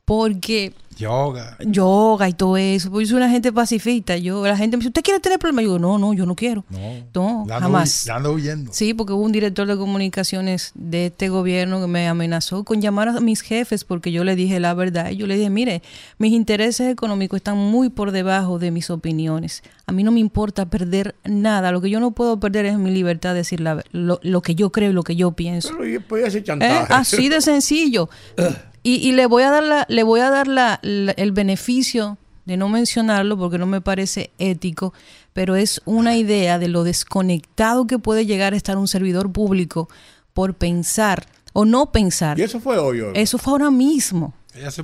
[0.05, 1.57] Porque Yoga.
[1.65, 2.91] yoga y todo eso.
[2.91, 4.17] Pues yo soy una gente pacifista.
[4.17, 5.65] Yo, la gente me dice, ¿usted quiere tener problemas?
[5.65, 6.65] Yo digo, no, no, yo no quiero.
[6.71, 8.09] No, ando jamás.
[8.09, 8.73] ando huyendo.
[8.73, 13.09] Sí, porque hubo un director de comunicaciones de este gobierno que me amenazó con llamar
[13.09, 15.11] a mis jefes porque yo le dije la verdad.
[15.11, 15.83] Y yo le dije, mire,
[16.19, 19.63] mis intereses económicos están muy por debajo de mis opiniones.
[19.87, 21.73] A mí no me importa perder nada.
[21.73, 24.55] Lo que yo no puedo perder es mi libertad de decir la, lo, lo que
[24.55, 25.75] yo creo y lo que yo pienso.
[25.79, 26.45] Pero podía ser ¿Eh?
[26.45, 26.93] chantaje.
[26.93, 28.09] Así de sencillo.
[28.83, 32.19] Y, y le voy a dar, la, le voy a dar la, la- el beneficio
[32.45, 34.93] de no mencionarlo porque no me parece ético,
[35.33, 39.89] pero es una idea de lo desconectado que puede llegar a estar un servidor público
[40.33, 42.39] por pensar o no pensar.
[42.39, 43.01] Y eso fue hoy.
[43.01, 43.13] hoy.
[43.15, 44.35] Eso fue ahora mismo.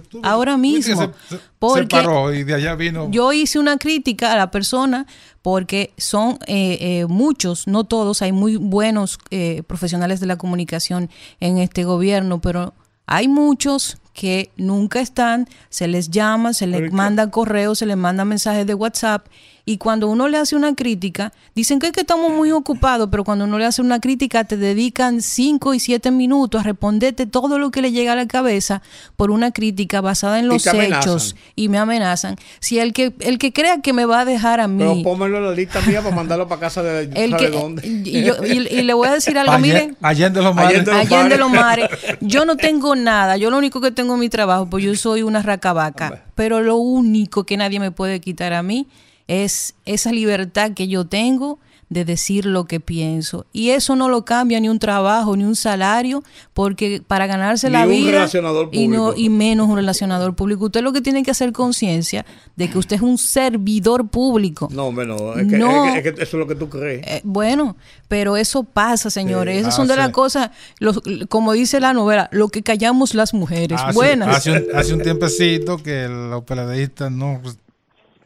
[0.09, 0.97] Tú- Ahora mismo.
[0.97, 3.11] Se, se- se Porque paró y de allá vino.
[3.11, 5.07] yo hice una crítica a la persona
[5.43, 11.11] porque son eh, eh, muchos, no todos, hay muy buenos eh, profesionales de la comunicación
[11.41, 12.73] en este gobierno, pero
[13.09, 18.25] hay muchos que nunca están, se les llama, se les manda correos, se les manda
[18.27, 19.27] mensajes de WhatsApp
[19.71, 23.23] y cuando uno le hace una crítica, dicen que es que estamos muy ocupados, pero
[23.23, 27.59] cuando uno le hace una crítica te dedican 5 y 7 minutos a responderte todo
[27.59, 28.81] lo que le llega a la cabeza
[29.17, 32.37] por una crítica basada en Y los hechos y me amenazan.
[32.61, 35.37] Si el que el que crea que me va a dejar a mí Pero pónmelo
[35.37, 37.87] en la lista mía para mandarlo para casa de el ¿sabe que, dónde?
[37.87, 40.71] y, yo- y- y le voy a decir algo, Allende- miren, Allende los mares.
[40.89, 41.39] Allende los Allende mares.
[41.39, 41.89] los mares.
[42.23, 43.37] Yo no tengo nada.
[43.37, 46.25] Yo lo único que tengo es mi trabajo, pues yo soy una racabaca.
[46.35, 48.87] Pero lo único que nadie me puede quitar a mí
[49.29, 51.59] es esa libertad que yo tengo
[51.91, 53.47] de decir lo que pienso.
[53.51, 56.23] Y eso no lo cambia ni un trabajo, ni un salario,
[56.53, 59.15] porque para ganarse Ni la un vida relacionador y, no, público.
[59.19, 60.67] y menos un relacionador público.
[60.67, 62.27] Usted lo que tiene que hacer conciencia
[62.57, 64.69] de que usted es un servidor público.
[64.71, 65.35] No, no.
[65.35, 65.87] Es que, No.
[65.87, 67.07] es que- es que eso es lo que tú crees.
[67.07, 67.75] Eh, bueno,
[68.07, 69.55] pero eso pasa, señores.
[69.55, 69.61] Sí.
[69.61, 70.51] Esas son de las cosas,
[70.81, 71.01] los-
[71.31, 73.81] como dice la novela, lo que callamos las mujeres.
[73.83, 74.37] Hace, Buenas.
[74.37, 77.41] hace un, hace un tiempecito que los PLDistas no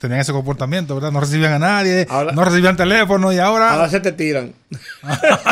[0.02, 1.10] tenían ese comportamiento, ¿verdad?
[1.12, 3.72] No recibían a nadie, no recibían teléfono y ahora...
[3.72, 4.52] Ahora se te tiran.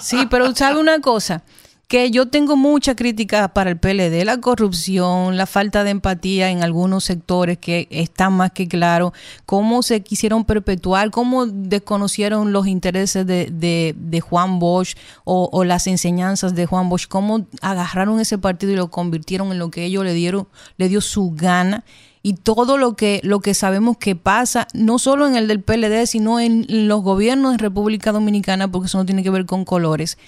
[0.00, 1.42] Sí, pero sabe una cosa,
[1.88, 6.62] que yo tengo mucha crítica para el PLD, la corrupción, la falta de empatía en
[6.62, 9.12] algunos sectores que están más que claro,
[9.46, 14.94] cómo se quisieron perpetuar, cómo desconocieron los intereses de, de- de Juan Bosch
[15.24, 19.58] o, o las enseñanzas de Juan Bosch, cómo agarraron ese partido y lo convirtieron en
[19.58, 21.84] lo que ellos le dieron, le dio su gana
[22.24, 26.06] y todo lo que lo que sabemos que pasa no solo en el del PLD
[26.06, 30.18] sino en los gobiernos de República Dominicana porque eso no tiene que ver con colores.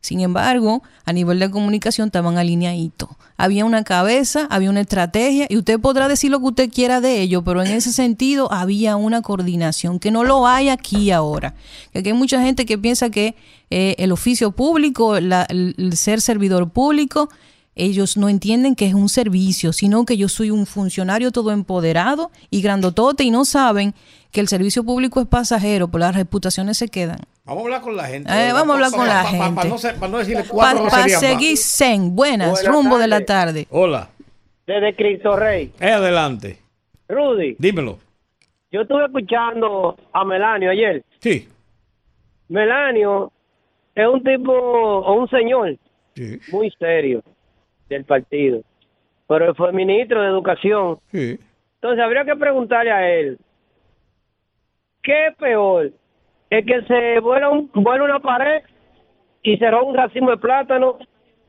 [0.00, 3.08] Sin embargo a nivel de comunicación estaban alineaditos.
[3.38, 7.20] Había una cabeza había una estrategia y usted podrá decir lo que usted quiera de
[7.22, 11.54] ello pero en ese sentido había una coordinación que no lo hay aquí ahora.
[11.92, 13.36] Que aquí hay mucha gente que piensa que
[13.70, 17.28] eh, el oficio público la- el- el ser servidor público
[17.76, 22.30] ellos no entienden que es un servicio, sino que yo soy un funcionario todo empoderado
[22.50, 23.94] y grandotote y no saben
[24.30, 27.18] que el servicio público es pasajero, por las reputaciones se quedan.
[27.44, 28.30] Vamos a hablar con la gente.
[28.32, 29.54] Eh, vamos a hablar con la gente.
[29.54, 33.66] Para no, ser- pa no decirle cuatro Para seguir zen, buenas, rumbo de la tarde.
[33.70, 34.08] Hola.
[34.66, 35.72] Desde Cristo Rey.
[35.78, 36.58] Eh, adelante.
[37.08, 37.98] Rudy, Dímelo.
[38.72, 41.04] yo estuve escuchando a Melanio ayer.
[41.20, 41.46] Sí.
[42.48, 43.30] Melanio
[43.94, 45.76] es un tipo o un señor
[46.16, 46.38] Sí.
[46.52, 47.22] muy serio
[47.88, 48.62] del partido,
[49.28, 50.98] pero él fue ministro de Educación.
[51.12, 51.38] Sí.
[51.76, 53.38] Entonces habría que preguntarle a él,
[55.02, 55.90] ¿qué es peor?
[56.50, 58.62] ¿El que se vuela, un, vuela una pared
[59.42, 60.98] y se roba un racimo de plátano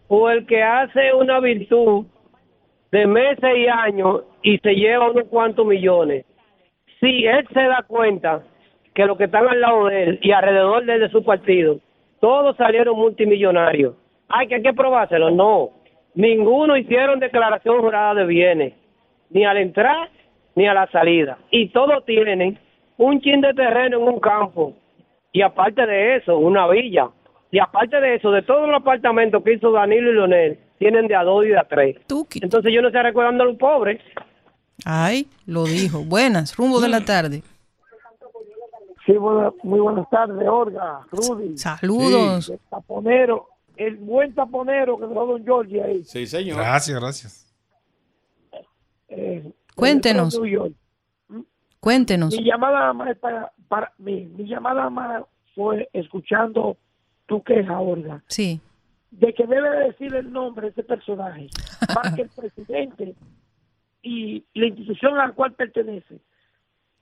[0.07, 2.05] o el que hace una virtud
[2.91, 6.25] de meses y años y se lleva unos cuantos millones?
[6.99, 8.43] Si él se da cuenta
[8.93, 11.79] que los que están al lado de él y alrededor de él de su partido,
[12.19, 13.93] todos salieron multimillonarios.
[14.47, 15.29] Que, hay que probárselo.
[15.29, 15.69] No.
[16.15, 18.73] Ninguno hicieron declaración jurada de bienes,
[19.29, 20.09] ni al entrar
[20.55, 21.37] ni a la salida.
[21.51, 22.57] Y todos tienen
[22.97, 24.73] un chin de terreno en un campo.
[25.33, 27.09] Y aparte de eso, una villa.
[27.51, 31.15] Y aparte de eso, de todos los apartamentos que hizo Danilo y Leonel, tienen de
[31.15, 31.97] a dos y de a tres.
[32.41, 34.01] Entonces yo no estoy recordando a los pobres.
[34.85, 36.03] Ay, lo dijo.
[36.03, 37.43] Buenas, rumbo de la tarde.
[39.05, 39.13] Sí,
[39.63, 41.57] muy buenas tardes, Olga, Rudy.
[41.57, 42.49] Saludos.
[42.49, 43.47] El taponero,
[43.77, 46.03] el buen taponero que dejó Don Giorgi ahí.
[46.03, 46.57] Sí, señor.
[46.57, 47.56] Gracias, gracias.
[49.10, 50.34] Eh, Cuéntenos.
[50.34, 50.73] de New York.
[51.80, 52.35] Cuéntenos.
[52.35, 55.23] Mi llamada más para, para mí, mi llamada más
[55.53, 56.77] fue escuchando
[57.27, 58.60] tu queja, Olga, Sí.
[59.11, 61.47] de que debe decir el nombre de ese personaje
[61.93, 63.15] para que el presidente
[64.02, 66.19] y la institución a la cual pertenece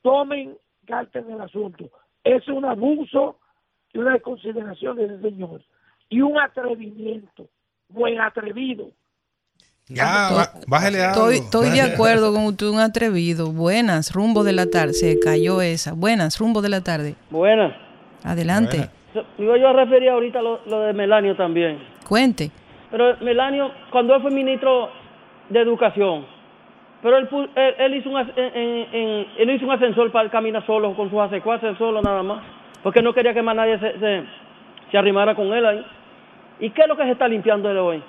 [0.01, 1.89] tomen carta en el asunto.
[2.23, 3.39] Es un abuso
[3.93, 5.61] y una desconsideración de ese señor
[6.13, 7.47] y un atrevimiento,
[7.89, 8.91] buen atrevido.
[9.87, 11.29] Ya, ba- bájele algo.
[11.29, 13.51] Estoy, estoy de acuerdo con usted, un atrevido.
[13.51, 14.93] Buenas, rumbo de la tarde.
[14.93, 15.93] Se cayó esa.
[15.93, 17.15] Buenas, rumbo de la tarde.
[17.29, 17.73] Buenas.
[18.23, 18.89] Adelante.
[19.37, 21.79] Iba yo a referir ahorita lo, lo de Melanio también.
[22.07, 22.49] Cuente.
[22.91, 24.89] Pero Melanio, cuando él fue ministro
[25.49, 26.25] de Educación,
[27.01, 30.11] pero él, pu- él, él hizo un, as- en- en- en- él hizo un ascensor
[30.11, 32.41] para él caminar solo con sus ascensores solo nada más,
[32.81, 34.23] porque no quería que más nadie se, se,
[34.89, 35.85] se arrimara con él ahí.
[36.63, 38.03] ¿Y qué es lo que se está limpiando él hoy?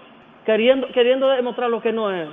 [0.46, 2.28] Queriendo, queriendo demostrar lo que no es.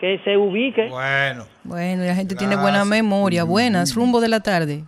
[0.00, 0.88] Que se ubique.
[0.88, 1.44] Bueno.
[1.62, 3.44] Bueno, la gente tiene buena memoria.
[3.44, 4.84] Buenas, rumbo de la tarde.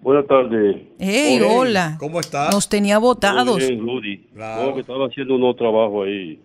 [0.00, 0.76] Buenas tardes.
[1.00, 1.96] Hey, hola.
[1.98, 2.54] ¿Cómo estás?
[2.54, 3.56] Nos tenía votados.
[3.58, 4.18] Bien, Rudy.
[4.32, 4.74] Claro.
[4.74, 6.40] Que estaba haciendo un nuevo trabajo ahí.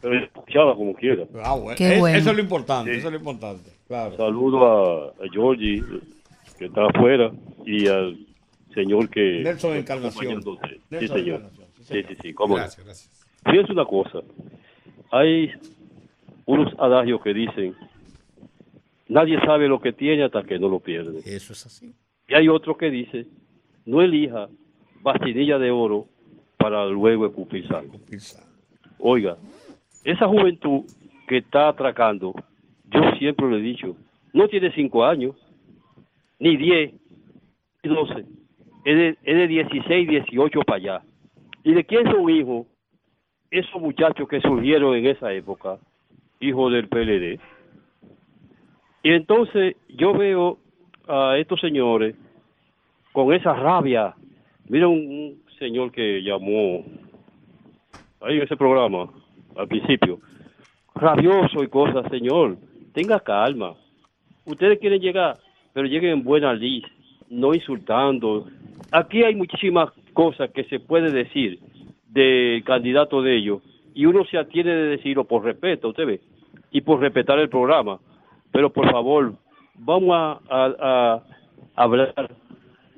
[0.00, 1.24] Pero escuchaba como quiera.
[1.44, 1.76] Ah, bueno.
[1.76, 2.16] Qué Es- bueno.
[2.18, 3.70] Eso es lo importante, eso es lo importante.
[3.86, 4.16] Claro.
[4.16, 5.82] Saludo a, a Georgie,
[6.58, 7.30] que está afuera,
[7.66, 8.16] y al
[8.74, 9.42] señor que...
[9.44, 10.38] Nelson Encarnación.
[10.38, 10.68] acompañándote.
[10.76, 11.36] Sí, Nelson señor.
[11.40, 11.59] Encarnación,
[11.90, 12.54] sí, Sí, sí, cómo.
[12.54, 13.26] Gracias, gracias.
[13.44, 14.20] Fíjense una cosa.
[15.10, 15.52] Hay
[16.46, 17.74] unos adagios que dicen,
[19.08, 21.20] nadie sabe lo que tiene hasta que no lo pierde.
[21.24, 21.94] Eso es así.
[22.28, 23.26] Y hay otro que dice,
[23.84, 24.48] no elija
[25.02, 26.06] bastidilla de oro
[26.56, 27.98] para luego escupir sangre.
[28.98, 29.36] Oiga,
[30.04, 30.84] esa juventud
[31.26, 32.34] que está atracando,
[32.84, 33.96] yo siempre lo he dicho,
[34.32, 35.34] no tiene cinco años,
[36.38, 36.92] ni diez,
[37.82, 38.26] ni doce,
[38.84, 41.02] es de, es de 16, 18 para allá.
[41.62, 42.66] ¿Y de quién son hijos
[43.50, 45.78] esos muchachos que surgieron en esa época?
[46.40, 47.38] Hijos del PLD.
[49.02, 50.58] Y entonces yo veo
[51.08, 52.14] a estos señores
[53.12, 54.14] con esa rabia.
[54.68, 56.82] Mira un, señor que llamó
[58.22, 59.10] ahí en ese programa
[59.56, 60.18] al principio,
[60.94, 62.56] rabioso y cosas, señor,
[62.94, 63.74] tenga calma.
[64.46, 65.38] Ustedes quieren llegar,
[65.74, 66.84] pero lleguen en buena lid,
[67.28, 68.46] no insultando.
[68.90, 69.90] Aquí hay muchísimas
[70.20, 71.58] cosas que se puede decir
[72.08, 73.62] del candidato de ellos
[73.94, 76.20] y uno se atiene de decirlo por respeto, usted ve,
[76.70, 77.98] y por respetar el programa.
[78.52, 79.34] Pero por favor,
[79.78, 81.22] vamos a, a-
[81.76, 82.30] a hablar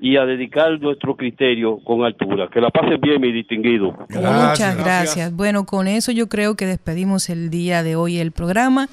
[0.00, 2.48] y a dedicar nuestro criterio con altura.
[2.52, 3.92] Que la pasen bien, mi distinguido.
[4.10, 5.32] Muchas gracias.
[5.36, 8.88] Bueno, con eso yo creo que despedimos el día de hoy el programa.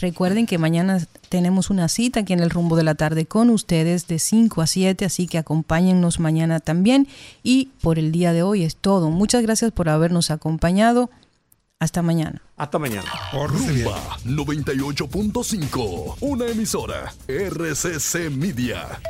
[0.00, 4.06] Recuerden que mañana tenemos una cita aquí en el rumbo de la tarde con ustedes
[4.06, 7.08] de 5 a 7, así que acompáñennos mañana también.
[7.42, 9.10] Y por el día de hoy es todo.
[9.10, 11.10] Muchas gracias por habernos acompañado.
[11.80, 12.42] Hasta mañana.
[12.56, 13.10] Hasta mañana.
[13.32, 19.00] Rumba 98.5, una emisora RCC Media.